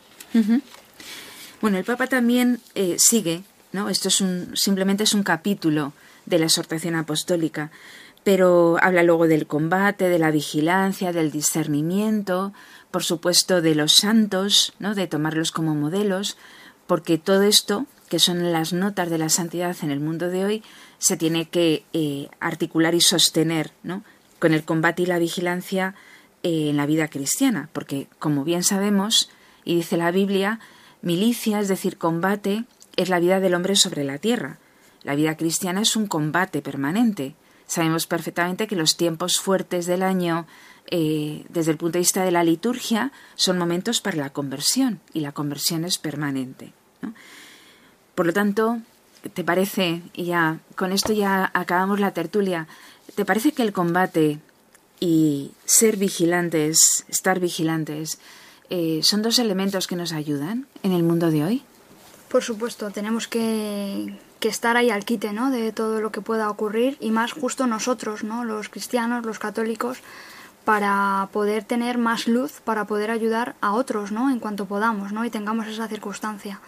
Bueno, 1.62 1.78
el 1.78 1.86
Papa 1.86 2.08
también 2.08 2.60
eh, 2.76 2.98
sigue, 3.00 3.44
¿no? 3.72 3.90
Esto 3.90 4.10
es 4.10 4.22
un, 4.22 4.52
simplemente 4.56 5.04
es 5.04 5.14
un 5.14 5.24
capítulo 5.24 5.94
de 6.26 6.38
la 6.38 6.46
exhortación 6.46 6.96
apostólica, 6.96 7.72
pero 8.24 8.78
habla 8.82 9.04
luego 9.04 9.28
del 9.28 9.48
combate, 9.48 10.10
de 10.10 10.20
la 10.20 10.32
vigilancia, 10.32 11.14
del 11.14 11.32
discernimiento, 11.32 12.54
por 12.98 13.04
supuesto 13.04 13.62
de 13.62 13.76
los 13.76 13.94
santos, 13.94 14.74
¿no? 14.80 14.96
De 14.96 15.06
tomarlos 15.06 15.52
como 15.52 15.76
modelos, 15.76 16.36
porque 16.88 17.20
todo 17.20 17.44
esto, 17.44 17.86
que 18.10 18.18
son 18.18 18.52
las 18.52 18.74
notas 18.74 19.12
de 19.12 19.20
la 19.20 19.30
santidad 19.30 19.78
en 19.84 19.92
el 19.92 20.00
mundo 20.00 20.30
de 20.30 20.46
hoy, 20.46 20.64
se 20.98 21.16
tiene 21.16 21.48
que 21.48 21.86
eh, 21.94 22.28
articular 22.40 22.96
y 22.96 23.02
sostener 23.02 23.72
¿no? 23.84 24.04
con 24.40 24.52
el 24.52 24.64
combate 24.64 25.04
y 25.04 25.06
la 25.06 25.20
vigilancia 25.20 25.94
eh, 26.42 26.72
en 26.72 26.78
la 26.78 26.88
vida 26.88 27.08
cristiana, 27.08 27.70
porque 27.72 28.08
como 28.18 28.44
bien 28.44 28.64
sabemos, 28.64 29.30
y 29.64 29.76
dice 29.76 29.96
la 29.96 30.10
Biblia, 30.10 30.60
milicia, 31.04 31.60
es 31.60 31.68
decir, 31.68 32.00
combate, 32.00 32.64
es 32.96 33.10
la 33.10 33.20
vida 33.20 33.40
del 33.40 33.54
hombre 33.54 33.76
sobre 33.76 34.06
la 34.06 34.18
tierra. 34.18 34.58
La 35.04 35.14
vida 35.14 35.38
cristiana 35.38 35.82
es 35.82 35.96
un 35.96 36.08
combate 36.08 36.64
permanente. 36.64 37.36
Sabemos 37.68 38.08
perfectamente 38.08 38.66
que 38.66 38.76
los 38.76 38.98
tiempos 38.98 39.40
fuertes 39.40 39.86
del 39.86 40.02
año, 40.02 40.48
eh, 40.90 41.46
desde 41.50 41.72
el 41.72 41.78
punto 41.78 41.94
de 41.94 42.00
vista 42.00 42.24
de 42.24 42.32
la 42.32 42.44
liturgia, 42.44 43.12
son 43.36 43.58
momentos 43.58 44.02
para 44.02 44.18
la 44.18 44.30
conversión 44.30 45.02
y 45.14 45.20
la 45.20 45.34
conversión 45.34 45.84
es 45.84 45.98
permanente. 45.98 46.72
Por 48.16 48.26
lo 48.26 48.34
tanto, 48.34 48.80
¿te 49.34 49.44
parece, 49.44 50.02
y 50.14 50.26
ya 50.26 50.60
con 50.76 50.92
esto 50.92 51.14
ya 51.14 51.52
acabamos 51.54 52.00
la 52.00 52.12
tertulia, 52.12 52.68
¿te 53.16 53.26
parece 53.26 53.52
que 53.52 53.64
el 53.64 53.74
combate 53.74 54.40
y 55.00 55.52
ser 55.66 55.98
vigilantes, 55.98 56.80
estar 57.10 57.40
vigilantes, 57.40 58.20
eh, 58.70 59.02
son 59.04 59.22
dos 59.22 59.40
elementos 59.40 59.88
que 59.88 59.96
nos 59.96 60.14
ayudan 60.14 60.68
en 60.84 60.94
el 60.94 61.04
mundo 61.04 61.32
de 61.32 61.44
hoy? 61.44 61.64
Por 62.30 62.44
supuesto, 62.44 62.92
tenemos 62.92 63.28
que, 63.28 64.18
que, 64.40 64.50
estar 64.50 64.76
ahí 64.78 64.90
al 64.90 65.06
quite 65.06 65.32
¿no? 65.32 65.52
de 65.52 65.72
todo 65.72 66.02
lo 66.02 66.12
que 66.12 66.22
pueda 66.22 66.50
ocurrir 66.50 66.98
y 67.00 67.12
más 67.12 67.32
justo 67.32 67.68
nosotros, 67.68 68.24
¿no? 68.24 68.44
los 68.44 68.70
cristianos, 68.70 69.26
los 69.26 69.40
católicos, 69.40 70.00
para 70.68 71.30
poder 71.32 71.64
tener 71.64 71.98
más 71.98 72.28
luz, 72.28 72.60
para 72.60 72.84
poder 72.88 73.10
ayudar 73.10 73.56
a 73.62 73.72
otros 73.72 74.12
¿no? 74.12 74.30
en 74.30 74.40
cuanto 74.40 74.66
podamos 74.66 75.14
¿no? 75.14 75.24
y 75.24 75.30
tengamos 75.30 75.66
esa 75.68 75.88
circunstancia. 75.88 76.60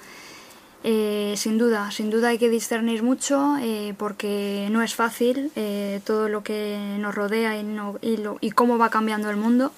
Eh, 0.85 1.33
sin 1.35 1.57
duda, 1.57 1.91
sin 1.91 2.09
duda 2.09 2.29
hay 2.29 2.37
que 2.37 2.47
discernir 2.47 3.03
mucho 3.03 3.57
eh, 3.59 3.93
porque 3.97 4.69
no 4.71 4.81
es 4.83 4.95
fácil 4.95 5.51
eh, 5.57 5.99
todo 6.05 6.29
lo 6.29 6.43
que 6.43 6.95
nos 6.97 7.13
rodea 7.13 7.57
y, 7.57 7.65
y, 8.39 8.51
cómo 8.51 8.77
va 8.77 8.89
cambiando 8.89 9.29
el 9.29 9.35
mundo 9.35 9.73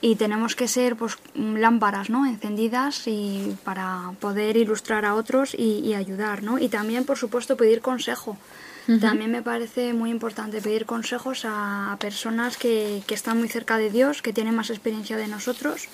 y 0.00 0.16
tenemos 0.16 0.56
que 0.56 0.66
ser 0.66 0.96
pues 0.96 1.18
lámparas 1.34 2.08
¿no? 2.08 2.24
encendidas 2.24 3.06
y 3.06 3.54
para 3.64 4.14
poder 4.18 4.56
ilustrar 4.56 5.04
a 5.04 5.14
otros 5.14 5.54
y, 5.54 5.92
ayudar 5.92 6.42
¿no? 6.42 6.58
y 6.58 6.70
también 6.70 7.04
por 7.04 7.18
supuesto 7.18 7.58
pedir 7.58 7.82
consejo 7.82 8.38
también 9.00 9.30
me 9.30 9.42
parece 9.42 9.92
muy 9.92 10.10
importante 10.10 10.60
pedir 10.60 10.86
consejos 10.86 11.44
a, 11.44 11.96
personas 12.00 12.56
que, 12.56 13.02
que 13.06 13.14
están 13.14 13.38
muy 13.38 13.48
cerca 13.48 13.78
de 13.78 13.90
Dios 13.90 14.22
que 14.22 14.32
tienen 14.32 14.54
más 14.54 14.70
experiencia 14.70 15.16
de 15.16 15.28
nosotros 15.28 15.88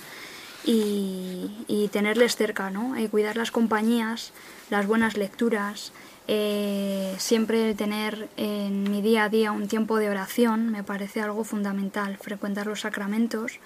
y, 0.65 1.89
tenerles 1.91 2.35
cerca, 2.35 2.69
¿no? 2.69 2.97
Y 2.97 3.07
cuidar 3.07 3.37
las 3.37 3.51
compañías, 3.51 4.31
las 4.69 4.85
buenas 4.85 5.17
lecturas, 5.17 5.91
eh, 6.27 7.15
siempre 7.17 7.73
tener 7.73 8.29
en 8.37 8.83
mi 8.83 9.01
día 9.01 9.23
a 9.23 9.29
día 9.29 9.51
un 9.51 9.67
tiempo 9.67 9.97
de 9.97 10.09
oración 10.09 10.69
me 10.69 10.83
parece 10.83 11.21
algo 11.21 11.43
fundamental, 11.43 12.17
frecuentar 12.17 12.67
los 12.67 12.81
sacramentos, 12.81 13.59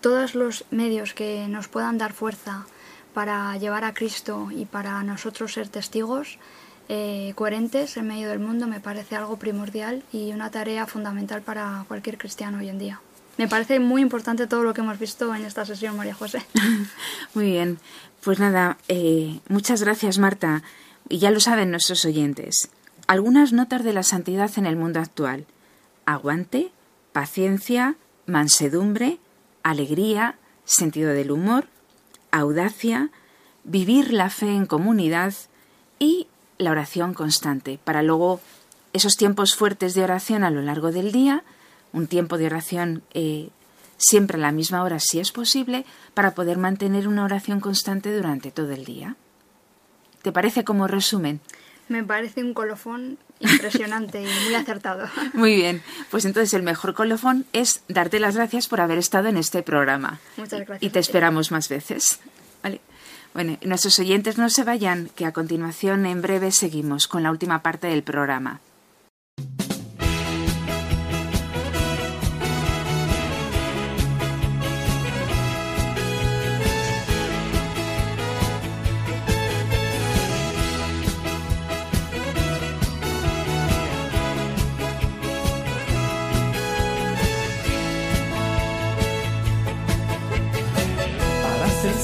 todos 0.00 0.34
los 0.34 0.64
medios 0.70 1.14
que 1.14 1.46
nos 1.48 1.68
puedan 1.68 1.98
dar 1.98 2.12
fuerza 2.12 2.66
para 3.14 3.56
llevar 3.58 3.84
a 3.84 3.94
Cristo 3.94 4.48
y 4.50 4.64
para 4.64 5.02
nosotros 5.04 5.52
ser 5.52 5.68
testigos 5.68 6.38
eh, 6.92 7.34
coherentes 7.36 7.96
en 7.96 8.08
medio 8.08 8.28
del 8.28 8.40
mundo 8.40 8.66
me 8.66 8.80
parece 8.80 9.14
algo 9.14 9.36
primordial 9.36 10.02
y 10.12 10.32
una 10.32 10.50
tarea 10.50 10.88
fundamental 10.88 11.40
para 11.40 11.84
cualquier 11.86 12.18
cristiano 12.18 12.58
hoy 12.58 12.68
en 12.68 12.80
día. 12.80 13.00
Me 13.38 13.46
parece 13.46 13.78
muy 13.78 14.02
importante 14.02 14.48
todo 14.48 14.64
lo 14.64 14.74
que 14.74 14.80
hemos 14.80 14.98
visto 14.98 15.32
en 15.32 15.44
esta 15.44 15.64
sesión, 15.64 15.96
María 15.96 16.14
José. 16.14 16.44
muy 17.34 17.44
bien. 17.44 17.78
Pues 18.24 18.40
nada, 18.40 18.76
eh, 18.88 19.38
muchas 19.48 19.84
gracias, 19.84 20.18
Marta. 20.18 20.64
Y 21.08 21.18
ya 21.18 21.30
lo 21.30 21.38
saben 21.38 21.70
nuestros 21.70 22.04
oyentes. 22.04 22.70
Algunas 23.06 23.52
notas 23.52 23.84
de 23.84 23.92
la 23.92 24.02
santidad 24.02 24.50
en 24.56 24.66
el 24.66 24.74
mundo 24.74 24.98
actual. 24.98 25.46
Aguante, 26.06 26.72
paciencia, 27.12 27.94
mansedumbre, 28.26 29.20
alegría, 29.62 30.34
sentido 30.64 31.12
del 31.12 31.30
humor, 31.30 31.68
audacia, 32.32 33.10
vivir 33.62 34.12
la 34.12 34.28
fe 34.28 34.56
en 34.56 34.66
comunidad 34.66 35.34
y 36.00 36.26
la 36.60 36.70
oración 36.70 37.14
constante, 37.14 37.78
para 37.82 38.02
luego 38.02 38.40
esos 38.92 39.16
tiempos 39.16 39.54
fuertes 39.54 39.94
de 39.94 40.04
oración 40.04 40.44
a 40.44 40.50
lo 40.50 40.62
largo 40.62 40.92
del 40.92 41.10
día 41.10 41.42
un 41.92 42.06
tiempo 42.06 42.38
de 42.38 42.46
oración 42.46 43.02
eh, 43.14 43.48
siempre 43.96 44.38
a 44.38 44.40
la 44.40 44.52
misma 44.52 44.82
hora 44.82 44.98
si 44.98 45.20
es 45.20 45.32
posible, 45.32 45.84
para 46.14 46.34
poder 46.34 46.58
mantener 46.58 47.08
una 47.08 47.24
oración 47.24 47.60
constante 47.60 48.14
durante 48.14 48.50
todo 48.50 48.72
el 48.72 48.84
día. 48.84 49.16
¿Te 50.22 50.32
parece 50.32 50.64
como 50.64 50.86
resumen? 50.86 51.40
Me 51.88 52.04
parece 52.04 52.44
un 52.44 52.54
colofón 52.54 53.18
impresionante 53.40 54.22
y 54.22 54.44
muy 54.44 54.54
acertado. 54.54 55.08
Muy 55.32 55.56
bien, 55.56 55.82
pues 56.10 56.24
entonces 56.24 56.54
el 56.54 56.62
mejor 56.62 56.94
colofón 56.94 57.46
es 57.52 57.82
darte 57.88 58.20
las 58.20 58.36
gracias 58.36 58.68
por 58.68 58.80
haber 58.80 58.98
estado 58.98 59.28
en 59.28 59.36
este 59.36 59.62
programa. 59.62 60.20
Muchas 60.36 60.60
gracias. 60.60 60.82
Y 60.82 60.90
te 60.90 61.00
esperamos 61.00 61.50
más 61.50 61.68
veces. 61.68 62.20
Bueno, 63.32 63.56
nuestros 63.62 63.98
oyentes 63.98 64.38
no 64.38 64.50
se 64.50 64.64
vayan, 64.64 65.08
que 65.14 65.24
a 65.24 65.32
continuación 65.32 66.04
en 66.06 66.20
breve 66.20 66.50
seguimos 66.50 67.06
con 67.06 67.22
la 67.22 67.30
última 67.30 67.62
parte 67.62 67.86
del 67.86 68.02
programa. 68.02 68.60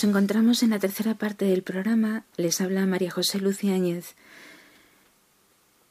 Nos 0.00 0.08
encontramos 0.08 0.62
en 0.62 0.70
la 0.70 0.78
tercera 0.78 1.14
parte 1.14 1.44
del 1.44 1.62
programa. 1.62 2.24
Les 2.38 2.62
habla 2.62 2.86
María 2.86 3.10
José 3.10 3.38
Luciáñez. 3.38 4.14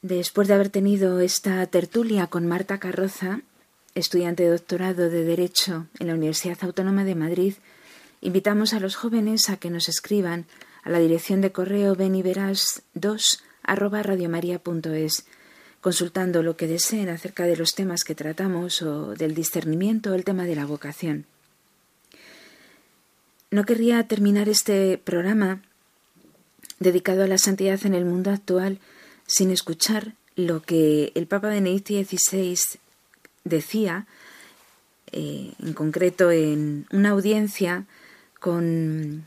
Después 0.02 0.48
de 0.48 0.54
haber 0.54 0.68
tenido 0.68 1.20
esta 1.20 1.64
tertulia 1.66 2.26
con 2.26 2.44
Marta 2.44 2.78
Carroza, 2.78 3.42
estudiante 3.94 4.42
de 4.42 4.50
doctorado 4.50 5.10
de 5.10 5.22
Derecho 5.22 5.86
en 6.00 6.08
la 6.08 6.14
Universidad 6.14 6.58
Autónoma 6.62 7.04
de 7.04 7.14
Madrid, 7.14 7.54
invitamos 8.20 8.74
a 8.74 8.80
los 8.80 8.96
jóvenes 8.96 9.48
a 9.48 9.58
que 9.58 9.70
nos 9.70 9.88
escriban 9.88 10.46
a 10.82 10.90
la 10.90 10.98
dirección 10.98 11.40
de 11.40 11.52
correo 11.52 11.94
beniveras2 11.94 13.40
arroba 13.62 14.02
radiomaria.es, 14.02 15.24
consultando 15.80 16.42
lo 16.42 16.56
que 16.56 16.66
deseen 16.66 17.10
acerca 17.10 17.44
de 17.44 17.56
los 17.56 17.76
temas 17.76 18.02
que 18.02 18.16
tratamos 18.16 18.82
o 18.82 19.14
del 19.14 19.36
discernimiento 19.36 20.10
o 20.10 20.14
el 20.14 20.24
tema 20.24 20.46
de 20.46 20.56
la 20.56 20.66
vocación. 20.66 21.26
No 23.50 23.64
querría 23.64 24.06
terminar 24.06 24.48
este 24.48 24.96
programa 24.98 25.60
dedicado 26.78 27.24
a 27.24 27.26
la 27.26 27.38
santidad 27.38 27.84
en 27.84 27.94
el 27.94 28.04
mundo 28.04 28.30
actual 28.30 28.78
sin 29.26 29.50
escuchar 29.50 30.14
lo 30.36 30.62
que 30.62 31.10
el 31.14 31.26
Papa 31.26 31.48
Benedicto 31.48 31.94
XVI 31.94 32.58
decía, 33.44 34.06
eh, 35.12 35.52
en 35.58 35.72
concreto 35.72 36.30
en 36.30 36.86
una 36.92 37.10
audiencia 37.10 37.86
con 38.38 39.26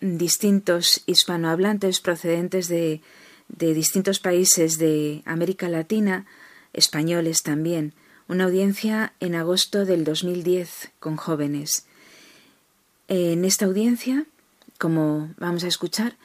distintos 0.00 1.02
hispanohablantes 1.06 2.00
procedentes 2.00 2.68
de, 2.68 3.02
de 3.48 3.74
distintos 3.74 4.18
países 4.18 4.78
de 4.78 5.22
América 5.26 5.68
Latina, 5.68 6.26
españoles 6.72 7.42
también, 7.42 7.92
una 8.28 8.44
audiencia 8.44 9.12
en 9.20 9.34
agosto 9.34 9.84
del 9.84 10.04
2010 10.04 10.90
con 11.00 11.16
jóvenes. 11.16 11.87
En 13.08 13.46
esta 13.46 13.64
audiencia, 13.64 14.26
como 14.78 15.30
vamos 15.38 15.64
a 15.64 15.68
escuchar, 15.68 16.16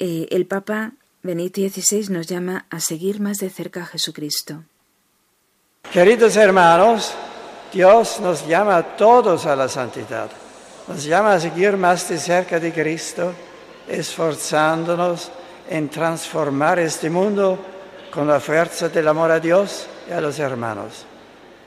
eh, 0.00 0.26
el 0.30 0.44
Papa 0.44 0.92
Benito 1.22 1.60
XVI 1.60 2.08
nos 2.10 2.26
llama 2.26 2.66
a 2.68 2.80
seguir 2.80 3.20
más 3.20 3.38
de 3.38 3.48
cerca 3.48 3.82
a 3.82 3.86
Jesucristo. 3.86 4.64
Queridos 5.92 6.34
hermanos, 6.36 7.14
Dios 7.72 8.18
nos 8.20 8.44
llama 8.48 8.78
a 8.78 8.96
todos 8.96 9.46
a 9.46 9.54
la 9.54 9.68
santidad. 9.68 10.28
Nos 10.88 11.04
llama 11.04 11.34
a 11.34 11.40
seguir 11.40 11.76
más 11.76 12.08
de 12.08 12.18
cerca 12.18 12.58
de 12.58 12.72
Cristo, 12.72 13.32
esforzándonos 13.86 15.30
en 15.68 15.88
transformar 15.88 16.80
este 16.80 17.08
mundo 17.08 17.56
con 18.10 18.26
la 18.26 18.40
fuerza 18.40 18.88
del 18.88 19.06
amor 19.06 19.30
a 19.30 19.38
Dios 19.38 19.86
y 20.08 20.12
a 20.12 20.20
los 20.20 20.40
hermanos. 20.40 21.04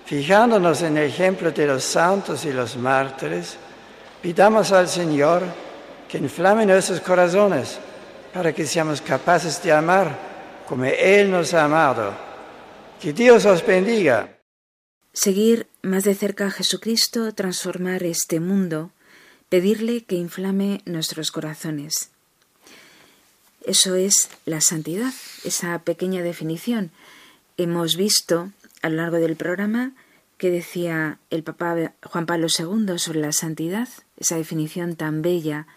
Fijándonos 0.05 0.81
en 0.81 0.97
el 0.97 1.05
ejemplo 1.05 1.51
de 1.51 1.65
los 1.65 1.85
santos 1.85 2.43
y 2.43 2.51
los 2.51 2.75
mártires, 2.75 3.57
pidamos 4.23 4.71
al 4.71 4.87
Señor 4.87 5.43
que 6.07 6.17
inflame 6.17 6.65
nuestros 6.65 7.01
corazones 7.01 7.77
para 8.33 8.53
que 8.53 8.65
seamos 8.65 9.01
capaces 9.01 9.61
de 9.61 9.73
amar 9.73 10.17
como 10.67 10.85
Él 10.85 11.29
nos 11.29 11.53
ha 11.53 11.65
amado. 11.65 12.15
Que 13.01 13.11
Dios 13.11 13.45
os 13.45 13.65
bendiga. 13.65 14.39
Seguir 15.11 15.67
más 15.81 16.05
de 16.05 16.15
cerca 16.15 16.47
a 16.47 16.51
Jesucristo, 16.51 17.33
transformar 17.33 18.03
este 18.03 18.39
mundo, 18.39 18.91
pedirle 19.49 20.05
que 20.05 20.15
inflame 20.15 20.81
nuestros 20.85 21.29
corazones. 21.29 22.09
Eso 23.65 23.95
es 23.95 24.29
la 24.45 24.61
santidad, 24.61 25.13
esa 25.43 25.77
pequeña 25.79 26.23
definición. 26.23 26.91
Hemos 27.57 27.97
visto 27.97 28.51
a 28.81 28.89
lo 28.89 28.95
largo 28.97 29.17
del 29.17 29.35
programa 29.35 29.91
que 30.43 30.51
decía 30.51 31.19
el 31.29 31.41
Papa 31.41 31.93
Juan 32.03 32.25
Pablo 32.25 32.47
II 32.49 32.99
sobre 32.99 33.21
la 33.21 33.31
santidad, 33.31 33.87
esa 34.17 34.35
definición 34.35 34.97
tan 34.97 35.21
bella 35.21 35.67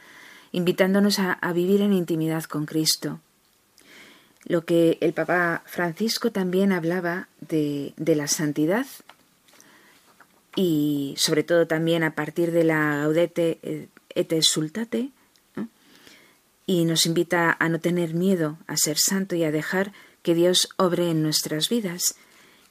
invitándonos 0.50 1.20
a, 1.20 1.38
vivir 1.52 1.82
en 1.82 1.92
intimidad 1.92 2.42
con 2.42 2.66
Cristo. 2.66 3.20
Lo 4.42 4.64
que 4.64 4.98
el 5.00 5.12
Papa 5.12 5.62
Francisco 5.66 6.32
también 6.32 6.72
hablaba 6.72 7.28
de, 7.40 7.94
la 7.96 8.26
santidad 8.26 8.86
y 10.56 11.14
sobre 11.16 11.44
todo 11.44 11.68
también 11.68 12.02
a 12.02 12.16
partir 12.16 12.50
de 12.50 12.64
la 12.64 13.02
Gaudete 13.02 13.88
et 14.16 14.32
Exultate, 14.32 15.10
y 16.66 16.86
nos 16.86 17.06
invita 17.06 17.56
a 17.56 17.68
no 17.68 17.78
tener 17.78 18.14
miedo 18.14 18.58
a 18.66 18.76
ser 18.76 18.98
santo 18.98 19.36
y 19.36 19.44
a 19.44 19.52
dejar 19.52 19.92
que 20.24 20.34
Dios 20.34 20.70
obre 20.76 21.08
en 21.08 21.22
nuestras 21.22 21.68
vidas. 21.68 22.16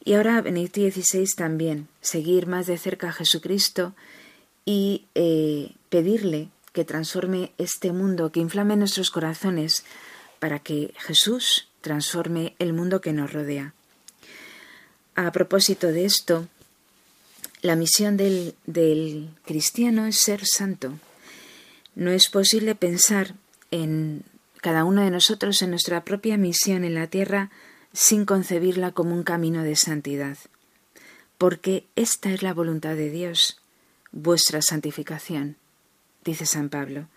Y 0.06 0.14
ahora 0.14 0.40
Benedicto 0.42 0.82
XVI 0.82 1.26
también, 1.36 1.88
seguir 2.00 2.46
más 2.46 2.68
de 2.68 2.78
cerca 2.78 3.10
a 3.10 3.12
Jesucristo 3.12 3.96
y 4.64 5.06
eh, 5.16 5.74
pedirle 5.90 6.50
que 6.74 6.86
transforme 6.86 7.54
este 7.58 7.92
mundo, 7.92 8.32
que 8.32 8.40
inflame 8.40 8.76
nuestros 8.76 9.10
corazones, 9.10 9.84
para 10.40 10.60
que 10.60 10.94
Jesús 11.00 11.70
transforme 11.82 12.54
el 12.60 12.72
mundo 12.72 13.02
que 13.02 13.14
nos 13.14 13.34
rodea. 13.34 13.74
A 15.16 15.32
propósito 15.32 15.88
de 15.88 16.06
esto, 16.06 16.48
la 17.62 17.76
misión 17.76 18.16
del, 18.16 18.54
del 18.68 19.30
cristiano 19.44 20.06
es 20.06 20.18
ser 20.20 20.46
santo. 20.46 21.00
No 21.96 22.12
es 22.12 22.30
posible 22.30 22.76
pensar 22.76 23.34
en 23.72 24.24
cada 24.62 24.84
uno 24.84 25.02
de 25.02 25.10
nosotros 25.10 25.64
en 25.64 25.72
nuestra 25.72 26.04
propia 26.04 26.38
misión 26.38 26.84
en 26.84 26.94
la 26.94 27.08
tierra 27.08 27.50
sin 27.96 28.26
concebirla 28.26 28.92
como 28.92 29.16
un 29.16 29.24
camino 29.24 29.64
de 29.64 29.76
santidad, 29.76 30.38
porque 31.40 31.88
esta 31.96 32.32
es 32.32 32.44
la 32.44 32.54
voluntad 32.54 32.96
de 32.96 33.10
Dios, 33.10 33.60
vuestra 34.12 34.62
santificación 34.62 35.58
dice 36.26 36.46
San 36.46 36.70
Pablo. 36.70 37.08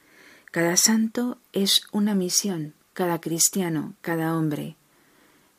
Cada 0.53 0.77
santo 0.77 1.39
es 1.53 1.83
una 1.91 2.15
misión, 2.15 2.75
cada 2.93 3.21
cristiano, 3.21 3.95
cada 4.03 4.37
hombre. 4.37 4.77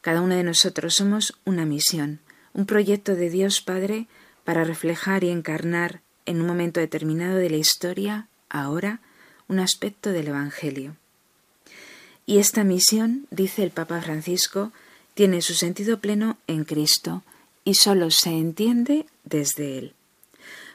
Cada 0.01 0.21
uno 0.21 0.35
de 0.35 0.43
nosotros 0.43 0.95
somos 0.95 1.37
una 1.43 1.65
misión, 1.65 2.19
un 2.53 2.65
proyecto 2.65 3.15
de 3.15 3.29
Dios 3.29 3.59
Padre 3.59 4.07
para 4.45 4.63
reflejar 4.63 5.23
y 5.23 5.29
encarnar 5.29 6.01
en 6.25 6.39
un 6.39 6.47
momento 6.47 6.79
determinado 6.79 7.35
de 7.35 7.49
la 7.49 7.57
historia, 7.57 8.27
ahora, 8.49 9.01
un 9.47 9.59
aspecto 9.59 10.11
del 10.11 10.29
Evangelio. 10.29 10.95
Y 12.25 12.37
esta 12.37 12.63
misión, 12.63 13.27
dice 13.31 13.63
el 13.63 13.71
Papa 13.71 13.99
Francisco, 14.01 14.71
tiene 15.19 15.41
su 15.41 15.53
sentido 15.53 15.99
pleno 15.99 16.37
en 16.47 16.63
Cristo 16.63 17.23
y 17.65 17.73
sólo 17.73 18.09
se 18.09 18.29
entiende 18.29 19.05
desde 19.25 19.77
Él. 19.77 19.93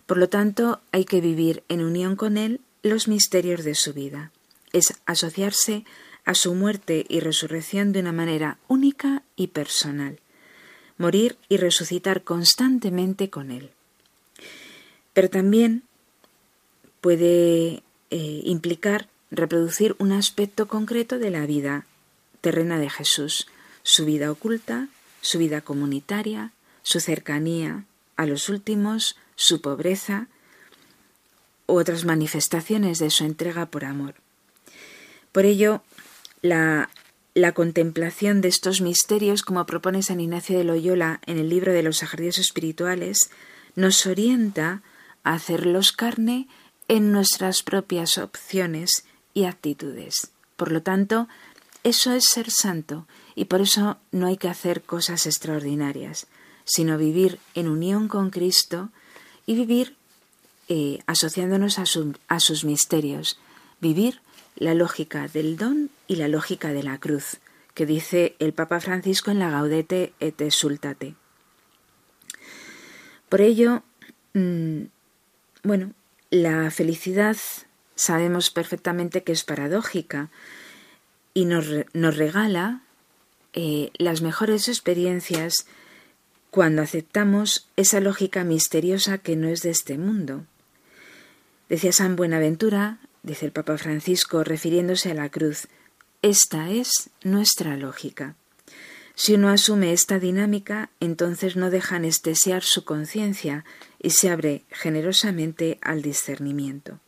Por 0.05 0.19
lo 0.19 0.29
tanto, 0.29 0.83
hay 0.93 1.07
que 1.07 1.23
vivir 1.23 1.63
en 1.71 1.83
unión 1.83 2.15
con 2.15 2.37
Él 2.37 2.61
los 2.83 3.09
misterios 3.09 3.65
de 3.65 3.75
su 3.75 3.95
vida. 3.95 4.33
Es 4.75 5.01
asociarse 5.07 5.87
a 6.27 6.35
su 6.35 6.55
muerte 6.55 7.07
y 7.09 7.21
resurrección 7.21 7.93
de 7.93 8.01
una 8.01 8.13
manera 8.13 8.59
única 8.69 9.23
y 9.35 9.47
personal. 9.47 10.21
Morir 10.99 11.39
y 11.49 11.57
resucitar 11.57 12.23
constantemente 12.23 13.31
con 13.31 13.51
Él. 13.51 13.71
Pero 15.15 15.31
también 15.31 15.85
puede 17.01 17.83
eh, 18.11 18.43
implicar 18.45 19.09
reproducir 19.31 19.97
un 19.99 20.13
aspecto 20.13 20.69
concreto 20.69 21.19
de 21.19 21.31
la 21.31 21.47
vida 21.47 21.87
terrena 22.43 22.79
de 22.79 22.91
Jesús, 22.91 23.47
su 23.85 24.05
vida 24.05 24.33
oculta, 24.33 24.89
su 25.21 25.39
vida 25.39 25.61
comunitaria, 25.61 26.51
su 26.83 26.99
cercanía 26.99 27.85
a 28.17 28.27
los 28.27 28.49
últimos, 28.49 29.17
su 29.37 29.61
pobreza 29.61 30.27
u 31.67 31.75
otras 31.75 32.05
manifestaciones 32.05 32.99
de 32.99 33.11
su 33.11 33.25
entrega 33.25 33.67
por 33.67 33.85
amor. 33.85 34.15
Por 35.33 35.45
ello, 35.45 35.83
la, 36.43 36.91
la 37.35 37.53
contemplación 37.53 38.41
de 38.41 38.49
estos 38.49 38.81
misterios, 38.81 39.43
como 39.43 39.67
propone 39.67 40.03
San 40.03 40.21
Ignacio 40.21 40.59
de 40.59 40.65
Loyola 40.65 41.21
en 41.27 41.39
el 41.39 41.49
libro 41.49 41.73
de 41.73 41.83
los 41.83 42.03
ejercicios 42.03 42.39
espirituales, 42.39 43.31
nos 43.77 44.07
orienta 44.07 44.83
a 45.25 45.35
hacerlos 45.35 45.93
carne 45.93 46.49
en 46.89 47.13
nuestras 47.13 47.63
propias 47.63 48.19
opciones 48.19 49.05
y 49.35 49.45
actitudes. 49.45 50.31
Por 50.57 50.73
lo 50.73 50.83
tanto, 50.83 51.29
eso 51.83 52.13
es 52.13 52.25
ser 52.25 52.51
santo 52.51 53.07
y 53.35 53.47
por 53.47 53.61
eso 53.61 53.99
no 54.13 54.27
hay 54.27 54.37
que 54.37 54.49
hacer 54.49 54.83
cosas 54.83 55.27
extraordinarias, 55.27 56.27
sino 56.65 56.99
vivir 56.99 57.39
en 57.55 57.69
unión 57.69 58.09
con 58.09 58.31
Cristo 58.31 58.91
y 59.47 59.55
vivir 59.55 59.97
eh, 60.69 61.01
asociándonos 61.07 61.79
a, 61.79 61.85
a 62.29 62.41
sus 62.41 62.65
misterios, 62.65 63.39
vivir 63.81 64.21
la 64.57 64.75
lógica 64.75 65.29
del 65.29 65.57
don 65.57 65.91
y 66.07 66.17
la 66.17 66.29
lógica 66.29 66.73
de 66.73 66.83
la 66.83 66.99
cruz, 66.99 67.39
que 67.75 67.87
dice 67.87 68.37
el 68.39 68.53
Papa 68.53 68.81
Francisco 68.81 69.31
en 69.31 69.41
la 69.41 69.51
Gaudete 69.51 70.15
et 70.21 70.41
Exultate. 70.41 71.15
Por 73.29 73.41
ello, 73.41 73.83
mm, 74.35 74.83
bueno, 75.65 75.93
la 76.31 76.71
felicidad 76.71 77.37
sabemos 77.97 78.51
perfectamente 78.51 79.23
que 79.23 79.33
es 79.33 79.45
paradójica 79.45 80.31
y 81.33 81.45
nos, 81.45 81.67
nos 81.93 82.17
regala 82.17 82.83
eh, 83.55 83.91
las 83.97 84.21
mejores 84.21 84.69
experiencias 84.69 85.67
cuando 86.51 86.83
aceptamos 86.83 87.69
esa 87.77 88.01
lógica 88.01 88.45
misteriosa 88.45 89.19
que 89.19 89.37
no 89.37 89.49
es 89.49 89.63
de 89.63 89.71
este 89.71 89.97
mundo. 89.97 90.45
Decía 91.69 91.93
San 91.93 92.17
Buenaventura, 92.17 92.99
dice 93.23 93.47
el 93.47 93.53
Papa 93.53 93.79
Francisco, 93.79 94.45
refiriéndose 94.45 95.11
a 95.13 95.15
la 95.15 95.31
cruz, 95.31 95.69
esta 96.23 96.71
es 96.71 97.11
nuestra 97.23 97.77
lógica. 97.77 98.37
Si 99.15 99.35
uno 99.35 99.49
asume 99.49 99.93
esta 99.93 100.19
dinámica, 100.19 100.91
entonces 100.99 101.55
no 101.55 101.71
deja 101.71 101.97
anestesiar 101.97 102.65
su 102.65 102.85
conciencia 102.85 103.65
y 104.01 104.11
se 104.11 104.31
abre 104.31 104.65
generosamente 104.71 105.79
al 105.81 106.03
discernimiento. 106.03 106.99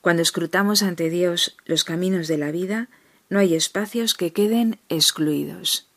Cuando 0.00 0.22
escrutamos 0.22 0.82
ante 0.82 1.10
Dios 1.10 1.56
los 1.64 1.84
caminos 1.84 2.28
de 2.28 2.38
la 2.38 2.52
vida, 2.52 2.88
no 3.32 3.38
hay 3.38 3.54
espacios 3.54 4.12
que 4.12 4.34
queden 4.34 4.78
excluidos. 4.90 5.88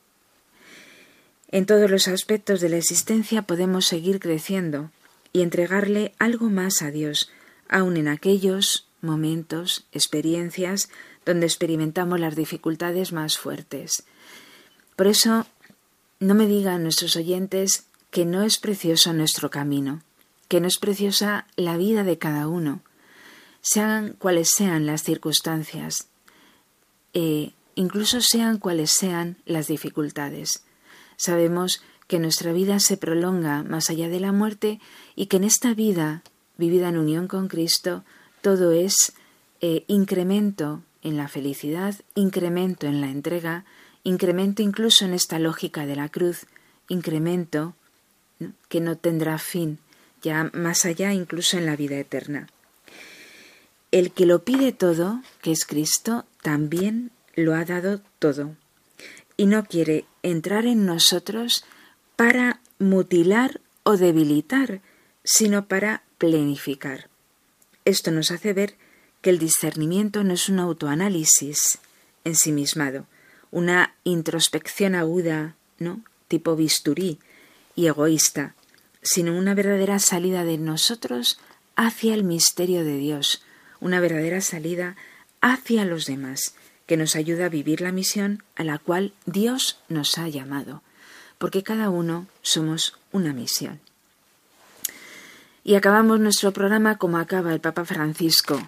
En 1.51 1.65
todos 1.65 1.91
los 1.91 2.07
aspectos 2.07 2.61
de 2.61 2.69
la 2.69 2.77
existencia 2.77 3.41
podemos 3.41 3.85
seguir 3.85 4.21
creciendo 4.21 4.89
y 5.33 5.41
entregarle 5.41 6.13
algo 6.17 6.49
más 6.49 6.81
a 6.81 6.91
Dios, 6.91 7.29
aun 7.67 7.97
en 7.97 8.07
aquellos 8.07 8.87
momentos, 9.01 9.85
experiencias 9.91 10.87
donde 11.25 11.45
experimentamos 11.45 12.21
las 12.21 12.37
dificultades 12.37 13.11
más 13.11 13.37
fuertes. 13.37 14.05
Por 14.95 15.07
eso, 15.07 15.45
no 16.21 16.35
me 16.35 16.47
digan 16.47 16.83
nuestros 16.83 17.17
oyentes 17.17 17.83
que 18.11 18.23
no 18.23 18.43
es 18.43 18.55
precioso 18.59 19.11
nuestro 19.11 19.49
camino, 19.49 20.03
que 20.47 20.61
no 20.61 20.67
es 20.67 20.77
preciosa 20.77 21.47
la 21.57 21.75
vida 21.75 22.05
de 22.05 22.17
cada 22.17 22.47
uno, 22.47 22.79
sean 23.59 24.13
cuales 24.13 24.51
sean 24.55 24.85
las 24.85 25.03
circunstancias, 25.03 26.07
e 27.15 27.53
incluso 27.73 28.21
sean 28.21 28.59
cuales 28.59 28.91
sean 28.91 29.37
las 29.45 29.67
dificultades. 29.67 30.63
Sabemos 31.17 31.81
que 32.07 32.19
nuestra 32.19 32.53
vida 32.53 32.79
se 32.79 32.97
prolonga 32.97 33.63
más 33.63 33.89
allá 33.89 34.07
de 34.07 34.19
la 34.19 34.31
muerte 34.31 34.79
y 35.15 35.25
que 35.25 35.37
en 35.37 35.45
esta 35.45 35.73
vida 35.73 36.21
vivida 36.57 36.89
en 36.89 36.97
unión 36.97 37.27
con 37.27 37.47
Cristo, 37.47 38.03
todo 38.41 38.71
es 38.71 39.13
eh, 39.61 39.83
incremento 39.87 40.83
en 41.01 41.17
la 41.17 41.27
felicidad, 41.27 41.95
incremento 42.13 42.85
en 42.85 43.01
la 43.01 43.09
entrega, 43.09 43.65
incremento 44.03 44.61
incluso 44.61 45.05
en 45.05 45.13
esta 45.13 45.39
lógica 45.39 45.85
de 45.87 45.95
la 45.95 46.09
cruz, 46.09 46.45
incremento 46.87 47.73
que 48.69 48.81
no 48.81 48.97
tendrá 48.97 49.39
fin 49.39 49.79
ya 50.21 50.49
más 50.53 50.85
allá 50.85 51.13
incluso 51.13 51.57
en 51.57 51.65
la 51.65 51.75
vida 51.75 51.97
eterna. 51.97 52.47
El 53.95 54.11
que 54.11 54.25
lo 54.25 54.43
pide 54.43 54.73
todo, 54.73 55.21
que 55.41 55.53
es 55.53 55.63
Cristo, 55.63 56.25
también 56.41 57.11
lo 57.33 57.55
ha 57.55 57.63
dado 57.63 58.01
todo. 58.19 58.57
Y 59.37 59.45
no 59.45 59.63
quiere 59.63 60.03
entrar 60.21 60.65
en 60.65 60.85
nosotros 60.85 61.63
para 62.17 62.59
mutilar 62.77 63.61
o 63.83 63.95
debilitar, 63.95 64.81
sino 65.23 65.69
para 65.69 66.03
plenificar. 66.17 67.07
Esto 67.85 68.11
nos 68.11 68.31
hace 68.31 68.51
ver 68.51 68.75
que 69.21 69.29
el 69.29 69.39
discernimiento 69.39 70.25
no 70.25 70.33
es 70.33 70.49
un 70.49 70.59
autoanálisis 70.59 71.79
ensimismado, 72.25 73.05
una 73.49 73.95
introspección 74.03 74.95
aguda, 74.95 75.55
¿no? 75.79 76.01
tipo 76.27 76.57
bisturí 76.57 77.19
y 77.77 77.87
egoísta, 77.87 78.55
sino 79.01 79.37
una 79.37 79.53
verdadera 79.53 79.99
salida 79.99 80.43
de 80.43 80.57
nosotros 80.57 81.39
hacia 81.77 82.13
el 82.13 82.25
misterio 82.25 82.83
de 82.83 82.97
Dios, 82.97 83.44
una 83.85 83.99
verdadera 83.99 84.41
salida 84.41 84.95
hacia 85.41 85.85
los 85.85 86.07
demás, 86.07 86.55
que 86.87 86.97
nos 86.97 87.15
ayuda 87.15 87.45
a 87.45 87.49
vivir 87.49 87.81
la 87.81 87.91
misión 87.91 88.41
a 88.55 88.63
la 88.63 88.79
cual 88.79 89.13
Dios 89.27 89.77
nos 89.89 90.17
ha 90.17 90.27
llamado, 90.27 90.81
porque 91.37 91.61
cada 91.61 91.91
uno 91.91 92.25
somos 92.41 92.97
una 93.11 93.31
misión. 93.31 93.79
Y 95.63 95.75
acabamos 95.75 96.19
nuestro 96.19 96.51
programa 96.51 96.97
como 96.97 97.19
acaba 97.19 97.53
el 97.53 97.59
Papa 97.59 97.85
Francisco, 97.85 98.59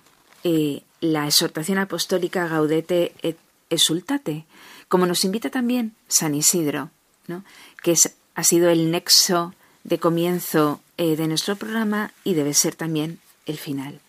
eh, 0.43 0.83
la 1.01 1.25
exhortación 1.25 1.79
apostólica 1.79 2.47
Gaudete 2.47 3.13
et 3.23 3.37
Exultate, 3.71 4.45
como 4.87 5.07
nos 5.07 5.25
invita 5.25 5.49
también 5.49 5.95
San 6.07 6.35
Isidro, 6.35 6.91
¿no? 7.25 7.43
que 7.81 7.95
ha 8.35 8.43
sido 8.43 8.69
el 8.69 8.91
nexo 8.91 9.55
de 9.83 9.97
comienzo 9.97 10.79
eh, 10.97 11.15
de 11.15 11.27
nuestro 11.27 11.55
programa 11.55 12.13
y 12.23 12.35
debe 12.35 12.53
ser 12.53 12.75
también 12.75 13.19
el 13.47 13.57
final. 13.57 13.99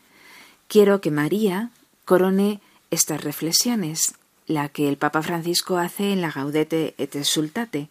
Quiero 0.69 1.01
que 1.01 1.11
María 1.11 1.71
corone 2.05 2.61
estas 2.91 3.25
reflexiones, 3.25 4.15
la 4.47 4.69
que 4.69 4.89
el 4.89 4.99
Papa 4.99 5.23
Francisco 5.23 5.79
hace 5.79 6.13
en 6.13 6.21
la 6.21 6.31
Gaudete 6.31 6.95
et 6.99 7.17
Exultate, 7.17 7.89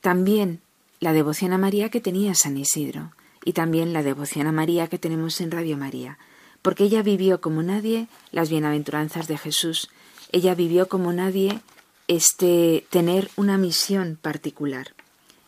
también 0.00 0.60
la 1.00 1.12
devoción 1.12 1.52
a 1.52 1.58
María 1.58 1.90
que 1.90 2.00
tenía 2.00 2.34
San 2.34 2.56
Isidro 2.56 3.12
y 3.44 3.52
también 3.52 3.92
la 3.92 4.02
devoción 4.02 4.46
a 4.46 4.52
María 4.52 4.88
que 4.88 4.98
tenemos 4.98 5.40
en 5.40 5.50
Radio 5.50 5.76
María, 5.76 6.18
porque 6.62 6.84
ella 6.84 7.02
vivió 7.02 7.40
como 7.40 7.62
nadie 7.62 8.08
las 8.32 8.48
bienaventuranzas 8.50 9.28
de 9.28 9.38
Jesús, 9.38 9.90
ella 10.32 10.54
vivió 10.54 10.88
como 10.88 11.12
nadie 11.12 11.60
este 12.08 12.86
tener 12.88 13.30
una 13.36 13.58
misión 13.58 14.18
particular. 14.20 14.94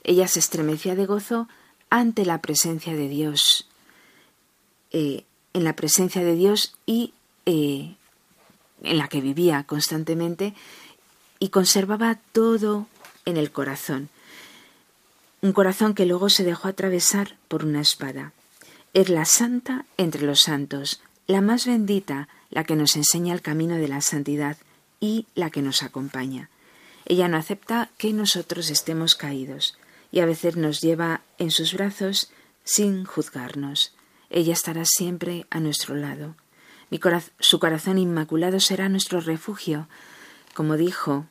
Ella 0.04 0.28
se 0.28 0.38
estremecía 0.38 0.94
de 0.94 1.06
gozo 1.06 1.48
ante 1.88 2.24
la 2.24 2.40
presencia 2.40 2.94
de 2.94 3.08
Dios, 3.08 3.68
eh, 4.92 5.24
en 5.52 5.64
la 5.64 5.74
presencia 5.74 6.22
de 6.22 6.34
Dios 6.34 6.74
y 6.86 7.12
eh, 7.46 7.94
en 8.82 8.98
la 8.98 9.08
que 9.08 9.20
vivía 9.20 9.64
constantemente 9.64 10.54
y 11.38 11.48
conservaba 11.48 12.18
todo 12.32 12.86
en 13.24 13.36
el 13.36 13.50
corazón. 13.50 14.08
Un 15.42 15.52
corazón 15.52 15.94
que 15.94 16.06
luego 16.06 16.28
se 16.28 16.44
dejó 16.44 16.68
atravesar 16.68 17.36
por 17.48 17.64
una 17.64 17.80
espada. 17.80 18.32
Es 18.92 19.08
la 19.08 19.24
santa 19.24 19.86
entre 19.96 20.22
los 20.22 20.40
santos, 20.40 21.00
la 21.26 21.40
más 21.40 21.66
bendita, 21.66 22.28
la 22.50 22.64
que 22.64 22.76
nos 22.76 22.96
enseña 22.96 23.32
el 23.32 23.40
camino 23.40 23.76
de 23.76 23.88
la 23.88 24.00
santidad 24.00 24.56
y 25.00 25.26
la 25.34 25.50
que 25.50 25.62
nos 25.62 25.82
acompaña. 25.82 26.50
Ella 27.06 27.28
no 27.28 27.36
acepta 27.36 27.90
que 27.96 28.12
nosotros 28.12 28.70
estemos 28.70 29.14
caídos 29.14 29.78
y 30.12 30.20
a 30.20 30.26
veces 30.26 30.56
nos 30.56 30.80
lleva 30.80 31.22
en 31.38 31.50
sus 31.50 31.72
brazos 31.72 32.30
sin 32.64 33.04
juzgarnos. 33.04 33.94
Ella 34.30 34.52
estará 34.52 34.84
siempre 34.84 35.46
a 35.50 35.60
nuestro 35.60 35.94
lado. 35.96 36.36
su 37.40 37.58
corazón 37.58 37.98
inmaculado 37.98 38.60
será 38.60 38.88
nuestro 38.88 39.20
refugio, 39.20 39.88
como 40.54 40.76
dijo 40.76 41.26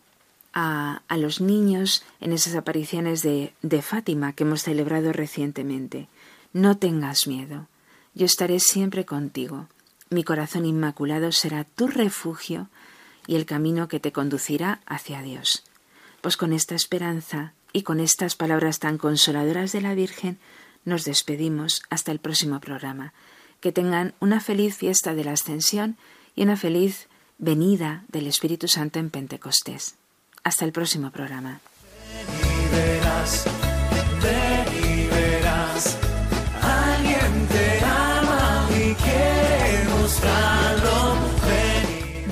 a, 0.53 1.01
a 1.07 1.17
los 1.17 1.41
niños 1.41 2.03
en 2.19 2.33
esas 2.33 2.55
apariciones 2.55 3.21
de, 3.21 3.53
de 3.61 3.81
Fátima 3.81 4.33
que 4.33 4.43
hemos 4.43 4.63
celebrado 4.63 5.13
recientemente. 5.13 6.07
No 6.53 6.77
tengas 6.77 7.27
miedo, 7.27 7.67
yo 8.13 8.25
estaré 8.25 8.59
siempre 8.59 9.05
contigo. 9.05 9.67
Mi 10.09 10.23
corazón 10.23 10.65
inmaculado 10.65 11.31
será 11.31 11.63
tu 11.63 11.87
refugio 11.87 12.67
y 13.27 13.35
el 13.35 13.45
camino 13.45 13.87
que 13.87 13.99
te 13.99 14.11
conducirá 14.11 14.81
hacia 14.85 15.21
Dios. 15.21 15.63
Pues 16.21 16.35
con 16.35 16.51
esta 16.51 16.75
esperanza 16.75 17.53
y 17.71 17.83
con 17.83 17.99
estas 17.99 18.35
palabras 18.35 18.79
tan 18.79 18.97
consoladoras 18.97 19.71
de 19.71 19.81
la 19.81 19.93
Virgen, 19.93 20.39
nos 20.85 21.05
despedimos 21.05 21.81
hasta 21.89 22.11
el 22.11 22.19
próximo 22.19 22.59
programa. 22.59 23.13
Que 23.59 23.71
tengan 23.71 24.13
una 24.19 24.39
feliz 24.39 24.77
fiesta 24.77 25.13
de 25.13 25.23
la 25.23 25.33
Ascensión 25.33 25.97
y 26.35 26.43
una 26.43 26.55
feliz 26.55 27.07
venida 27.37 28.03
del 28.09 28.27
Espíritu 28.27 28.67
Santo 28.67 28.99
en 28.99 29.09
Pentecostés. 29.09 29.95
Hasta 30.43 30.65
el 30.65 30.71
próximo 30.71 31.11
programa. 31.11 31.59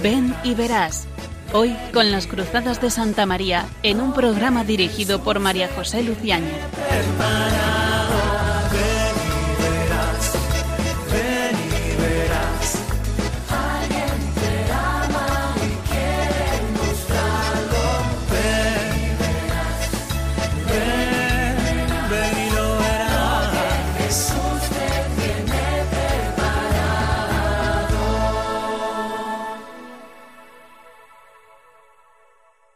Ven 0.02 0.36
y 0.44 0.54
verás. 0.54 1.08
Hoy 1.54 1.76
con 1.94 2.12
las 2.12 2.28
Cruzadas 2.28 2.82
de 2.82 2.90
Santa 2.90 3.26
María 3.26 3.66
en 3.84 4.02
un 4.02 4.14
programa 4.14 4.64
dirigido 4.64 5.24
por 5.24 5.40
María 5.40 5.70
José 5.76 6.04
Luciáñez. 6.04 6.62